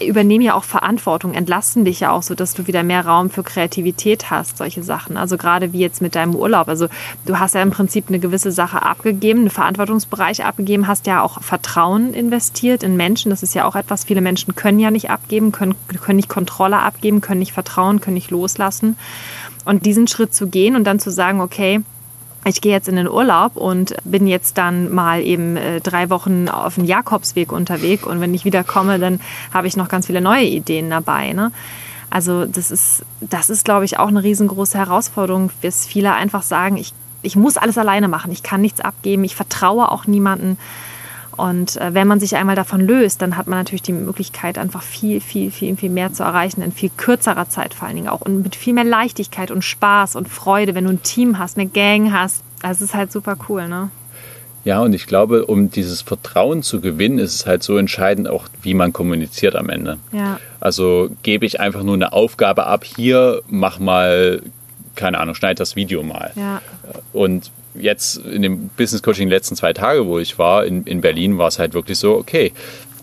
übernehmen 0.00 0.44
ja 0.44 0.54
auch 0.54 0.64
Verantwortung, 0.64 1.34
entlasten 1.34 1.84
dich 1.84 2.00
ja 2.00 2.10
auch 2.10 2.22
so, 2.22 2.34
dass 2.34 2.54
du 2.54 2.66
wieder 2.66 2.82
mehr 2.82 3.06
Raum 3.06 3.30
für 3.30 3.42
Kreativität 3.42 4.30
hast, 4.30 4.58
solche 4.58 4.82
Sachen. 4.82 5.16
Also 5.16 5.36
gerade 5.36 5.72
wie 5.72 5.80
jetzt 5.80 6.02
mit 6.02 6.14
deinem 6.14 6.34
Urlaub. 6.34 6.68
Also 6.68 6.88
du 7.26 7.38
hast 7.38 7.54
ja 7.54 7.62
im 7.62 7.70
Prinzip 7.70 8.06
eine 8.08 8.18
gewisse 8.18 8.52
Sache 8.52 8.82
abgegeben, 8.82 9.40
einen 9.40 9.50
Verantwortungsbereich 9.50 10.44
abgegeben, 10.44 10.86
hast 10.86 11.06
ja 11.06 11.22
auch 11.22 11.42
Vertrauen 11.42 12.14
investiert 12.14 12.82
in 12.82 12.96
Menschen. 12.96 13.30
Das 13.30 13.42
ist 13.42 13.54
ja 13.54 13.64
auch 13.64 13.76
etwas, 13.76 14.04
viele 14.04 14.20
Menschen 14.20 14.54
können 14.54 14.80
ja 14.80 14.90
nicht 14.90 15.10
abgeben, 15.10 15.52
können, 15.52 15.74
können 16.02 16.16
nicht 16.16 16.28
Kontrolle 16.28 16.78
abgeben, 16.78 17.20
können 17.20 17.40
nicht 17.40 17.52
vertrauen, 17.52 18.00
können 18.00 18.14
nicht 18.14 18.30
loslassen. 18.30 18.96
Und 19.64 19.84
diesen 19.84 20.08
Schritt 20.08 20.34
zu 20.34 20.48
gehen 20.48 20.76
und 20.76 20.84
dann 20.84 20.98
zu 20.98 21.10
sagen, 21.10 21.40
okay, 21.40 21.82
ich 22.44 22.60
gehe 22.60 22.72
jetzt 22.72 22.88
in 22.88 22.96
den 22.96 23.08
Urlaub 23.08 23.56
und 23.56 23.94
bin 24.04 24.26
jetzt 24.26 24.58
dann 24.58 24.92
mal 24.92 25.22
eben 25.22 25.56
äh, 25.56 25.80
drei 25.80 26.10
Wochen 26.10 26.48
auf 26.48 26.76
dem 26.76 26.84
Jakobsweg 26.84 27.52
unterwegs 27.52 28.04
und 28.04 28.20
wenn 28.20 28.34
ich 28.34 28.44
wiederkomme, 28.44 28.98
dann 28.98 29.20
habe 29.52 29.66
ich 29.66 29.76
noch 29.76 29.88
ganz 29.88 30.06
viele 30.06 30.20
neue 30.20 30.44
Ideen 30.44 30.90
dabei. 30.90 31.32
Ne? 31.32 31.52
Also 32.10 32.46
das 32.46 32.70
ist, 32.70 33.04
das 33.20 33.50
ist, 33.50 33.64
glaube 33.64 33.84
ich, 33.84 33.98
auch 33.98 34.08
eine 34.08 34.22
riesengroße 34.22 34.78
Herausforderung, 34.78 35.50
bis 35.60 35.86
viele 35.86 36.14
einfach 36.14 36.42
sagen, 36.42 36.76
ich, 36.76 36.92
ich 37.22 37.36
muss 37.36 37.56
alles 37.56 37.76
alleine 37.76 38.08
machen, 38.08 38.32
ich 38.32 38.42
kann 38.42 38.60
nichts 38.60 38.80
abgeben, 38.80 39.24
ich 39.24 39.36
vertraue 39.36 39.90
auch 39.90 40.06
niemanden. 40.06 40.58
Und 41.38 41.76
äh, 41.76 41.94
wenn 41.94 42.08
man 42.08 42.18
sich 42.18 42.34
einmal 42.34 42.56
davon 42.56 42.80
löst, 42.80 43.22
dann 43.22 43.36
hat 43.36 43.46
man 43.46 43.60
natürlich 43.60 43.82
die 43.82 43.92
Möglichkeit, 43.92 44.58
einfach 44.58 44.82
viel, 44.82 45.20
viel, 45.20 45.52
viel, 45.52 45.76
viel 45.76 45.88
mehr 45.88 46.12
zu 46.12 46.24
erreichen 46.24 46.62
in 46.62 46.72
viel 46.72 46.90
kürzerer 46.96 47.48
Zeit 47.48 47.74
vor 47.74 47.86
allen 47.86 47.96
Dingen 47.96 48.08
auch 48.08 48.20
und 48.20 48.42
mit 48.42 48.56
viel 48.56 48.74
mehr 48.74 48.84
Leichtigkeit 48.84 49.52
und 49.52 49.62
Spaß 49.62 50.16
und 50.16 50.28
Freude, 50.28 50.74
wenn 50.74 50.84
du 50.84 50.90
ein 50.90 51.02
Team 51.02 51.38
hast, 51.38 51.56
eine 51.56 51.68
Gang 51.68 52.12
hast. 52.12 52.42
Das 52.60 52.82
ist 52.82 52.92
halt 52.92 53.12
super 53.12 53.36
cool, 53.48 53.68
ne? 53.68 53.90
Ja, 54.64 54.80
und 54.80 54.92
ich 54.92 55.06
glaube, 55.06 55.46
um 55.46 55.70
dieses 55.70 56.02
Vertrauen 56.02 56.64
zu 56.64 56.80
gewinnen, 56.80 57.20
ist 57.20 57.34
es 57.34 57.46
halt 57.46 57.62
so 57.62 57.78
entscheidend 57.78 58.28
auch, 58.28 58.48
wie 58.62 58.74
man 58.74 58.92
kommuniziert 58.92 59.54
am 59.54 59.68
Ende. 59.68 59.98
Ja. 60.10 60.40
Also 60.58 61.10
gebe 61.22 61.46
ich 61.46 61.60
einfach 61.60 61.84
nur 61.84 61.94
eine 61.94 62.12
Aufgabe 62.12 62.66
ab, 62.66 62.84
hier 62.84 63.42
mach 63.46 63.78
mal, 63.78 64.42
keine 64.96 65.20
Ahnung, 65.20 65.36
schneid 65.36 65.60
das 65.60 65.76
Video 65.76 66.02
mal. 66.02 66.32
Ja. 66.34 66.60
Und 67.12 67.52
jetzt 67.80 68.18
in 68.18 68.42
dem 68.42 68.70
Business 68.76 69.02
Coaching 69.02 69.28
die 69.28 69.34
letzten 69.34 69.56
zwei 69.56 69.72
Tage, 69.72 70.06
wo 70.06 70.18
ich 70.18 70.38
war 70.38 70.64
in, 70.64 70.84
in 70.84 71.00
Berlin, 71.00 71.38
war 71.38 71.48
es 71.48 71.58
halt 71.58 71.74
wirklich 71.74 71.98
so, 71.98 72.16
okay, 72.16 72.52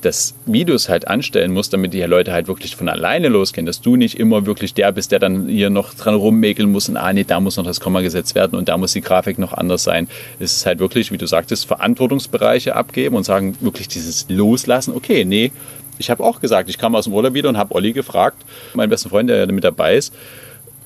dass 0.05 0.35
Videos 0.45 0.87
halt 0.87 1.07
anstellen 1.07 1.51
musst, 1.51 1.73
damit 1.73 1.93
die 1.93 2.01
Leute 2.01 2.31
halt 2.31 2.47
wirklich 2.47 2.75
von 2.75 2.87
alleine 2.87 3.27
losgehen, 3.27 3.65
dass 3.65 3.81
du 3.81 3.95
nicht 3.95 4.19
immer 4.19 4.45
wirklich 4.45 4.73
der 4.73 4.91
bist, 4.91 5.11
der 5.11 5.19
dann 5.19 5.47
hier 5.47 5.71
noch 5.71 5.95
dran 5.95 6.13
rummäkeln 6.13 6.71
muss 6.71 6.87
und 6.87 6.97
ah 6.97 7.11
nee, 7.11 7.23
da 7.23 7.39
muss 7.39 7.57
noch 7.57 7.65
das 7.65 7.79
Komma 7.79 8.01
gesetzt 8.01 8.35
werden 8.35 8.57
und 8.57 8.69
da 8.69 8.77
muss 8.77 8.93
die 8.93 9.01
Grafik 9.01 9.39
noch 9.39 9.53
anders 9.53 9.83
sein. 9.83 10.07
Es 10.39 10.55
ist 10.57 10.65
halt 10.65 10.79
wirklich, 10.79 11.11
wie 11.11 11.17
du 11.17 11.25
sagtest, 11.25 11.65
Verantwortungsbereiche 11.65 12.75
abgeben 12.75 13.15
und 13.15 13.23
sagen 13.23 13.57
wirklich 13.61 13.87
dieses 13.87 14.27
Loslassen, 14.29 14.93
okay, 14.93 15.25
nee, 15.25 15.51
ich 15.97 16.09
habe 16.09 16.23
auch 16.23 16.39
gesagt, 16.39 16.69
ich 16.69 16.77
kam 16.77 16.95
aus 16.95 17.05
dem 17.05 17.13
Urlaub 17.13 17.33
wieder 17.33 17.49
und 17.49 17.57
habe 17.57 17.73
Olli 17.73 17.93
gefragt, 17.93 18.45
meinen 18.73 18.89
besten 18.89 19.09
Freund, 19.09 19.29
der 19.29 19.37
ja 19.37 19.45
mit 19.47 19.63
dabei 19.63 19.95
ist, 19.95 20.13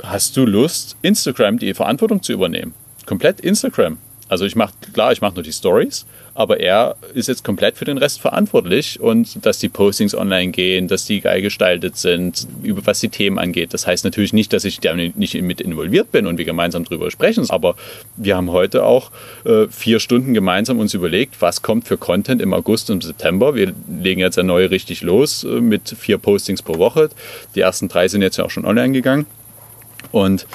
hast 0.03 0.37
du 0.37 0.45
Lust, 0.45 0.95
Instagram 1.01 1.59
die 1.59 1.73
Verantwortung 1.73 2.21
zu 2.21 2.31
übernehmen? 2.31 2.73
Komplett 3.09 3.39
Instagram. 3.39 3.97
Also 4.27 4.45
ich 4.45 4.55
mache, 4.55 4.73
klar, 4.93 5.11
ich 5.11 5.21
mache 5.21 5.33
nur 5.33 5.41
die 5.41 5.51
Stories, 5.51 6.05
aber 6.35 6.59
er 6.59 6.95
ist 7.15 7.27
jetzt 7.27 7.43
komplett 7.43 7.75
für 7.75 7.85
den 7.85 7.97
Rest 7.97 8.21
verantwortlich 8.21 8.99
und 8.99 9.43
dass 9.43 9.57
die 9.57 9.69
Postings 9.69 10.13
online 10.13 10.51
gehen, 10.51 10.87
dass 10.87 11.05
die 11.05 11.19
geil 11.19 11.41
gestaltet 11.41 11.97
sind, 11.97 12.47
über 12.61 12.85
was 12.85 12.99
die 12.99 13.09
Themen 13.09 13.39
angeht. 13.39 13.73
Das 13.73 13.87
heißt 13.87 14.03
natürlich 14.03 14.31
nicht, 14.31 14.53
dass 14.53 14.65
ich 14.65 14.79
da 14.79 14.93
nicht 14.93 15.41
mit 15.41 15.59
involviert 15.59 16.11
bin 16.11 16.27
und 16.27 16.37
wir 16.37 16.45
gemeinsam 16.45 16.83
drüber 16.83 17.09
sprechen, 17.09 17.49
aber 17.49 17.75
wir 18.17 18.37
haben 18.37 18.51
heute 18.51 18.83
auch 18.83 19.09
äh, 19.45 19.65
vier 19.71 19.99
Stunden 19.99 20.35
gemeinsam 20.35 20.77
uns 20.77 20.93
überlegt, 20.93 21.41
was 21.41 21.63
kommt 21.63 21.87
für 21.87 21.97
Content 21.97 22.43
im 22.43 22.53
August 22.53 22.91
und 22.91 23.03
September. 23.03 23.55
Wir 23.55 23.73
legen 23.99 24.19
jetzt 24.19 24.35
ja 24.35 24.43
neu 24.43 24.67
richtig 24.67 25.01
los 25.01 25.43
äh, 25.43 25.59
mit 25.59 25.89
vier 25.89 26.19
Postings 26.19 26.61
pro 26.61 26.77
Woche. 26.77 27.09
Die 27.55 27.61
ersten 27.61 27.87
drei 27.87 28.07
sind 28.07 28.21
jetzt 28.21 28.37
ja 28.37 28.45
auch 28.45 28.51
schon 28.51 28.65
online 28.65 28.93
gegangen. 28.93 29.25
Und 30.11 30.47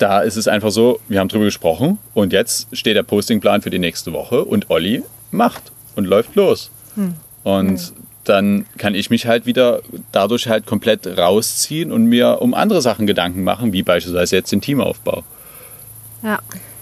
da 0.00 0.20
ist 0.20 0.36
es 0.36 0.48
einfach 0.48 0.70
so, 0.70 0.98
wir 1.08 1.20
haben 1.20 1.28
drüber 1.28 1.44
gesprochen 1.44 1.98
und 2.14 2.32
jetzt 2.32 2.68
steht 2.72 2.96
der 2.96 3.02
Postingplan 3.02 3.62
für 3.62 3.70
die 3.70 3.78
nächste 3.78 4.12
Woche 4.12 4.44
und 4.44 4.70
Olli 4.70 5.02
macht 5.30 5.72
und 5.94 6.06
läuft 6.06 6.34
los. 6.34 6.70
Hm. 6.94 7.14
Und 7.44 7.78
hm. 7.78 7.96
dann 8.24 8.66
kann 8.78 8.94
ich 8.94 9.10
mich 9.10 9.26
halt 9.26 9.46
wieder 9.46 9.80
dadurch 10.10 10.48
halt 10.48 10.66
komplett 10.66 11.06
rausziehen 11.06 11.92
und 11.92 12.06
mir 12.06 12.40
um 12.40 12.54
andere 12.54 12.80
Sachen 12.80 13.06
Gedanken 13.06 13.44
machen, 13.44 13.72
wie 13.72 13.82
beispielsweise 13.82 14.36
jetzt 14.36 14.50
den 14.52 14.60
Teamaufbau. 14.60 15.22
Ja. 16.22 16.38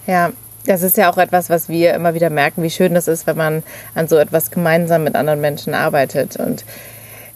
Ja, 0.07 0.33
das 0.65 0.83
ist 0.83 0.97
ja 0.97 1.11
auch 1.11 1.19
etwas, 1.19 1.51
was 1.51 1.69
wir 1.69 1.95
immer 1.95 2.15
wieder 2.15 2.31
merken, 2.31 2.63
wie 2.63 2.71
schön 2.71 2.95
das 2.95 3.09
ist, 3.09 3.27
wenn 3.27 3.37
man 3.37 3.63
an 3.95 4.09
so 4.09 4.17
etwas 4.17 4.51
gemeinsam 4.51 5.05
mit 5.05 5.17
anderen 5.17 5.41
Menschen 5.41 5.75
arbeitet. 5.75 6.37
Und 6.37 6.65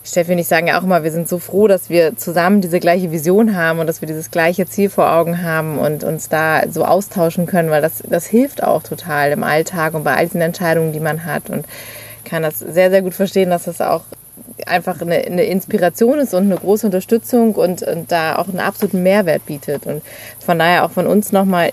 Steffi 0.05 0.33
und 0.33 0.39
ich 0.39 0.49
sagen 0.49 0.67
ja 0.67 0.79
auch 0.79 0.83
immer, 0.83 1.05
wir 1.05 1.13
sind 1.13 1.29
so 1.29 1.39
froh, 1.39 1.69
dass 1.69 1.89
wir 1.89 2.17
zusammen 2.17 2.61
diese 2.61 2.81
gleiche 2.81 3.13
Vision 3.13 3.57
haben 3.57 3.79
und 3.79 3.87
dass 3.87 4.01
wir 4.01 4.09
dieses 4.09 4.31
gleiche 4.31 4.67
Ziel 4.67 4.91
vor 4.91 5.13
Augen 5.13 5.43
haben 5.43 5.79
und 5.79 6.03
uns 6.03 6.29
da 6.29 6.63
so 6.69 6.85
austauschen 6.85 7.47
können, 7.47 7.71
weil 7.71 7.83
das, 7.83 8.03
das 8.09 8.27
hilft 8.27 8.63
auch 8.63 8.83
total 8.83 9.31
im 9.31 9.45
Alltag 9.45 9.95
und 9.95 10.03
bei 10.03 10.17
all 10.17 10.27
diesen 10.27 10.41
Entscheidungen, 10.41 10.93
die 10.93 11.01
man 11.01 11.25
hat. 11.25 11.51
Und 11.51 11.67
kann 12.25 12.43
das 12.43 12.59
sehr, 12.59 12.91
sehr 12.91 13.03
gut 13.03 13.15
verstehen, 13.15 13.51
dass 13.51 13.65
das 13.65 13.81
auch 13.81 14.03
einfach 14.67 15.01
eine, 15.01 15.17
eine 15.17 15.45
Inspiration 15.45 16.19
ist 16.19 16.35
und 16.35 16.45
eine 16.45 16.57
große 16.57 16.87
Unterstützung 16.87 17.55
und, 17.55 17.83
und 17.83 18.11
da 18.11 18.37
auch 18.37 18.49
einen 18.49 18.61
absoluten 18.61 19.03
Mehrwert 19.03 19.47
bietet. 19.47 19.87
Und 19.87 20.03
von 20.45 20.59
daher 20.59 20.85
auch 20.85 20.91
von 20.91 21.07
uns 21.07 21.33
nochmal 21.33 21.71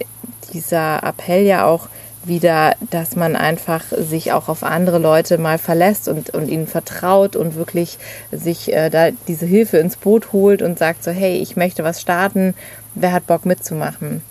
dieser 0.54 1.04
Appell 1.04 1.46
ja 1.46 1.66
auch 1.66 1.88
wieder, 2.24 2.76
dass 2.90 3.16
man 3.16 3.36
einfach 3.36 3.84
sich 3.92 4.32
auch 4.32 4.50
auf 4.50 4.64
andere 4.64 5.00
Leute 5.00 5.38
mal 5.38 5.58
verlässt 5.58 6.08
und, 6.08 6.32
und 6.32 6.50
ihnen 6.50 6.68
vertraut 6.68 7.36
und 7.36 7.56
wirklich 7.56 7.98
sich 8.32 8.74
äh, 8.74 8.90
da 8.90 9.12
diese 9.28 9.46
Hilfe 9.46 9.78
ins 9.78 9.96
Boot 9.96 10.34
holt 10.34 10.62
und 10.62 10.78
sagt 10.78 11.04
so, 11.04 11.12
hey, 11.12 11.38
ich 11.38 11.56
möchte 11.56 11.84
was 11.84 12.02
starten, 12.02 12.54
wer 12.96 13.14
hat 13.14 13.28
Bock 13.28 13.46
mitzumachen? 13.46 14.22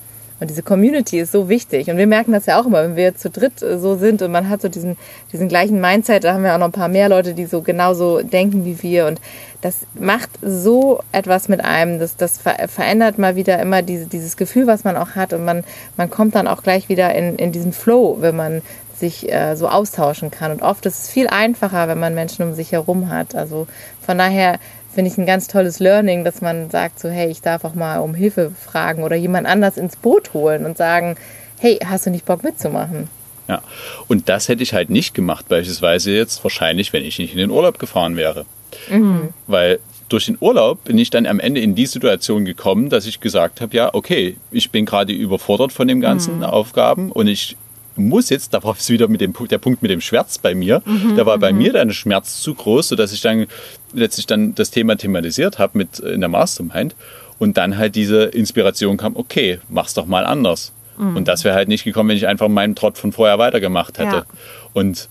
Und 0.40 0.50
diese 0.50 0.62
Community 0.62 1.18
ist 1.18 1.32
so 1.32 1.48
wichtig. 1.48 1.90
Und 1.90 1.96
wir 1.96 2.06
merken 2.06 2.32
das 2.32 2.46
ja 2.46 2.60
auch 2.60 2.66
immer, 2.66 2.82
wenn 2.84 2.96
wir 2.96 3.16
zu 3.16 3.30
dritt 3.30 3.62
äh, 3.62 3.78
so 3.78 3.96
sind 3.96 4.22
und 4.22 4.30
man 4.30 4.48
hat 4.48 4.62
so 4.62 4.68
diesen, 4.68 4.96
diesen 5.32 5.48
gleichen 5.48 5.80
Mindset, 5.80 6.24
da 6.24 6.34
haben 6.34 6.44
wir 6.44 6.54
auch 6.54 6.58
noch 6.58 6.66
ein 6.68 6.72
paar 6.72 6.88
mehr 6.88 7.08
Leute, 7.08 7.34
die 7.34 7.46
so 7.46 7.62
genauso 7.62 8.22
denken 8.22 8.64
wie 8.64 8.82
wir. 8.82 9.06
Und 9.06 9.20
das 9.60 9.78
macht 9.94 10.30
so 10.42 11.00
etwas 11.12 11.48
mit 11.48 11.64
einem. 11.64 11.98
Das, 11.98 12.16
das 12.16 12.38
verändert 12.38 13.18
mal 13.18 13.36
wieder 13.36 13.58
immer 13.58 13.82
diese, 13.82 14.06
dieses 14.06 14.36
Gefühl, 14.36 14.66
was 14.66 14.84
man 14.84 14.96
auch 14.96 15.16
hat. 15.16 15.32
Und 15.32 15.44
man, 15.44 15.64
man 15.96 16.10
kommt 16.10 16.34
dann 16.34 16.46
auch 16.46 16.62
gleich 16.62 16.88
wieder 16.88 17.14
in, 17.14 17.36
in 17.36 17.50
diesen 17.52 17.72
Flow, 17.72 18.18
wenn 18.20 18.36
man 18.36 18.62
sich 18.98 19.32
äh, 19.32 19.56
so 19.56 19.68
austauschen 19.68 20.30
kann. 20.30 20.52
Und 20.52 20.62
oft 20.62 20.84
ist 20.86 21.02
es 21.04 21.10
viel 21.10 21.28
einfacher, 21.28 21.88
wenn 21.88 21.98
man 21.98 22.14
Menschen 22.14 22.44
um 22.44 22.54
sich 22.54 22.72
herum 22.72 23.10
hat. 23.10 23.34
Also 23.34 23.66
von 24.04 24.18
daher 24.18 24.58
finde 24.98 25.12
ich 25.12 25.18
ein 25.18 25.26
ganz 25.26 25.46
tolles 25.46 25.78
Learning, 25.78 26.24
dass 26.24 26.40
man 26.40 26.70
sagt 26.70 26.98
so, 26.98 27.08
hey, 27.08 27.30
ich 27.30 27.40
darf 27.40 27.64
auch 27.64 27.74
mal 27.76 27.98
um 28.00 28.14
Hilfe 28.14 28.50
fragen 28.50 29.04
oder 29.04 29.14
jemand 29.14 29.46
anders 29.46 29.76
ins 29.76 29.94
Boot 29.94 30.34
holen 30.34 30.66
und 30.66 30.76
sagen, 30.76 31.14
hey, 31.60 31.78
hast 31.84 32.06
du 32.06 32.10
nicht 32.10 32.24
Bock 32.24 32.42
mitzumachen? 32.42 33.08
Ja, 33.46 33.62
und 34.08 34.28
das 34.28 34.48
hätte 34.48 34.64
ich 34.64 34.74
halt 34.74 34.90
nicht 34.90 35.14
gemacht, 35.14 35.46
beispielsweise 35.48 36.10
jetzt 36.10 36.42
wahrscheinlich, 36.42 36.92
wenn 36.92 37.04
ich 37.04 37.20
nicht 37.20 37.30
in 37.30 37.38
den 37.38 37.50
Urlaub 37.50 37.78
gefahren 37.78 38.16
wäre. 38.16 38.44
Mhm. 38.90 39.28
Weil 39.46 39.78
durch 40.08 40.26
den 40.26 40.36
Urlaub 40.40 40.82
bin 40.82 40.98
ich 40.98 41.10
dann 41.10 41.26
am 41.26 41.38
Ende 41.38 41.60
in 41.60 41.76
die 41.76 41.86
Situation 41.86 42.44
gekommen, 42.44 42.90
dass 42.90 43.06
ich 43.06 43.20
gesagt 43.20 43.60
habe, 43.60 43.76
ja, 43.76 43.94
okay, 43.94 44.36
ich 44.50 44.72
bin 44.72 44.84
gerade 44.84 45.12
überfordert 45.12 45.70
von 45.70 45.86
den 45.86 46.00
ganzen 46.00 46.38
mhm. 46.38 46.42
Aufgaben 46.42 47.12
und 47.12 47.28
ich 47.28 47.56
muss 47.98 48.30
jetzt, 48.30 48.54
da 48.54 48.62
war 48.62 48.74
es 48.78 48.88
wieder 48.88 49.08
mit 49.08 49.20
dem, 49.20 49.34
der 49.50 49.58
Punkt 49.58 49.82
mit 49.82 49.90
dem 49.90 50.00
Schmerz 50.00 50.38
bei 50.38 50.54
mir, 50.54 50.82
mhm, 50.84 51.16
da 51.16 51.26
war 51.26 51.38
bei 51.38 51.52
mhm. 51.52 51.58
mir 51.58 51.72
dann 51.72 51.92
Schmerz 51.92 52.40
zu 52.40 52.54
groß, 52.54 52.88
sodass 52.88 53.12
ich 53.12 53.20
dann 53.20 53.46
letztlich 53.92 54.26
dann 54.26 54.54
das 54.54 54.70
Thema 54.70 54.96
thematisiert 54.96 55.58
habe 55.58 55.78
mit 55.78 56.00
äh, 56.00 56.10
in 56.10 56.20
der 56.20 56.28
Mastermind 56.28 56.94
und 57.38 57.56
dann 57.56 57.78
halt 57.78 57.94
diese 57.94 58.24
Inspiration 58.24 58.96
kam, 58.96 59.16
okay, 59.16 59.60
mach's 59.68 59.94
doch 59.94 60.06
mal 60.06 60.24
anders. 60.24 60.72
Mhm. 60.98 61.16
Und 61.16 61.28
das 61.28 61.44
wäre 61.44 61.54
halt 61.54 61.68
nicht 61.68 61.84
gekommen, 61.84 62.10
wenn 62.10 62.16
ich 62.16 62.26
einfach 62.26 62.48
meinen 62.48 62.74
Trott 62.74 62.98
von 62.98 63.12
vorher 63.12 63.38
weitergemacht 63.38 63.98
hätte. 63.98 64.16
Ja. 64.16 64.26
Und 64.72 65.08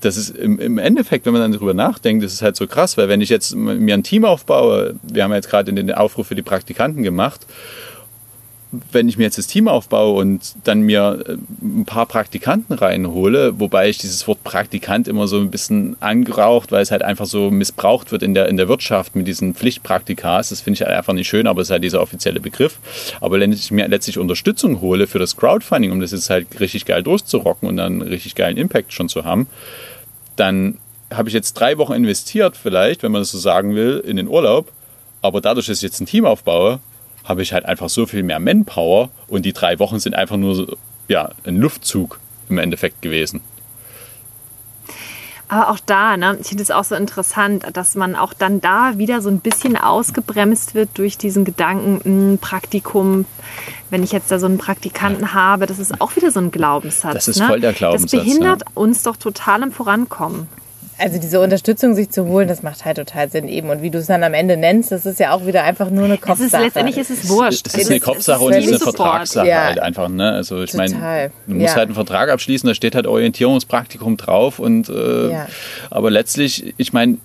das 0.00 0.16
ist 0.16 0.30
im, 0.30 0.60
im, 0.60 0.78
Endeffekt, 0.78 1.26
wenn 1.26 1.32
man 1.32 1.42
dann 1.42 1.52
darüber 1.52 1.74
nachdenkt, 1.74 2.24
das 2.24 2.32
ist 2.32 2.42
halt 2.42 2.54
so 2.54 2.68
krass, 2.68 2.96
weil 2.96 3.08
wenn 3.08 3.20
ich 3.20 3.28
jetzt 3.30 3.56
mir 3.56 3.94
ein 3.94 4.04
Team 4.04 4.24
aufbaue, 4.24 4.94
wir 5.02 5.24
haben 5.24 5.32
jetzt 5.32 5.50
gerade 5.50 5.72
den 5.72 5.92
Aufruf 5.92 6.28
für 6.28 6.36
die 6.36 6.42
Praktikanten 6.42 7.02
gemacht 7.02 7.46
wenn 8.92 9.08
ich 9.08 9.16
mir 9.16 9.24
jetzt 9.24 9.38
das 9.38 9.46
Team 9.46 9.66
aufbaue 9.66 10.18
und 10.18 10.54
dann 10.64 10.82
mir 10.82 11.24
äh, 11.26 11.36
ein 11.62 11.84
paar 11.86 12.06
Praktikanten 12.06 12.74
reinhole, 12.74 13.58
wobei 13.58 13.88
ich 13.88 13.98
dieses 13.98 14.26
Wort 14.28 14.44
Praktikant 14.44 15.08
immer 15.08 15.26
so 15.26 15.38
ein 15.38 15.50
bisschen 15.50 15.96
angeraucht, 16.00 16.70
weil 16.70 16.82
es 16.82 16.90
halt 16.90 17.02
einfach 17.02 17.26
so 17.26 17.50
missbraucht 17.50 18.12
wird 18.12 18.22
in 18.22 18.34
der, 18.34 18.48
in 18.48 18.56
der 18.56 18.68
Wirtschaft 18.68 19.16
mit 19.16 19.26
diesen 19.26 19.54
Pflichtpraktikas. 19.54 20.50
Das 20.50 20.60
finde 20.60 20.76
ich 20.76 20.82
halt 20.82 20.96
einfach 20.96 21.14
nicht 21.14 21.28
schön, 21.28 21.46
aber 21.46 21.62
es 21.62 21.68
ist 21.68 21.72
halt 21.72 21.84
dieser 21.84 22.02
offizielle 22.02 22.40
Begriff. 22.40 22.78
Aber 23.20 23.40
wenn 23.40 23.52
ich 23.52 23.70
mir 23.70 23.88
letztlich 23.88 24.18
Unterstützung 24.18 24.80
hole 24.80 25.06
für 25.06 25.18
das 25.18 25.36
Crowdfunding, 25.36 25.90
um 25.90 26.00
das 26.00 26.12
jetzt 26.12 26.28
halt 26.28 26.60
richtig 26.60 26.84
geil 26.84 27.02
durchzurocken 27.02 27.68
und 27.68 27.76
dann 27.78 28.02
richtig 28.02 28.34
geilen 28.34 28.56
Impact 28.58 28.92
schon 28.92 29.08
zu 29.08 29.24
haben, 29.24 29.46
dann 30.36 30.78
habe 31.12 31.28
ich 31.28 31.34
jetzt 31.34 31.54
drei 31.54 31.78
Wochen 31.78 31.94
investiert, 31.94 32.56
vielleicht, 32.56 33.02
wenn 33.02 33.12
man 33.12 33.22
das 33.22 33.30
so 33.30 33.38
sagen 33.38 33.74
will, 33.74 34.02
in 34.06 34.16
den 34.16 34.28
Urlaub. 34.28 34.70
Aber 35.22 35.40
dadurch, 35.40 35.66
dass 35.66 35.78
ich 35.78 35.82
jetzt 35.82 36.00
ein 36.00 36.06
Team 36.06 36.26
aufbaue, 36.26 36.80
habe 37.28 37.42
ich 37.42 37.52
halt 37.52 37.66
einfach 37.66 37.88
so 37.88 38.06
viel 38.06 38.22
mehr 38.22 38.40
Manpower 38.40 39.10
und 39.28 39.44
die 39.44 39.52
drei 39.52 39.78
Wochen 39.78 39.98
sind 39.98 40.14
einfach 40.14 40.36
nur 40.36 40.76
ja, 41.08 41.30
ein 41.44 41.58
Luftzug 41.58 42.18
im 42.48 42.58
Endeffekt 42.58 43.02
gewesen. 43.02 43.42
Aber 45.50 45.70
auch 45.70 45.78
da, 45.84 46.16
ne, 46.18 46.36
ich 46.40 46.48
finde 46.48 46.62
es 46.62 46.70
auch 46.70 46.84
so 46.84 46.94
interessant, 46.94 47.64
dass 47.72 47.94
man 47.94 48.16
auch 48.16 48.34
dann 48.34 48.60
da 48.60 48.98
wieder 48.98 49.22
so 49.22 49.30
ein 49.30 49.40
bisschen 49.40 49.76
ausgebremst 49.76 50.74
wird 50.74 50.90
durch 50.94 51.16
diesen 51.16 51.46
Gedanken, 51.46 51.94
mh, 51.94 52.02
hm, 52.04 52.38
Praktikum, 52.38 53.24
wenn 53.88 54.02
ich 54.02 54.12
jetzt 54.12 54.30
da 54.30 54.38
so 54.38 54.44
einen 54.44 54.58
Praktikanten 54.58 55.32
habe, 55.32 55.66
das 55.66 55.78
ist 55.78 56.02
auch 56.02 56.16
wieder 56.16 56.30
so 56.30 56.40
ein 56.40 56.50
Glaubenssatz. 56.50 57.14
Das 57.14 57.28
ist 57.28 57.38
ne? 57.38 57.46
voll 57.46 57.60
der 57.60 57.72
Glaubenssatz. 57.72 58.10
Das 58.10 58.20
behindert 58.20 58.62
ja. 58.62 58.70
uns 58.74 59.02
doch 59.02 59.16
total 59.16 59.62
im 59.62 59.72
Vorankommen 59.72 60.48
also 60.98 61.18
diese 61.18 61.40
Unterstützung 61.40 61.94
sich 61.94 62.10
zu 62.10 62.26
holen, 62.26 62.48
das 62.48 62.62
macht 62.62 62.84
halt 62.84 62.96
total 62.96 63.30
Sinn 63.30 63.48
eben. 63.48 63.70
Und 63.70 63.82
wie 63.82 63.90
du 63.90 63.98
es 63.98 64.06
dann 64.06 64.22
am 64.24 64.34
Ende 64.34 64.56
nennst, 64.56 64.90
das 64.92 65.06
ist 65.06 65.20
ja 65.20 65.32
auch 65.32 65.46
wieder 65.46 65.64
einfach 65.64 65.90
nur 65.90 66.04
eine 66.04 66.18
Kopfsache. 66.18 66.46
Es 66.46 66.52
ist, 66.52 66.60
letztendlich 66.60 66.98
ist 66.98 67.10
es 67.10 67.28
wurscht. 67.28 67.66
Es 67.68 67.74
ist 67.74 67.90
eine 67.90 68.00
Kopfsache 68.00 68.44
und 68.44 68.52
es 68.52 68.64
ist 68.64 68.72
eine 68.72 68.78
Vertragssache 68.80 69.48
ja. 69.48 69.64
halt 69.64 69.78
einfach. 69.78 70.08
Ne? 70.08 70.32
Also 70.32 70.62
ich 70.62 70.74
meine, 70.74 71.30
du 71.46 71.54
musst 71.54 71.66
ja. 71.66 71.74
halt 71.76 71.86
einen 71.86 71.94
Vertrag 71.94 72.30
abschließen, 72.30 72.66
da 72.66 72.74
steht 72.74 72.94
halt 72.94 73.06
Orientierungspraktikum 73.06 74.16
drauf. 74.16 74.58
Und 74.58 74.88
äh, 74.88 75.30
ja. 75.30 75.46
aber 75.90 76.10
letztlich, 76.10 76.74
ich 76.76 76.92
meine, 76.92 77.18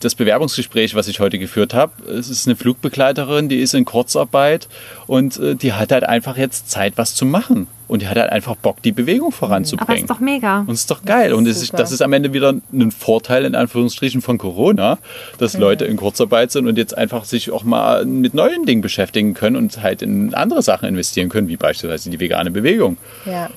das 0.00 0.14
Bewerbungsgespräch, 0.14 0.94
was 0.94 1.08
ich 1.08 1.20
heute 1.20 1.38
geführt 1.38 1.74
habe, 1.74 1.92
es 2.10 2.28
ist 2.28 2.46
eine 2.46 2.56
Flugbegleiterin, 2.56 3.48
die 3.48 3.60
ist 3.60 3.74
in 3.74 3.84
Kurzarbeit 3.84 4.68
und 5.06 5.38
äh, 5.38 5.54
die 5.54 5.72
hat 5.72 5.92
halt 5.92 6.04
einfach 6.04 6.36
jetzt 6.36 6.70
Zeit, 6.70 6.94
was 6.96 7.14
zu 7.14 7.24
machen. 7.24 7.66
Und 7.88 8.00
die 8.00 8.08
hat 8.08 8.16
halt 8.16 8.32
einfach 8.32 8.56
Bock, 8.56 8.80
die 8.80 8.92
Bewegung 8.92 9.32
voranzubringen. 9.32 9.86
Aber 9.86 9.98
ist 9.98 10.08
doch 10.08 10.18
mega. 10.18 10.60
Und 10.60 10.72
ist 10.72 10.90
doch 10.90 11.04
geil. 11.04 11.34
Und 11.34 11.46
ist, 11.46 11.74
das 11.74 11.92
ist 11.92 12.00
am 12.00 12.14
Ende 12.14 12.32
wieder 12.32 12.54
ein 12.72 12.90
Vorteil 12.90 13.44
in 13.44 13.54
Anführungsstrichen 13.54 14.22
von 14.22 14.38
Corona, 14.38 14.98
dass 15.36 15.52
mhm. 15.52 15.60
Leute 15.60 15.84
in 15.84 15.98
Kurzarbeit 15.98 16.52
sind 16.52 16.66
und 16.66 16.78
jetzt 16.78 16.96
einfach 16.96 17.24
sich 17.24 17.50
auch 17.50 17.64
mal 17.64 18.06
mit 18.06 18.32
neuen 18.32 18.64
Dingen 18.64 18.80
beschäftigen 18.80 19.34
können 19.34 19.56
und 19.56 19.82
halt 19.82 20.00
in 20.00 20.32
andere 20.32 20.62
Sachen 20.62 20.88
investieren 20.88 21.28
können, 21.28 21.48
wie 21.48 21.58
beispielsweise 21.58 22.08
die 22.08 22.18
vegane 22.18 22.50
Bewegung. 22.50 22.96
Ja. 23.26 23.50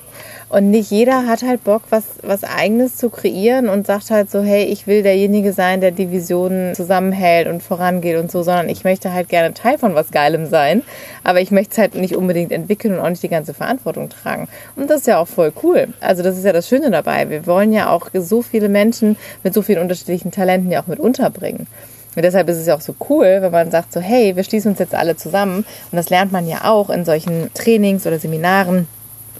Und 0.47 0.69
nicht 0.69 0.91
jeder 0.91 1.25
hat 1.25 1.41
halt 1.41 1.63
Bock, 1.63 1.81
was, 1.89 2.03
was 2.21 2.43
Eigenes 2.43 2.97
zu 2.97 3.09
kreieren 3.09 3.67
und 3.67 3.87
sagt 3.87 4.11
halt 4.11 4.29
so, 4.29 4.43
hey, 4.43 4.63
ich 4.63 4.85
will 4.85 5.01
derjenige 5.01 5.53
sein, 5.53 5.81
der 5.81 5.91
die 5.91 6.11
Visionen 6.11 6.75
zusammenhält 6.75 7.47
und 7.47 7.63
vorangeht 7.63 8.17
und 8.17 8.31
so, 8.31 8.43
sondern 8.43 8.69
ich 8.69 8.83
möchte 8.83 9.11
halt 9.11 9.27
gerne 9.27 9.55
Teil 9.55 9.79
von 9.79 9.95
was 9.95 10.11
Geilem 10.11 10.45
sein, 10.45 10.83
aber 11.23 11.41
ich 11.41 11.49
möchte 11.49 11.73
es 11.73 11.77
halt 11.79 11.95
nicht 11.95 12.15
unbedingt 12.15 12.51
entwickeln 12.51 12.93
und 12.93 12.99
auch 12.99 13.09
nicht 13.09 13.23
die 13.23 13.29
ganze 13.29 13.55
Verantwortung 13.55 14.09
tragen. 14.09 14.47
Und 14.75 14.89
das 14.89 15.01
ist 15.01 15.07
ja 15.07 15.17
auch 15.17 15.27
voll 15.27 15.51
cool. 15.63 15.87
Also 15.99 16.21
das 16.21 16.37
ist 16.37 16.45
ja 16.45 16.53
das 16.53 16.69
Schöne 16.69 16.91
dabei. 16.91 17.29
Wir 17.29 17.47
wollen 17.47 17.73
ja 17.73 17.89
auch 17.89 18.09
so 18.13 18.43
viele 18.43 18.69
Menschen 18.69 19.17
mit 19.43 19.53
so 19.53 19.63
vielen 19.63 19.81
unterschiedlichen 19.81 20.31
Talenten 20.31 20.71
ja 20.71 20.81
auch 20.81 20.87
mit 20.87 20.99
unterbringen. 20.99 21.65
Und 22.15 22.23
deshalb 22.23 22.47
ist 22.47 22.57
es 22.57 22.67
ja 22.67 22.75
auch 22.75 22.81
so 22.81 22.95
cool, 23.09 23.39
wenn 23.41 23.51
man 23.51 23.71
sagt 23.71 23.91
so, 23.91 23.99
hey, 23.99 24.35
wir 24.35 24.43
schließen 24.43 24.71
uns 24.71 24.79
jetzt 24.79 24.95
alle 24.95 25.17
zusammen. 25.17 25.65
Und 25.91 25.95
das 25.97 26.09
lernt 26.09 26.31
man 26.31 26.47
ja 26.47 26.63
auch 26.63 26.89
in 26.89 27.03
solchen 27.03 27.53
Trainings 27.53 28.07
oder 28.07 28.19
Seminaren 28.19 28.87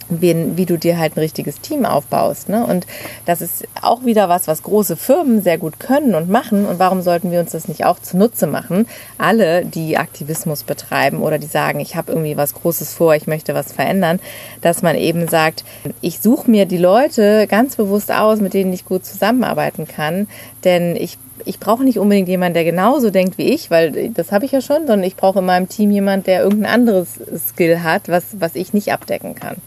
wie, 0.09 0.57
wie 0.57 0.65
du 0.65 0.77
dir 0.77 0.97
halt 0.97 1.15
ein 1.15 1.19
richtiges 1.19 1.61
Team 1.61 1.85
aufbaust. 1.85 2.49
Ne? 2.49 2.65
Und 2.65 2.85
das 3.25 3.41
ist 3.41 3.67
auch 3.81 4.05
wieder 4.05 4.29
was, 4.29 4.47
was 4.47 4.63
große 4.63 4.95
Firmen 4.95 5.41
sehr 5.41 5.57
gut 5.57 5.79
können 5.79 6.15
und 6.15 6.29
machen. 6.29 6.65
Und 6.65 6.79
warum 6.79 7.01
sollten 7.01 7.31
wir 7.31 7.39
uns 7.39 7.51
das 7.51 7.67
nicht 7.67 7.85
auch 7.85 7.99
zunutze 7.99 8.47
machen? 8.47 8.87
Alle, 9.17 9.65
die 9.65 9.97
Aktivismus 9.97 10.63
betreiben 10.63 11.21
oder 11.21 11.37
die 11.37 11.47
sagen, 11.47 11.79
ich 11.79 11.95
habe 11.95 12.11
irgendwie 12.11 12.37
was 12.37 12.53
Großes 12.53 12.93
vor, 12.93 13.15
ich 13.15 13.27
möchte 13.27 13.53
was 13.53 13.71
verändern, 13.71 14.19
dass 14.61 14.81
man 14.81 14.95
eben 14.95 15.27
sagt, 15.27 15.63
ich 16.01 16.19
suche 16.19 16.49
mir 16.49 16.65
die 16.65 16.77
Leute 16.77 17.47
ganz 17.47 17.75
bewusst 17.75 18.11
aus, 18.11 18.39
mit 18.39 18.53
denen 18.53 18.73
ich 18.73 18.85
gut 18.85 19.05
zusammenarbeiten 19.05 19.87
kann. 19.87 20.27
Denn 20.63 20.95
ich 20.95 21.17
ich 21.43 21.59
brauche 21.59 21.83
nicht 21.83 21.99
unbedingt 21.99 22.29
jemanden, 22.29 22.53
der 22.53 22.63
genauso 22.63 23.09
denkt 23.09 23.37
wie 23.37 23.53
ich, 23.53 23.69
weil 23.69 24.09
das 24.09 24.31
habe 24.31 24.45
ich 24.45 24.51
ja 24.51 24.61
schon, 24.61 24.87
sondern 24.87 25.03
ich 25.03 25.15
brauche 25.15 25.39
in 25.39 25.45
meinem 25.45 25.67
Team 25.67 25.91
jemanden, 25.91 26.25
der 26.25 26.41
irgendein 26.41 26.71
anderes 26.71 27.19
Skill 27.49 27.83
hat, 27.83 28.07
was, 28.07 28.23
was 28.39 28.55
ich 28.55 28.73
nicht 28.73 28.93
abdecken 28.93 29.35
kann. 29.35 29.57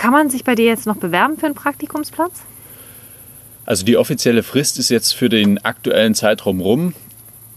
Kann 0.00 0.12
man 0.12 0.30
sich 0.30 0.44
bei 0.44 0.54
dir 0.54 0.64
jetzt 0.64 0.86
noch 0.86 0.96
bewerben 0.96 1.36
für 1.36 1.44
einen 1.44 1.54
Praktikumsplatz? 1.54 2.40
Also 3.66 3.84
die 3.84 3.98
offizielle 3.98 4.42
Frist 4.42 4.78
ist 4.78 4.88
jetzt 4.88 5.12
für 5.12 5.28
den 5.28 5.62
aktuellen 5.62 6.14
Zeitraum 6.14 6.62
rum. 6.62 6.94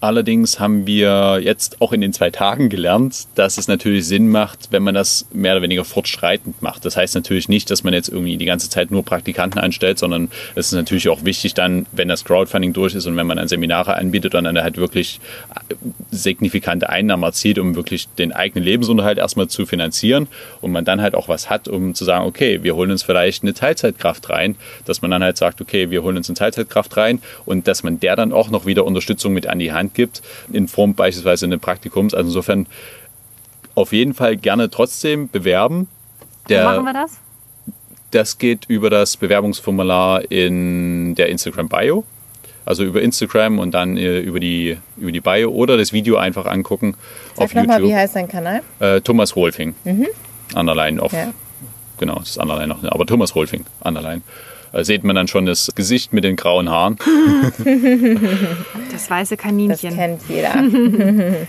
Allerdings 0.03 0.59
haben 0.59 0.85
wir 0.85 1.39
jetzt 1.41 1.81
auch 1.81 1.93
in 1.93 2.01
den 2.01 2.11
zwei 2.11 2.29
Tagen 2.29 2.67
gelernt, 2.67 3.25
dass 3.35 3.57
es 3.57 3.69
natürlich 3.69 4.05
Sinn 4.05 4.27
macht, 4.27 4.67
wenn 4.71 4.83
man 4.83 4.93
das 4.93 5.25
mehr 5.31 5.53
oder 5.53 5.61
weniger 5.61 5.85
fortschreitend 5.85 6.61
macht. 6.61 6.83
Das 6.83 6.97
heißt 6.97 7.15
natürlich 7.15 7.47
nicht, 7.47 7.71
dass 7.71 7.85
man 7.85 7.93
jetzt 7.93 8.09
irgendwie 8.09 8.35
die 8.35 8.43
ganze 8.43 8.69
Zeit 8.69 8.91
nur 8.91 9.05
Praktikanten 9.05 9.61
einstellt, 9.61 9.97
sondern 9.97 10.29
es 10.55 10.65
ist 10.65 10.73
natürlich 10.73 11.07
auch 11.07 11.23
wichtig 11.23 11.53
dann, 11.53 11.85
wenn 11.93 12.09
das 12.09 12.25
Crowdfunding 12.25 12.73
durch 12.73 12.95
ist 12.95 13.05
und 13.05 13.15
wenn 13.15 13.25
man 13.25 13.37
dann 13.37 13.47
Seminare 13.47 13.95
anbietet 13.95 14.35
und 14.35 14.43
dann 14.43 14.61
halt 14.61 14.75
wirklich 14.75 15.21
signifikante 16.11 16.89
Einnahmen 16.89 17.23
erzielt, 17.23 17.57
um 17.57 17.75
wirklich 17.75 18.09
den 18.09 18.33
eigenen 18.33 18.65
Lebensunterhalt 18.65 19.19
erstmal 19.19 19.47
zu 19.47 19.65
finanzieren 19.65 20.27
und 20.59 20.73
man 20.73 20.83
dann 20.83 21.01
halt 21.01 21.15
auch 21.15 21.29
was 21.29 21.49
hat, 21.49 21.69
um 21.69 21.95
zu 21.95 22.03
sagen, 22.03 22.25
okay, 22.25 22.61
wir 22.61 22.75
holen 22.75 22.91
uns 22.91 23.03
vielleicht 23.03 23.43
eine 23.43 23.53
Teilzeitkraft 23.53 24.29
rein, 24.29 24.57
dass 24.83 25.01
man 25.01 25.11
dann 25.11 25.23
halt 25.23 25.37
sagt, 25.37 25.61
okay, 25.61 25.91
wir 25.91 26.03
holen 26.03 26.17
uns 26.17 26.27
eine 26.27 26.35
Teilzeitkraft 26.35 26.97
rein 26.97 27.21
und 27.45 27.69
dass 27.69 27.83
man 27.83 28.01
der 28.01 28.17
dann 28.17 28.33
auch 28.33 28.49
noch 28.49 28.65
wieder 28.65 28.83
Unterstützung 28.83 29.31
mit 29.31 29.47
an 29.47 29.59
die 29.59 29.71
Hand 29.71 29.92
gibt, 29.93 30.21
in 30.51 30.67
Form 30.67 30.93
beispielsweise 30.93 31.45
eines 31.45 31.60
Praktikums. 31.60 32.13
Also 32.13 32.29
insofern 32.29 32.67
auf 33.75 33.91
jeden 33.91 34.13
Fall 34.13 34.38
gerne 34.38 34.69
trotzdem 34.69 35.29
bewerben. 35.29 35.88
Der, 36.49 36.63
Wo 36.63 36.69
machen 36.69 36.86
wir 36.86 36.93
das? 36.93 37.19
Das 38.12 38.38
geht 38.38 38.65
über 38.67 38.89
das 38.89 39.17
Bewerbungsformular 39.17 40.29
in 40.32 41.15
der 41.15 41.29
Instagram 41.29 41.69
Bio. 41.69 42.03
Also 42.65 42.84
über 42.84 43.01
Instagram 43.01 43.60
und 43.60 43.73
dann 43.73 43.97
äh, 43.97 44.19
über, 44.19 44.39
die, 44.39 44.77
über 44.97 45.12
die 45.12 45.19
Bio 45.19 45.51
oder 45.51 45.75
das 45.75 45.91
Video 45.91 46.15
einfach 46.15 46.45
angucken 46.45 46.95
Sag 47.36 47.45
auf 47.45 47.53
nochmal, 47.56 47.84
wie 47.84 47.93
heißt 47.93 48.15
dein 48.15 48.27
Kanal? 48.27 48.62
Äh, 48.79 49.01
Thomas 49.01 49.36
Rolfing. 49.36 49.75
Underline 50.56 51.01
auf. 51.01 51.12
Ja. 51.12 51.34
Genau, 51.97 52.19
das 52.19 52.29
ist 52.29 52.38
Underline 52.38 52.67
noch. 52.67 52.84
Aber 52.84 53.06
Thomas 53.06 53.36
Rolfing, 53.36 53.65
Underline. 53.82 54.21
Da 54.73 54.83
sieht 54.83 55.03
man 55.03 55.15
dann 55.15 55.27
schon 55.27 55.45
das 55.45 55.69
Gesicht 55.75 56.13
mit 56.13 56.23
den 56.23 56.36
grauen 56.36 56.69
Haaren. 56.69 56.97
Das 58.91 59.09
weiße 59.09 59.36
Das 59.36 59.43
Kaninchen. 59.43 59.95
kennt 59.95 60.21
jeder. 60.27 60.55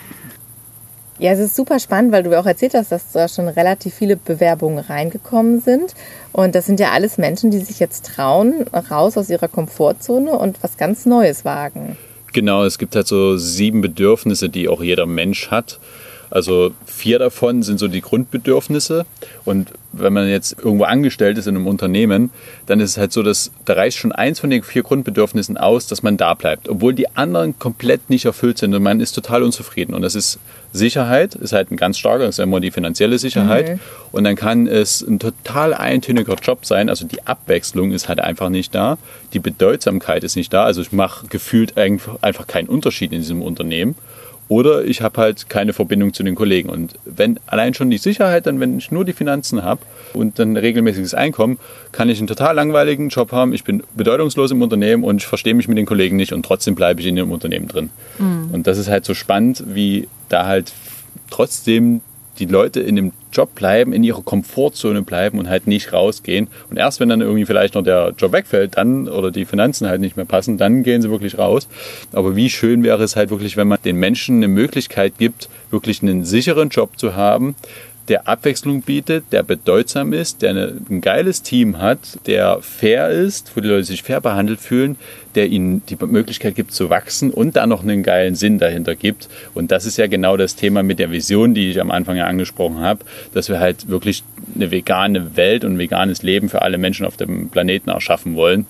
ja, 1.18 1.32
es 1.32 1.38
ist 1.38 1.56
super 1.56 1.78
spannend, 1.78 2.12
weil 2.12 2.22
du 2.22 2.38
auch 2.38 2.46
erzählt 2.46 2.74
hast, 2.74 2.92
dass 2.92 3.12
da 3.12 3.28
schon 3.28 3.48
relativ 3.48 3.94
viele 3.94 4.16
Bewerbungen 4.16 4.78
reingekommen 4.78 5.60
sind. 5.60 5.94
Und 6.32 6.54
das 6.54 6.66
sind 6.66 6.80
ja 6.80 6.90
alles 6.92 7.16
Menschen, 7.18 7.50
die 7.50 7.58
sich 7.58 7.80
jetzt 7.80 8.14
trauen, 8.14 8.66
raus 8.90 9.16
aus 9.16 9.30
ihrer 9.30 9.48
Komfortzone 9.48 10.32
und 10.32 10.62
was 10.62 10.76
ganz 10.76 11.06
Neues 11.06 11.44
wagen. 11.44 11.96
Genau, 12.32 12.64
es 12.64 12.78
gibt 12.78 12.96
halt 12.96 13.06
so 13.06 13.36
sieben 13.36 13.80
Bedürfnisse, 13.80 14.48
die 14.48 14.68
auch 14.68 14.82
jeder 14.82 15.06
Mensch 15.06 15.50
hat. 15.50 15.78
Also 16.30 16.72
vier 16.86 17.18
davon 17.18 17.62
sind 17.62 17.78
so 17.78 17.88
die 17.88 18.00
Grundbedürfnisse. 18.00 19.06
Und 19.44 19.70
wenn 19.92 20.12
man 20.12 20.28
jetzt 20.28 20.56
irgendwo 20.58 20.84
angestellt 20.84 21.38
ist 21.38 21.46
in 21.46 21.56
einem 21.56 21.66
Unternehmen, 21.66 22.30
dann 22.66 22.80
ist 22.80 22.90
es 22.90 22.98
halt 22.98 23.12
so, 23.12 23.22
dass 23.22 23.50
da 23.64 23.74
reicht 23.74 23.98
schon 23.98 24.12
eins 24.12 24.40
von 24.40 24.50
den 24.50 24.62
vier 24.62 24.82
Grundbedürfnissen 24.82 25.56
aus, 25.56 25.86
dass 25.86 26.02
man 26.02 26.16
da 26.16 26.34
bleibt. 26.34 26.68
Obwohl 26.68 26.94
die 26.94 27.08
anderen 27.16 27.58
komplett 27.58 28.10
nicht 28.10 28.24
erfüllt 28.24 28.58
sind 28.58 28.74
und 28.74 28.82
man 28.82 29.00
ist 29.00 29.12
total 29.12 29.42
unzufrieden. 29.42 29.94
Und 29.94 30.02
das 30.02 30.14
ist 30.14 30.38
Sicherheit, 30.72 31.34
ist 31.36 31.52
halt 31.52 31.70
ein 31.70 31.76
ganz 31.76 31.98
starker, 31.98 32.26
das 32.26 32.38
ist 32.38 32.42
immer 32.42 32.60
die 32.60 32.72
finanzielle 32.72 33.18
Sicherheit. 33.18 33.78
Und 34.10 34.24
dann 34.24 34.34
kann 34.36 34.66
es 34.66 35.02
ein 35.02 35.18
total 35.18 35.74
eintöniger 35.74 36.34
Job 36.34 36.66
sein. 36.66 36.88
Also 36.88 37.06
die 37.06 37.26
Abwechslung 37.26 37.92
ist 37.92 38.08
halt 38.08 38.20
einfach 38.20 38.48
nicht 38.48 38.74
da. 38.74 38.98
Die 39.32 39.38
Bedeutsamkeit 39.38 40.24
ist 40.24 40.36
nicht 40.36 40.52
da. 40.52 40.64
Also 40.64 40.80
ich 40.80 40.92
mache 40.92 41.26
gefühlt 41.28 41.76
einfach 41.76 42.46
keinen 42.46 42.68
Unterschied 42.68 43.12
in 43.12 43.20
diesem 43.20 43.42
Unternehmen. 43.42 43.94
Oder 44.48 44.84
ich 44.84 45.00
habe 45.00 45.20
halt 45.20 45.48
keine 45.48 45.72
Verbindung 45.72 46.12
zu 46.12 46.22
den 46.22 46.34
Kollegen. 46.34 46.68
Und 46.68 46.94
wenn 47.04 47.40
allein 47.46 47.72
schon 47.74 47.90
die 47.90 47.98
Sicherheit, 47.98 48.46
dann 48.46 48.60
wenn 48.60 48.78
ich 48.78 48.90
nur 48.90 49.04
die 49.04 49.14
Finanzen 49.14 49.62
habe 49.62 49.80
und 50.12 50.38
dann 50.38 50.56
regelmäßiges 50.56 51.14
Einkommen, 51.14 51.58
kann 51.92 52.10
ich 52.10 52.18
einen 52.18 52.26
total 52.26 52.54
langweiligen 52.54 53.08
Job 53.08 53.32
haben. 53.32 53.54
Ich 53.54 53.64
bin 53.64 53.82
bedeutungslos 53.94 54.50
im 54.50 54.60
Unternehmen 54.60 55.02
und 55.02 55.16
ich 55.16 55.26
verstehe 55.26 55.54
mich 55.54 55.66
mit 55.66 55.78
den 55.78 55.86
Kollegen 55.86 56.16
nicht 56.16 56.32
und 56.32 56.44
trotzdem 56.44 56.74
bleibe 56.74 57.00
ich 57.00 57.06
in 57.06 57.16
dem 57.16 57.32
Unternehmen 57.32 57.68
drin. 57.68 57.90
Und 58.52 58.66
das 58.66 58.78
ist 58.78 58.88
halt 58.88 59.04
so 59.04 59.14
spannend, 59.14 59.64
wie 59.66 60.08
da 60.28 60.46
halt 60.46 60.72
trotzdem 61.30 62.02
die 62.38 62.46
Leute 62.46 62.80
in 62.80 62.96
dem 62.96 63.12
Job 63.32 63.54
bleiben, 63.54 63.92
in 63.92 64.04
ihrer 64.04 64.22
Komfortzone 64.22 65.02
bleiben 65.02 65.38
und 65.38 65.48
halt 65.48 65.66
nicht 65.66 65.92
rausgehen. 65.92 66.48
Und 66.70 66.76
erst 66.76 67.00
wenn 67.00 67.08
dann 67.08 67.20
irgendwie 67.20 67.46
vielleicht 67.46 67.74
noch 67.74 67.82
der 67.82 68.14
Job 68.16 68.32
wegfällt, 68.32 68.76
dann 68.76 69.08
oder 69.08 69.30
die 69.30 69.44
Finanzen 69.44 69.88
halt 69.88 70.00
nicht 70.00 70.16
mehr 70.16 70.24
passen, 70.24 70.58
dann 70.58 70.82
gehen 70.82 71.02
sie 71.02 71.10
wirklich 71.10 71.38
raus. 71.38 71.68
Aber 72.12 72.36
wie 72.36 72.50
schön 72.50 72.82
wäre 72.82 73.02
es 73.02 73.16
halt 73.16 73.30
wirklich, 73.30 73.56
wenn 73.56 73.68
man 73.68 73.78
den 73.84 73.96
Menschen 73.96 74.36
eine 74.36 74.48
Möglichkeit 74.48 75.14
gibt, 75.18 75.48
wirklich 75.70 76.02
einen 76.02 76.24
sicheren 76.24 76.68
Job 76.68 76.98
zu 76.98 77.16
haben, 77.16 77.54
der 78.08 78.28
Abwechslung 78.28 78.82
bietet, 78.82 79.24
der 79.32 79.42
bedeutsam 79.42 80.12
ist, 80.12 80.42
der 80.42 80.50
eine, 80.50 80.76
ein 80.90 81.00
geiles 81.00 81.42
Team 81.42 81.78
hat, 81.78 82.18
der 82.26 82.58
fair 82.60 83.08
ist, 83.08 83.52
wo 83.54 83.60
die 83.60 83.68
Leute 83.68 83.84
sich 83.84 84.02
fair 84.02 84.20
behandelt 84.20 84.60
fühlen, 84.60 84.96
der 85.34 85.48
ihnen 85.48 85.84
die 85.86 85.96
Möglichkeit 86.04 86.54
gibt 86.54 86.72
zu 86.72 86.90
wachsen 86.90 87.30
und 87.30 87.56
da 87.56 87.66
noch 87.66 87.82
einen 87.82 88.02
geilen 88.02 88.34
Sinn 88.34 88.58
dahinter 88.58 88.94
gibt. 88.94 89.28
Und 89.54 89.70
das 89.70 89.86
ist 89.86 89.96
ja 89.96 90.06
genau 90.06 90.36
das 90.36 90.54
Thema 90.54 90.82
mit 90.82 90.98
der 90.98 91.10
Vision, 91.10 91.54
die 91.54 91.70
ich 91.70 91.80
am 91.80 91.90
Anfang 91.90 92.16
ja 92.16 92.26
angesprochen 92.26 92.80
habe, 92.80 93.04
dass 93.32 93.48
wir 93.48 93.58
halt 93.58 93.88
wirklich 93.88 94.22
eine 94.54 94.70
vegane 94.70 95.36
Welt 95.36 95.64
und 95.64 95.74
ein 95.74 95.78
veganes 95.78 96.22
Leben 96.22 96.50
für 96.50 96.62
alle 96.62 96.78
Menschen 96.78 97.06
auf 97.06 97.16
dem 97.16 97.48
Planeten 97.48 97.88
erschaffen 97.88 98.34
wollen. 98.34 98.66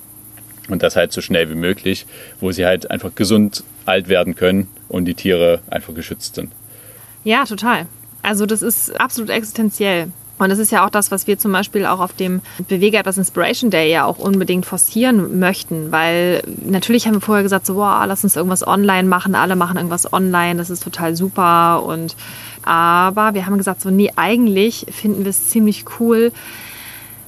Und 0.67 0.81
das 0.81 0.95
halt 0.95 1.11
so 1.11 1.21
schnell 1.21 1.49
wie 1.51 1.55
möglich, 1.55 2.07
wo 2.39 2.51
sie 2.51 2.65
halt 2.65 2.89
einfach 2.89 3.13
gesund 3.13 3.63
alt 3.85 4.07
werden 4.07 4.35
können 4.35 4.67
und 4.87 5.05
die 5.05 5.13
Tiere 5.13 5.59
einfach 5.69 5.93
geschützt 5.93 6.35
sind. 6.35 6.51
Ja, 7.23 7.43
total. 7.45 7.85
Also 8.25 8.45
das 8.45 8.61
ist 8.61 8.99
absolut 8.99 9.29
existenziell. 9.29 10.11
Und 10.37 10.49
das 10.49 10.59
ist 10.59 10.71
ja 10.71 10.85
auch 10.85 10.89
das, 10.89 11.11
was 11.11 11.27
wir 11.27 11.37
zum 11.37 11.53
Beispiel 11.53 11.85
auch 11.85 12.01
auf 12.01 12.11
dem 12.11 12.41
Bewege 12.67 12.97
etwas 12.97 13.17
Inspiration 13.17 13.71
Day 13.71 13.89
ja 13.89 14.03
auch 14.03 14.17
unbedingt 14.17 14.65
forcieren 14.65 15.39
möchten, 15.39 15.93
weil 15.93 16.43
natürlich 16.65 17.07
haben 17.07 17.13
wir 17.13 17.21
vorher 17.21 17.43
gesagt, 17.43 17.65
so, 17.65 17.75
wow, 17.75 18.03
lass 18.05 18.25
uns 18.25 18.35
irgendwas 18.35 18.67
online 18.67 19.07
machen, 19.07 19.33
alle 19.33 19.55
machen 19.55 19.77
irgendwas 19.77 20.11
online, 20.11 20.57
das 20.57 20.69
ist 20.69 20.83
total 20.83 21.15
super. 21.15 21.83
Und 21.83 22.17
aber 22.63 23.33
wir 23.33 23.45
haben 23.45 23.57
gesagt, 23.57 23.79
so, 23.81 23.89
nee, 23.91 24.11
eigentlich 24.17 24.87
finden 24.91 25.23
wir 25.23 25.29
es 25.29 25.47
ziemlich 25.47 25.85
cool, 25.99 26.33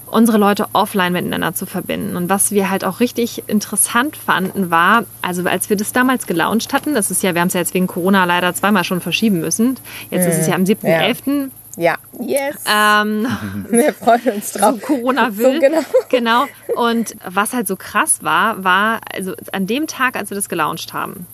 unsere 0.07 0.37
Leute 0.37 0.67
offline 0.73 1.13
miteinander 1.13 1.53
zu 1.53 1.65
verbinden. 1.65 2.15
Und 2.15 2.29
was 2.29 2.51
wir 2.51 2.69
halt 2.69 2.83
auch 2.85 2.99
richtig 2.99 3.43
interessant 3.47 4.17
fanden, 4.17 4.71
war, 4.71 5.03
also 5.21 5.43
als 5.47 5.69
wir 5.69 5.77
das 5.77 5.93
damals 5.93 6.27
gelauncht 6.27 6.73
hatten, 6.73 6.93
das 6.93 7.11
ist 7.11 7.23
ja, 7.23 7.33
wir 7.33 7.41
haben 7.41 7.47
es 7.47 7.53
ja 7.53 7.59
jetzt 7.59 7.73
wegen 7.73 7.87
Corona 7.87 8.25
leider 8.25 8.53
zweimal 8.53 8.83
schon 8.83 9.01
verschieben 9.01 9.39
müssen. 9.39 9.77
Jetzt 10.09 10.27
ist 10.27 10.39
es 10.39 10.47
ja 10.47 10.55
am 10.55 10.63
7.11. 10.63 11.49
Ja, 11.77 11.95
yes. 12.19 12.55
Ähm, 12.65 13.27
Wir 13.69 13.93
freuen 13.93 14.35
uns 14.35 14.51
drauf. 14.53 14.79
so 14.81 14.85
Corona 14.87 15.37
will. 15.37 15.53
So, 15.53 15.59
genau. 15.59 15.81
genau. 16.09 16.45
Und 16.75 17.15
was 17.23 17.53
halt 17.53 17.67
so 17.67 17.75
krass 17.75 18.23
war, 18.23 18.63
war, 18.63 18.99
also 19.13 19.33
an 19.51 19.67
dem 19.67 19.85
Tag, 19.85 20.15
als 20.15 20.31
wir 20.31 20.35
das 20.35 20.49
gelauncht 20.49 20.93
haben, 20.93 21.27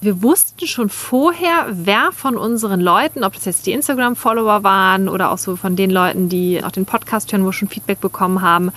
wir 0.00 0.22
wussten 0.22 0.66
schon 0.66 0.88
vorher, 0.88 1.66
wer 1.70 2.10
von 2.12 2.36
unseren 2.36 2.80
Leuten, 2.80 3.22
ob 3.22 3.34
das 3.34 3.44
jetzt 3.44 3.66
die 3.66 3.72
Instagram-Follower 3.72 4.62
waren 4.62 5.08
oder 5.08 5.30
auch 5.30 5.38
so 5.38 5.56
von 5.56 5.76
den 5.76 5.90
Leuten, 5.90 6.28
die 6.28 6.62
auch 6.64 6.70
den 6.70 6.86
Podcast 6.86 7.32
hören, 7.32 7.44
wo 7.44 7.52
schon 7.52 7.68
Feedback 7.68 8.00
bekommen 8.00 8.40
haben, 8.40 8.72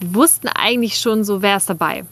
wir 0.00 0.14
wussten 0.14 0.48
eigentlich 0.48 0.98
schon 0.98 1.24
so, 1.24 1.42
wer 1.42 1.56
ist 1.56 1.68
dabei. 1.68 2.04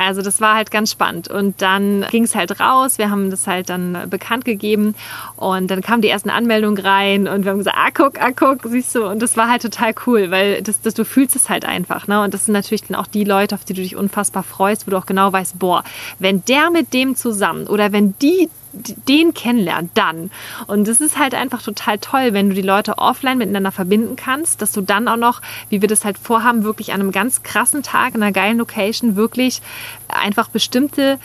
Also 0.00 0.22
das 0.22 0.40
war 0.40 0.54
halt 0.54 0.70
ganz 0.70 0.90
spannend. 0.90 1.28
Und 1.28 1.60
dann 1.60 2.06
ging 2.10 2.24
es 2.24 2.34
halt 2.34 2.58
raus, 2.58 2.96
wir 2.96 3.10
haben 3.10 3.30
das 3.30 3.46
halt 3.46 3.68
dann 3.68 4.08
bekannt 4.08 4.46
gegeben 4.46 4.94
und 5.36 5.70
dann 5.70 5.82
kamen 5.82 6.00
die 6.00 6.08
ersten 6.08 6.30
Anmeldungen 6.30 6.82
rein 6.82 7.28
und 7.28 7.44
wir 7.44 7.50
haben 7.50 7.58
gesagt, 7.58 7.76
ah 7.78 7.90
guck, 7.92 8.18
ah 8.18 8.30
guck, 8.34 8.60
siehst 8.64 8.94
du. 8.94 9.04
Und 9.04 9.20
das 9.20 9.36
war 9.36 9.48
halt 9.48 9.60
total 9.60 9.92
cool, 10.06 10.30
weil 10.30 10.62
das, 10.62 10.80
das, 10.80 10.94
du 10.94 11.04
fühlst 11.04 11.36
es 11.36 11.50
halt 11.50 11.66
einfach. 11.66 12.06
Ne? 12.06 12.22
Und 12.22 12.32
das 12.32 12.46
sind 12.46 12.54
natürlich 12.54 12.84
dann 12.84 12.96
auch 12.96 13.06
die 13.06 13.24
Leute, 13.24 13.54
auf 13.54 13.64
die 13.64 13.74
du 13.74 13.82
dich 13.82 13.94
unfassbar 13.94 14.42
freust, 14.42 14.86
wo 14.86 14.90
du 14.90 14.96
auch 14.96 15.06
genau 15.06 15.32
weißt, 15.32 15.58
boah, 15.58 15.84
wenn 16.18 16.42
der 16.46 16.70
mit 16.70 16.94
dem 16.94 17.14
zusammen 17.14 17.66
oder 17.66 17.92
wenn 17.92 18.14
die 18.22 18.48
den 18.72 19.34
kennenlernen, 19.34 19.90
dann. 19.94 20.30
Und 20.66 20.86
es 20.88 21.00
ist 21.00 21.18
halt 21.18 21.34
einfach 21.34 21.62
total 21.62 21.98
toll, 21.98 22.32
wenn 22.32 22.48
du 22.48 22.54
die 22.54 22.62
Leute 22.62 22.98
offline 22.98 23.38
miteinander 23.38 23.72
verbinden 23.72 24.16
kannst, 24.16 24.62
dass 24.62 24.72
du 24.72 24.80
dann 24.80 25.08
auch 25.08 25.16
noch, 25.16 25.42
wie 25.68 25.80
wir 25.80 25.88
das 25.88 26.04
halt 26.04 26.18
vorhaben, 26.18 26.64
wirklich 26.64 26.92
an 26.92 27.00
einem 27.00 27.12
ganz 27.12 27.42
krassen 27.42 27.82
Tag 27.82 28.14
in 28.14 28.22
einer 28.22 28.32
geilen 28.32 28.58
Location 28.58 29.16
wirklich 29.16 29.62
einfach 30.08 30.48
bestimmte 30.48 31.18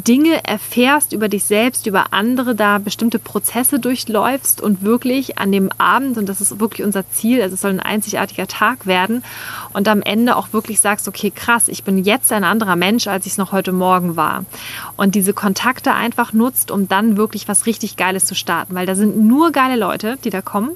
Dinge 0.00 0.44
erfährst 0.44 1.12
über 1.12 1.28
dich 1.28 1.44
selbst, 1.44 1.86
über 1.86 2.12
andere, 2.12 2.54
da 2.54 2.78
bestimmte 2.78 3.18
Prozesse 3.18 3.78
durchläufst 3.78 4.60
und 4.60 4.82
wirklich 4.82 5.38
an 5.38 5.52
dem 5.52 5.70
Abend, 5.76 6.16
und 6.16 6.28
das 6.28 6.40
ist 6.40 6.60
wirklich 6.60 6.84
unser 6.84 7.08
Ziel, 7.10 7.42
also 7.42 7.54
es 7.54 7.60
soll 7.60 7.72
ein 7.72 7.80
einzigartiger 7.80 8.46
Tag 8.46 8.86
werden, 8.86 9.22
und 9.74 9.88
am 9.88 10.00
Ende 10.02 10.36
auch 10.36 10.52
wirklich 10.52 10.80
sagst, 10.80 11.08
okay, 11.08 11.30
krass, 11.30 11.68
ich 11.68 11.84
bin 11.84 11.98
jetzt 11.98 12.32
ein 12.32 12.44
anderer 12.44 12.76
Mensch, 12.76 13.06
als 13.06 13.26
ich 13.26 13.32
es 13.32 13.38
noch 13.38 13.52
heute 13.52 13.72
Morgen 13.72 14.16
war. 14.16 14.44
Und 14.96 15.14
diese 15.14 15.32
Kontakte 15.34 15.92
einfach 15.92 16.32
nutzt, 16.32 16.70
um 16.70 16.88
dann 16.88 17.16
wirklich 17.16 17.48
was 17.48 17.66
richtig 17.66 17.96
Geiles 17.96 18.24
zu 18.24 18.34
starten, 18.34 18.74
weil 18.74 18.86
da 18.86 18.94
sind 18.94 19.18
nur 19.18 19.52
geile 19.52 19.76
Leute, 19.76 20.16
die 20.24 20.30
da 20.30 20.40
kommen. 20.42 20.70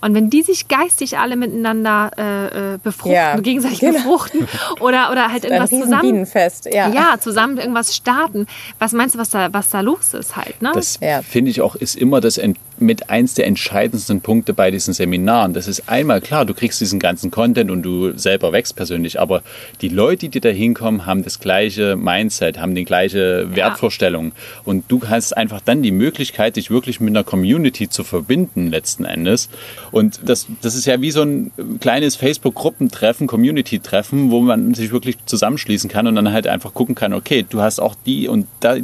Und 0.00 0.14
wenn 0.14 0.28
die 0.30 0.42
sich 0.42 0.68
geistig 0.68 1.18
alle 1.18 1.36
miteinander 1.36 2.10
äh, 2.18 2.74
äh, 2.74 2.78
befruchten, 2.78 3.12
Ja, 3.12 3.36
gegenseitig 3.38 3.80
genau. 3.80 3.92
befruchten 3.92 4.48
oder, 4.80 5.10
oder 5.10 5.32
halt 5.32 5.44
irgendwas 5.44 5.70
zusammen 5.70 6.26
ja. 6.72 6.88
ja, 6.88 7.20
zusammen 7.20 7.58
irgendwas 7.58 7.94
starten. 7.94 8.46
Was 8.78 8.92
meinst 8.92 9.14
du, 9.14 9.18
was 9.18 9.30
da, 9.30 9.52
was 9.52 9.70
da 9.70 9.80
los 9.80 10.14
ist 10.14 10.36
halt, 10.36 10.60
ne? 10.62 10.70
Das 10.74 10.98
Ja. 11.00 11.22
finde 11.22 11.50
ich 11.50 11.60
auch, 11.60 11.74
ist 11.76 11.96
immer 11.96 12.20
das 12.20 12.38
ent- 12.38 12.58
mit 12.80 13.10
eins 13.10 13.34
der 13.34 13.46
entscheidendsten 13.46 14.20
Punkte 14.20 14.54
bei 14.54 14.70
diesen 14.70 14.94
Seminaren. 14.94 15.52
Das 15.52 15.68
ist 15.68 15.88
einmal 15.88 16.20
klar, 16.20 16.44
du 16.44 16.54
kriegst 16.54 16.80
diesen 16.80 16.98
ganzen 16.98 17.30
Content 17.30 17.70
und 17.70 17.82
du 17.82 18.16
selber 18.16 18.52
wächst 18.52 18.76
persönlich, 18.76 19.20
aber 19.20 19.42
die 19.80 19.88
Leute, 19.88 20.28
die 20.28 20.40
da 20.40 20.48
hinkommen, 20.48 21.06
haben 21.06 21.22
das 21.22 21.40
gleiche 21.40 21.96
Mindset, 21.96 22.58
haben 22.58 22.74
die 22.74 22.84
gleiche 22.84 23.54
Wertvorstellung. 23.54 24.32
Und 24.64 24.84
du 24.88 25.00
hast 25.08 25.36
einfach 25.36 25.60
dann 25.60 25.82
die 25.82 25.90
Möglichkeit, 25.90 26.56
dich 26.56 26.70
wirklich 26.70 27.00
mit 27.00 27.10
einer 27.10 27.24
Community 27.24 27.88
zu 27.88 28.04
verbinden, 28.04 28.70
letzten 28.70 29.04
Endes. 29.04 29.48
Und 29.90 30.20
das, 30.24 30.46
das 30.62 30.74
ist 30.74 30.86
ja 30.86 31.00
wie 31.00 31.10
so 31.10 31.22
ein 31.22 31.52
kleines 31.80 32.16
Facebook-Gruppentreffen, 32.16 33.26
Community-Treffen, 33.26 34.30
wo 34.30 34.40
man 34.40 34.74
sich 34.74 34.92
wirklich 34.92 35.16
zusammenschließen 35.26 35.90
kann 35.90 36.06
und 36.06 36.14
dann 36.16 36.32
halt 36.32 36.46
einfach 36.46 36.74
gucken 36.74 36.94
kann, 36.94 37.12
okay, 37.12 37.44
du 37.48 37.60
hast 37.60 37.80
auch 37.80 37.94
die 38.06 38.28
und 38.28 38.46
da, 38.60 38.76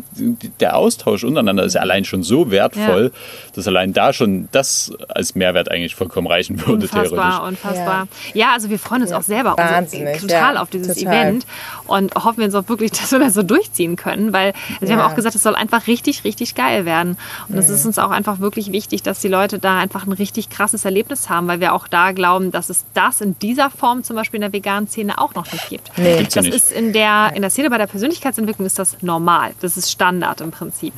der 0.61 0.77
Austausch 0.77 1.25
untereinander 1.25 1.65
ist 1.65 1.75
ja 1.75 1.81
allein 1.81 2.05
schon 2.05 2.23
so 2.23 2.51
wertvoll, 2.51 3.13
dass 3.55 3.67
allein 3.67 3.86
allein 3.87 3.93
da 3.93 4.13
schon 4.13 4.49
das 4.53 4.93
als 5.09 5.35
Mehrwert 5.35 5.71
eigentlich 5.71 5.95
vollkommen 5.95 6.27
reichen 6.27 6.59
würde, 6.61 6.85
Unfassbar, 6.85 7.05
theoretisch. 7.31 7.49
unfassbar. 7.49 8.09
Ja. 8.35 8.53
also 8.53 8.71
wir 8.71 8.79
freuen 8.79 9.03
uns 9.03 9.13
auch 9.13 9.23
selber 9.23 9.59
also 9.59 9.75
Wahnsinnig, 9.75 10.21
total 10.21 10.55
ja, 10.55 10.63
auf 10.63 10.71
dieses 10.71 10.97
total. 10.99 11.13
Event 11.15 11.47
und 11.87 12.15
hoffen 12.15 12.41
jetzt 12.43 12.55
auch 12.55 12.69
wirklich, 12.69 12.91
dass 12.93 13.13
wir 13.13 13.19
das 13.19 13.35
so 13.35 13.43
durchziehen 13.43 13.97
können, 13.97 14.33
weil 14.33 14.53
also 14.81 14.81
wir 14.81 14.89
Ja. 14.89 14.97
haben 15.03 15.11
auch 15.11 15.15
gesagt, 15.17 15.35
es 15.35 15.43
soll 15.43 15.55
einfach 15.55 15.87
richtig, 15.87 16.25
richtig 16.25 16.55
geil 16.55 16.85
werden. 16.85 17.17
Und 17.49 17.59
es 17.59 17.69
ist 17.69 17.87
uns 17.87 17.99
auch 17.99 18.11
einfach 18.11 18.41
wirklich 18.41 18.73
wichtig, 18.73 19.03
dass 19.03 19.21
die 19.21 19.29
Leute 19.29 19.59
da 19.59 19.79
einfach 19.79 20.07
ein 20.07 20.13
richtig 20.13 20.51
krasses 20.51 20.85
Erlebnis 20.85 21.29
haben, 21.31 21.47
weil 21.49 21.61
wir 21.61 21.73
auch 21.75 21.89
da 21.89 22.13
glauben, 22.13 22.51
dass 22.53 22.71
es 22.71 22.85
das 22.95 23.21
in 23.21 23.39
dieser 23.39 23.71
Form 23.71 24.03
zum 24.03 24.17
Beispiel 24.17 24.39
in 24.39 24.43
der 24.43 24.53
veganen 24.53 24.89
Szene 24.89 25.19
auch 25.19 25.35
noch 25.35 25.51
nicht 25.53 25.69
gibt. 25.69 25.91
Nee. 25.97 26.19
Gibt's 26.19 26.35
ja 26.35 26.43
Das 26.43 26.47
nicht. 26.47 26.57
ist 26.57 26.73
in 26.73 26.93
der, 26.93 27.33
in 27.35 27.43
der 27.43 27.51
Szene 27.51 27.71
bei 27.71 27.79
der 27.79 27.87
Persönlichkeitsentwicklung 27.87 28.67
ist 28.67 28.79
das 28.79 29.03
normal. 29.03 29.53
Das 29.61 29.77
ist 29.77 29.91
Standard 29.91 30.41
im 30.41 30.51
Prinzip. 30.51 30.93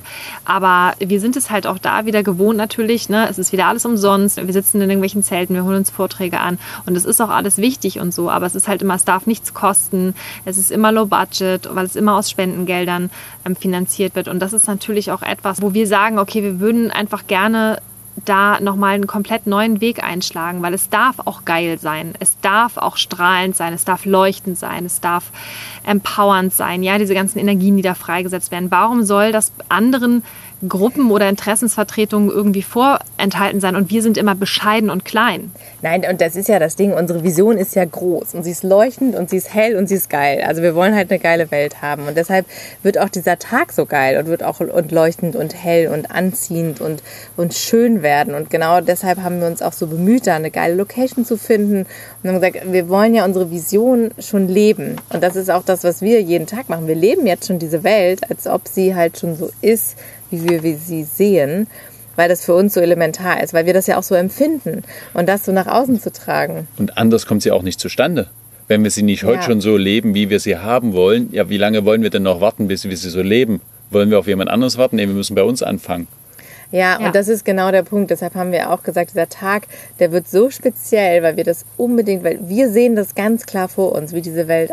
Aber 0.44 0.94
wir 0.98 1.20
sind 1.20 1.36
es 1.36 1.50
halt 1.50 1.66
auch 1.66 1.78
da 1.78 2.06
wieder 2.06 2.22
gewohnt 2.22 2.56
natürlich. 2.56 2.77
Ne? 2.78 3.26
Es 3.28 3.38
ist 3.38 3.52
wieder 3.52 3.66
alles 3.66 3.84
umsonst. 3.84 4.36
Wir 4.36 4.52
sitzen 4.52 4.80
in 4.80 4.88
irgendwelchen 4.88 5.22
Zelten, 5.22 5.54
wir 5.54 5.64
holen 5.64 5.76
uns 5.76 5.90
Vorträge 5.90 6.40
an. 6.40 6.58
Und 6.86 6.96
es 6.96 7.04
ist 7.04 7.20
auch 7.20 7.30
alles 7.30 7.58
wichtig 7.58 8.00
und 8.00 8.14
so. 8.14 8.30
Aber 8.30 8.46
es 8.46 8.54
ist 8.54 8.68
halt 8.68 8.82
immer, 8.82 8.94
es 8.94 9.04
darf 9.04 9.26
nichts 9.26 9.52
kosten. 9.52 10.14
Es 10.44 10.58
ist 10.58 10.70
immer 10.70 10.92
low 10.92 11.06
budget, 11.06 11.68
weil 11.74 11.86
es 11.86 11.96
immer 11.96 12.16
aus 12.16 12.30
Spendengeldern 12.30 13.10
ähm, 13.44 13.56
finanziert 13.56 14.14
wird. 14.14 14.28
Und 14.28 14.40
das 14.40 14.52
ist 14.52 14.68
natürlich 14.68 15.10
auch 15.10 15.22
etwas, 15.22 15.60
wo 15.60 15.74
wir 15.74 15.86
sagen, 15.86 16.18
okay, 16.18 16.42
wir 16.42 16.60
würden 16.60 16.90
einfach 16.90 17.26
gerne 17.26 17.78
da 18.24 18.60
nochmal 18.60 18.94
einen 18.94 19.06
komplett 19.06 19.46
neuen 19.46 19.80
Weg 19.80 20.02
einschlagen, 20.02 20.62
weil 20.62 20.74
es 20.74 20.88
darf 20.90 21.16
auch 21.20 21.44
geil 21.44 21.78
sein, 21.78 22.14
es 22.20 22.38
darf 22.40 22.76
auch 22.76 22.96
strahlend 22.96 23.56
sein, 23.56 23.72
es 23.72 23.84
darf 23.84 24.04
leuchtend 24.04 24.58
sein, 24.58 24.84
es 24.84 25.00
darf 25.00 25.30
empowernd 25.84 26.52
sein, 26.52 26.82
ja, 26.82 26.98
diese 26.98 27.14
ganzen 27.14 27.38
Energien, 27.38 27.76
die 27.76 27.82
da 27.82 27.94
freigesetzt 27.94 28.50
werden. 28.50 28.70
Warum 28.70 29.04
soll 29.04 29.32
das 29.32 29.52
anderen 29.68 30.22
Gruppen 30.66 31.10
oder 31.10 31.28
Interessensvertretungen 31.28 32.30
irgendwie 32.30 32.62
vorenthalten 32.62 33.60
sein 33.60 33.76
und 33.76 33.90
wir 33.90 34.02
sind 34.02 34.16
immer 34.16 34.34
bescheiden 34.34 34.90
und 34.90 35.04
klein? 35.04 35.52
Nein, 35.82 36.04
und 36.10 36.20
das 36.20 36.34
ist 36.34 36.48
ja 36.48 36.58
das 36.58 36.74
Ding. 36.74 36.92
Unsere 36.92 37.22
Vision 37.22 37.56
ist 37.56 37.76
ja 37.76 37.84
groß 37.84 38.34
und 38.34 38.42
sie 38.42 38.50
ist 38.50 38.64
leuchtend 38.64 39.14
und 39.14 39.30
sie 39.30 39.36
ist 39.36 39.54
hell 39.54 39.76
und 39.76 39.88
sie 39.88 39.94
ist 39.94 40.10
geil. 40.10 40.42
Also 40.44 40.62
wir 40.62 40.74
wollen 40.74 40.94
halt 40.94 41.10
eine 41.10 41.20
geile 41.20 41.50
Welt 41.50 41.80
haben 41.80 42.06
und 42.06 42.16
deshalb 42.16 42.46
wird 42.82 42.98
auch 42.98 43.08
dieser 43.08 43.38
Tag 43.38 43.72
so 43.72 43.86
geil 43.86 44.18
und 44.18 44.26
wird 44.26 44.42
auch 44.42 44.60
und 44.60 44.90
leuchtend 44.90 45.36
und 45.36 45.54
hell 45.54 45.88
und 45.88 46.10
anziehend 46.10 46.80
und 46.80 47.02
und 47.36 47.54
schön 47.54 48.02
werden. 48.02 48.34
Und 48.34 48.50
genau 48.50 48.80
deshalb 48.80 49.22
haben 49.22 49.40
wir 49.40 49.46
uns 49.46 49.62
auch 49.62 49.72
so 49.72 49.86
bemüht, 49.86 50.26
da 50.26 50.36
eine 50.36 50.50
geile 50.50 50.74
Location 50.74 51.24
zu 51.24 51.36
finden 51.36 51.86
und 52.22 52.28
haben 52.28 52.40
gesagt, 52.40 52.72
wir 52.72 52.88
wollen 52.88 53.14
ja 53.14 53.24
unsere 53.24 53.50
Vision 53.50 54.10
schon 54.18 54.48
leben. 54.48 54.96
Und 55.10 55.22
das 55.22 55.36
ist 55.36 55.50
auch 55.50 55.62
das, 55.62 55.84
was 55.84 56.02
wir 56.02 56.20
jeden 56.20 56.46
Tag 56.46 56.68
machen. 56.68 56.88
Wir 56.88 56.94
leben 56.94 57.26
jetzt 57.26 57.46
schon 57.46 57.58
diese 57.58 57.84
Welt, 57.84 58.28
als 58.30 58.46
ob 58.46 58.66
sie 58.66 58.94
halt 58.94 59.18
schon 59.18 59.36
so 59.36 59.50
ist, 59.60 59.96
wie 60.30 60.48
wir 60.48 60.62
wie 60.62 60.74
sie 60.74 61.04
sehen 61.04 61.66
weil 62.16 62.28
das 62.28 62.44
für 62.44 62.54
uns 62.54 62.74
so 62.74 62.80
elementar 62.80 63.40
ist, 63.44 63.54
weil 63.54 63.64
wir 63.64 63.72
das 63.74 63.86
ja 63.86 63.96
auch 63.96 64.02
so 64.02 64.16
empfinden 64.16 64.82
und 65.14 65.28
das 65.28 65.44
so 65.44 65.52
nach 65.52 65.68
außen 65.68 66.00
zu 66.00 66.10
tragen. 66.12 66.66
Und 66.76 66.98
anders 66.98 67.26
kommt 67.26 67.44
sie 67.44 67.52
auch 67.52 67.62
nicht 67.62 67.78
zustande. 67.78 68.26
Wenn 68.66 68.82
wir 68.82 68.90
sie 68.90 69.04
nicht 69.04 69.22
heute 69.22 69.36
Ja. 69.36 69.42
schon 69.44 69.60
so 69.60 69.76
leben, 69.76 70.14
wie 70.14 70.28
wir 70.28 70.40
sie 70.40 70.56
haben 70.58 70.94
wollen, 70.94 71.28
ja, 71.30 71.48
wie 71.48 71.58
lange 71.58 71.84
wollen 71.84 72.02
wir 72.02 72.10
denn 72.10 72.24
noch 72.24 72.40
warten, 72.40 72.66
bis 72.66 72.82
wir 72.82 72.96
sie 72.96 73.08
so 73.10 73.22
leben? 73.22 73.60
Wollen 73.90 74.10
wir 74.10 74.18
auf 74.18 74.26
jemand 74.26 74.50
anderes 74.50 74.76
warten? 74.76 74.96
Nee, 74.96 75.06
wir 75.06 75.14
müssen 75.14 75.36
bei 75.36 75.44
uns 75.44 75.62
anfangen. 75.62 76.08
Ja, 76.72 76.98
Ja. 77.00 77.06
und 77.06 77.14
das 77.14 77.28
ist 77.28 77.44
genau 77.44 77.70
der 77.70 77.84
Punkt. 77.84 78.10
Deshalb 78.10 78.34
haben 78.34 78.50
wir 78.50 78.72
auch 78.72 78.82
gesagt, 78.82 79.12
dieser 79.12 79.28
Tag, 79.28 79.68
der 80.00 80.10
wird 80.10 80.28
so 80.28 80.50
speziell, 80.50 81.22
weil 81.22 81.36
wir 81.36 81.44
das 81.44 81.64
unbedingt, 81.76 82.24
weil 82.24 82.40
wir 82.42 82.68
sehen 82.68 82.96
das 82.96 83.14
ganz 83.14 83.46
klar 83.46 83.68
vor 83.68 83.92
uns, 83.92 84.12
wie 84.12 84.22
diese 84.22 84.48
Welt 84.48 84.72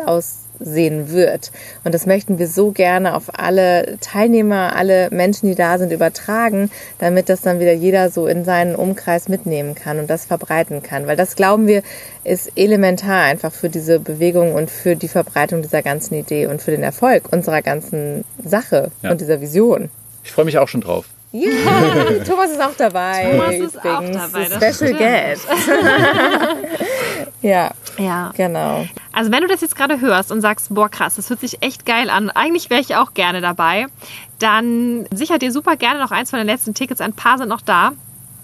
aussehen 0.60 1.10
wird. 1.10 1.50
Und 1.84 1.94
das 1.94 2.06
möchten 2.06 2.38
wir 2.38 2.48
so 2.48 2.72
gerne 2.72 3.14
auf 3.14 3.24
alle 3.38 3.98
Teilnehmer, 4.00 4.74
alle 4.76 5.08
Menschen, 5.10 5.48
die 5.48 5.54
da 5.54 5.78
sind, 5.78 5.92
übertragen, 5.92 6.70
damit 6.98 7.28
das 7.28 7.40
dann 7.40 7.60
wieder 7.60 7.72
jeder 7.72 8.10
so 8.10 8.26
in 8.26 8.44
seinen 8.44 8.74
Umkreis 8.74 9.28
mitnehmen 9.28 9.74
kann 9.74 9.98
und 9.98 10.08
das 10.10 10.24
verbreiten 10.24 10.82
kann. 10.82 11.06
Weil 11.06 11.16
das 11.16 11.36
glauben 11.36 11.66
wir, 11.66 11.82
ist 12.24 12.52
elementar 12.56 13.22
einfach 13.22 13.52
für 13.52 13.68
diese 13.68 14.00
Bewegung 14.00 14.54
und 14.54 14.70
für 14.70 14.96
die 14.96 15.08
Verbreitung 15.08 15.62
dieser 15.62 15.82
ganzen 15.82 16.14
Idee 16.14 16.46
und 16.46 16.60
für 16.62 16.70
den 16.70 16.82
Erfolg 16.82 17.24
unserer 17.32 17.62
ganzen 17.62 18.24
Sache 18.44 18.90
Ja. 19.02 19.10
und 19.10 19.20
dieser 19.20 19.40
Vision. 19.40 19.90
Ich 20.24 20.32
freue 20.32 20.44
mich 20.44 20.58
auch 20.58 20.68
schon 20.68 20.80
drauf. 20.80 21.06
Ja, 21.32 21.50
Thomas 22.26 22.50
ist 22.50 22.60
auch 22.62 22.74
dabei. 22.78 23.26
Thomas 23.30 23.54
ist 23.54 23.78
auch 23.78 23.82
dabei, 23.82 24.48
das 24.48 24.76
Special 24.76 24.94
stimmt. 24.94 24.98
Guest. 24.98 25.46
ja, 27.42 27.70
Ja. 27.98 28.32
genau. 28.36 28.86
Also 29.12 29.30
wenn 29.32 29.42
du 29.42 29.48
das 29.48 29.60
jetzt 29.60 29.76
gerade 29.76 30.00
hörst 30.00 30.30
und 30.32 30.40
sagst, 30.40 30.74
boah 30.74 30.88
krass, 30.88 31.16
das 31.16 31.30
hört 31.30 31.40
sich 31.40 31.62
echt 31.62 31.86
geil 31.86 32.10
an, 32.10 32.30
eigentlich 32.30 32.70
wäre 32.70 32.80
ich 32.80 32.96
auch 32.96 33.14
gerne 33.14 33.40
dabei, 33.40 33.86
dann 34.38 35.06
sichert 35.12 35.42
dir 35.42 35.52
super 35.52 35.76
gerne 35.76 36.00
noch 36.00 36.10
eins 36.10 36.30
von 36.30 36.38
den 36.38 36.46
letzten 36.46 36.74
Tickets, 36.74 37.00
ein 37.00 37.12
paar 37.14 37.38
sind 37.38 37.48
noch 37.48 37.60
da. 37.62 37.92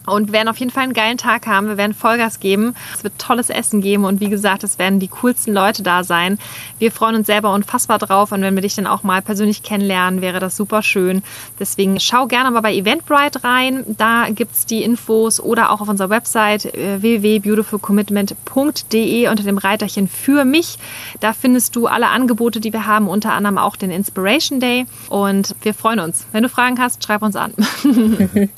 Und 0.07 0.33
werden 0.33 0.49
auf 0.49 0.57
jeden 0.57 0.73
Fall 0.73 0.85
einen 0.85 0.95
geilen 0.95 1.19
Tag 1.19 1.47
haben. 1.47 1.69
Wir 1.69 1.77
werden 1.77 1.93
Vollgas 1.95 2.41
geben. 2.41 2.75
Es 2.95 3.05
wird 3.05 3.19
tolles 3.19 3.51
Essen 3.51 3.81
geben. 3.81 4.05
Und 4.05 4.21
wie 4.21 4.29
gesagt, 4.29 4.65
es 4.65 4.79
werden 4.79 4.99
die 4.99 5.09
coolsten 5.09 5.55
Leute 5.55 5.83
da 5.83 6.03
sein. 6.03 6.39
Wir 6.79 6.91
freuen 6.91 7.17
uns 7.17 7.27
selber 7.29 7.53
unfassbar 7.53 7.99
drauf. 7.99 8.33
Und 8.33 8.41
wenn 8.43 8.55
wir 8.55 8.63
dich 8.63 8.75
dann 8.75 8.89
auch 8.89 9.05
mal 9.05 9.23
persönlich 9.23 9.63
kennenlernen, 9.63 10.21
wäre 10.21 10.41
das 10.41 10.57
super 10.57 10.83
schön. 10.83 11.23
Deswegen 11.61 12.01
schau 12.01 12.27
gerne 12.27 12.51
mal 12.51 12.63
bei 12.63 12.75
Eventbrite 12.75 13.45
rein. 13.45 13.85
Da 13.87 14.27
gibt's 14.31 14.67
die 14.67 14.83
Infos 14.83 15.39
oder 15.39 15.71
auch 15.71 15.81
auf 15.81 15.89
unserer 15.89 16.11
Website 16.11 16.75
äh, 16.75 17.01
www.beautifulcommitment.de 17.01 19.29
unter 19.29 19.45
dem 19.45 19.59
Reiterchen 19.59 20.09
für 20.09 20.45
mich. 20.45 20.79
Da 21.21 21.33
findest 21.33 21.77
du 21.77 21.87
alle 21.87 22.09
Angebote, 22.09 22.59
die 22.61 22.73
wir 22.73 22.87
haben, 22.87 23.07
unter 23.07 23.33
anderem 23.33 23.59
auch 23.59 23.77
den 23.77 23.93
Inspiration 23.93 24.59
Day. 24.59 24.87
Und 25.09 25.55
wir 25.63 25.75
freuen 25.75 26.01
uns. 26.01 26.27
Wenn 26.33 26.43
du 26.43 26.49
Fragen 26.49 26.81
hast, 26.81 27.05
schreib 27.05 27.23
uns 27.23 27.37
an. 27.37 27.55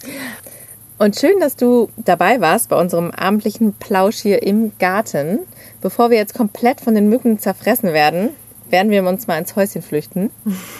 Und 0.98 1.16
schön, 1.16 1.40
dass 1.40 1.57
du 1.57 1.88
dabei 1.96 2.40
warst 2.40 2.68
bei 2.68 2.76
unserem 2.76 3.11
abendlichen 3.11 3.74
Plausch 3.74 4.16
hier 4.16 4.42
im 4.42 4.72
Garten. 4.78 5.40
Bevor 5.80 6.11
wir 6.11 6.16
jetzt 6.16 6.35
komplett 6.35 6.80
von 6.80 6.94
den 6.94 7.09
Mücken 7.09 7.38
zerfressen 7.38 7.92
werden, 7.92 8.30
werden 8.70 8.90
wir 8.90 9.04
uns 9.04 9.26
mal 9.26 9.38
ins 9.38 9.57
Häuschen 9.57 9.83
flüchten. 9.83 10.30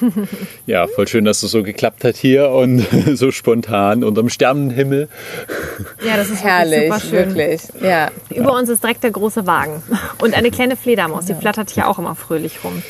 Ja, 0.67 0.87
voll 0.87 1.07
schön, 1.07 1.27
dass 1.27 1.43
es 1.43 1.51
so 1.51 1.63
geklappt 1.63 2.05
hat 2.05 2.17
hier 2.17 2.49
und 2.51 2.87
so 3.15 3.31
spontan 3.31 4.03
unterm 4.03 4.31
Sternenhimmel. 4.31 5.09
Ja, 6.05 6.17
das 6.17 6.31
ist 6.31 6.43
Herrlich, 6.43 6.85
super 6.85 7.01
schön. 7.01 7.13
wirklich. 7.13 7.63
Ja. 7.83 8.11
Über 8.31 8.55
uns 8.55 8.71
ist 8.71 8.83
direkt 8.83 9.03
der 9.05 9.11
große 9.11 9.47
Wagen. 9.47 9.83
Und 10.23 10.35
eine 10.35 10.51
kleine 10.51 10.77
Fledermaus, 10.77 11.27
die 11.27 11.35
flattert 11.35 11.71
hier 11.71 11.87
auch 11.89 11.99
immer 11.99 12.15
fröhlich 12.15 12.65
rum. 12.65 12.83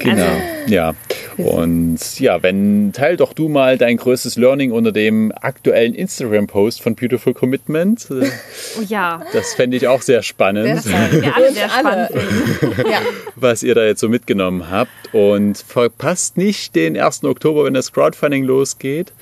Genau. 0.00 0.26
ja. 0.66 0.94
Und 1.36 1.98
ja, 2.18 2.42
wenn 2.42 2.92
teil 2.92 3.16
doch 3.16 3.32
du 3.32 3.48
mal 3.48 3.76
dein 3.76 3.96
größtes 3.98 4.36
Learning 4.36 4.72
unter 4.72 4.92
dem 4.92 5.32
aktuellen 5.34 5.94
Instagram-Post 5.94 6.82
von 6.82 6.94
Beautiful 6.94 7.34
Commitment. 7.34 8.06
Oh 8.10 8.82
ja, 8.88 9.22
Das 9.32 9.54
fände 9.54 9.76
ich 9.76 9.86
auch 9.88 10.02
sehr 10.02 10.22
spannend, 10.22 10.84
wir 10.86 11.36
alle 11.36 11.52
sehr 11.52 11.70
alle. 11.72 12.08
spannend 12.08 12.10
finden. 12.12 12.90
ja. 12.90 13.00
was 13.36 13.62
ihr 13.62 13.74
da 13.74 13.84
jetzt 13.84 14.00
so 14.00 14.08
mitgenommen 14.08 14.70
habt. 14.70 14.90
Und 15.12 15.58
verpasst 15.58 16.36
nicht 16.36 16.74
den 16.74 16.96
1. 16.98 17.24
Oktober, 17.24 17.64
wenn 17.64 17.74
das 17.74 17.92
Crowdfunding 17.92 18.44
losgeht. 18.44 19.12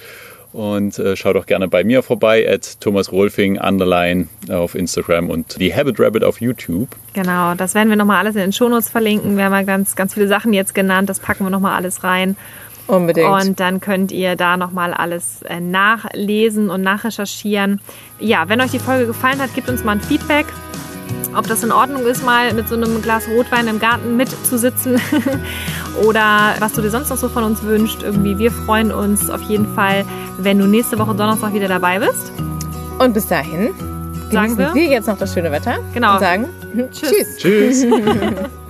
Und 0.54 1.00
äh, 1.00 1.16
schaut 1.16 1.34
doch 1.34 1.46
gerne 1.46 1.66
bei 1.66 1.82
mir 1.82 2.04
vorbei, 2.04 2.48
at 2.48 2.80
Thomas 2.80 3.10
Rolfing, 3.10 3.58
underline 3.58 4.28
auf 4.48 4.76
Instagram 4.76 5.28
und 5.28 5.58
die 5.58 5.74
Habit 5.74 5.98
Rabbit 5.98 6.22
auf 6.22 6.40
YouTube. 6.40 6.90
Genau, 7.12 7.56
das 7.56 7.74
werden 7.74 7.88
wir 7.88 7.96
nochmal 7.96 8.18
alles 8.18 8.36
in 8.36 8.42
den 8.42 8.52
Shownotes 8.52 8.88
verlinken. 8.88 9.36
Wir 9.36 9.46
haben 9.46 9.52
ja 9.52 9.62
ganz, 9.62 9.96
ganz 9.96 10.14
viele 10.14 10.28
Sachen 10.28 10.52
jetzt 10.52 10.72
genannt. 10.72 11.08
Das 11.08 11.18
packen 11.18 11.44
wir 11.44 11.50
nochmal 11.50 11.74
alles 11.74 12.04
rein. 12.04 12.36
Unbedingt. 12.86 13.28
Und 13.28 13.58
dann 13.58 13.80
könnt 13.80 14.12
ihr 14.12 14.36
da 14.36 14.56
nochmal 14.56 14.94
alles 14.94 15.42
äh, 15.42 15.58
nachlesen 15.58 16.70
und 16.70 16.82
nachrecherchieren. 16.82 17.80
Ja, 18.20 18.48
wenn 18.48 18.60
euch 18.60 18.70
die 18.70 18.78
Folge 18.78 19.06
gefallen 19.06 19.40
hat, 19.40 19.52
gebt 19.56 19.68
uns 19.68 19.82
mal 19.82 19.96
ein 19.96 20.00
Feedback. 20.00 20.46
Ob 21.36 21.46
das 21.48 21.62
in 21.64 21.72
Ordnung 21.72 22.06
ist, 22.06 22.24
mal 22.24 22.52
mit 22.54 22.68
so 22.68 22.76
einem 22.76 23.02
Glas 23.02 23.28
Rotwein 23.28 23.66
im 23.66 23.80
Garten 23.80 24.16
mitzusitzen 24.16 25.00
oder 26.04 26.54
was 26.60 26.72
du 26.72 26.82
dir 26.82 26.90
sonst 26.90 27.10
noch 27.10 27.16
so 27.16 27.28
von 27.28 27.44
uns 27.44 27.62
wünscht. 27.62 28.02
Irgendwie, 28.02 28.38
wir 28.38 28.52
freuen 28.52 28.92
uns 28.92 29.30
auf 29.30 29.42
jeden 29.42 29.74
Fall, 29.74 30.04
wenn 30.38 30.58
du 30.58 30.66
nächste 30.66 30.98
Woche 30.98 31.14
Donnerstag 31.14 31.52
wieder 31.52 31.68
dabei 31.68 31.98
bist. 31.98 32.32
Und 32.98 33.14
bis 33.14 33.26
dahin 33.26 33.70
Sagen 34.30 34.56
genießen 34.56 34.58
wir? 34.58 34.74
wir 34.74 34.86
jetzt 34.86 35.08
noch 35.08 35.18
das 35.18 35.34
schöne 35.34 35.50
Wetter. 35.50 35.78
Genau. 35.92 36.14
Und 36.14 36.20
sagen 36.20 36.48
Tschüss. 36.92 37.36
Tschüss. 37.38 37.82
Tschüss. 37.82 37.86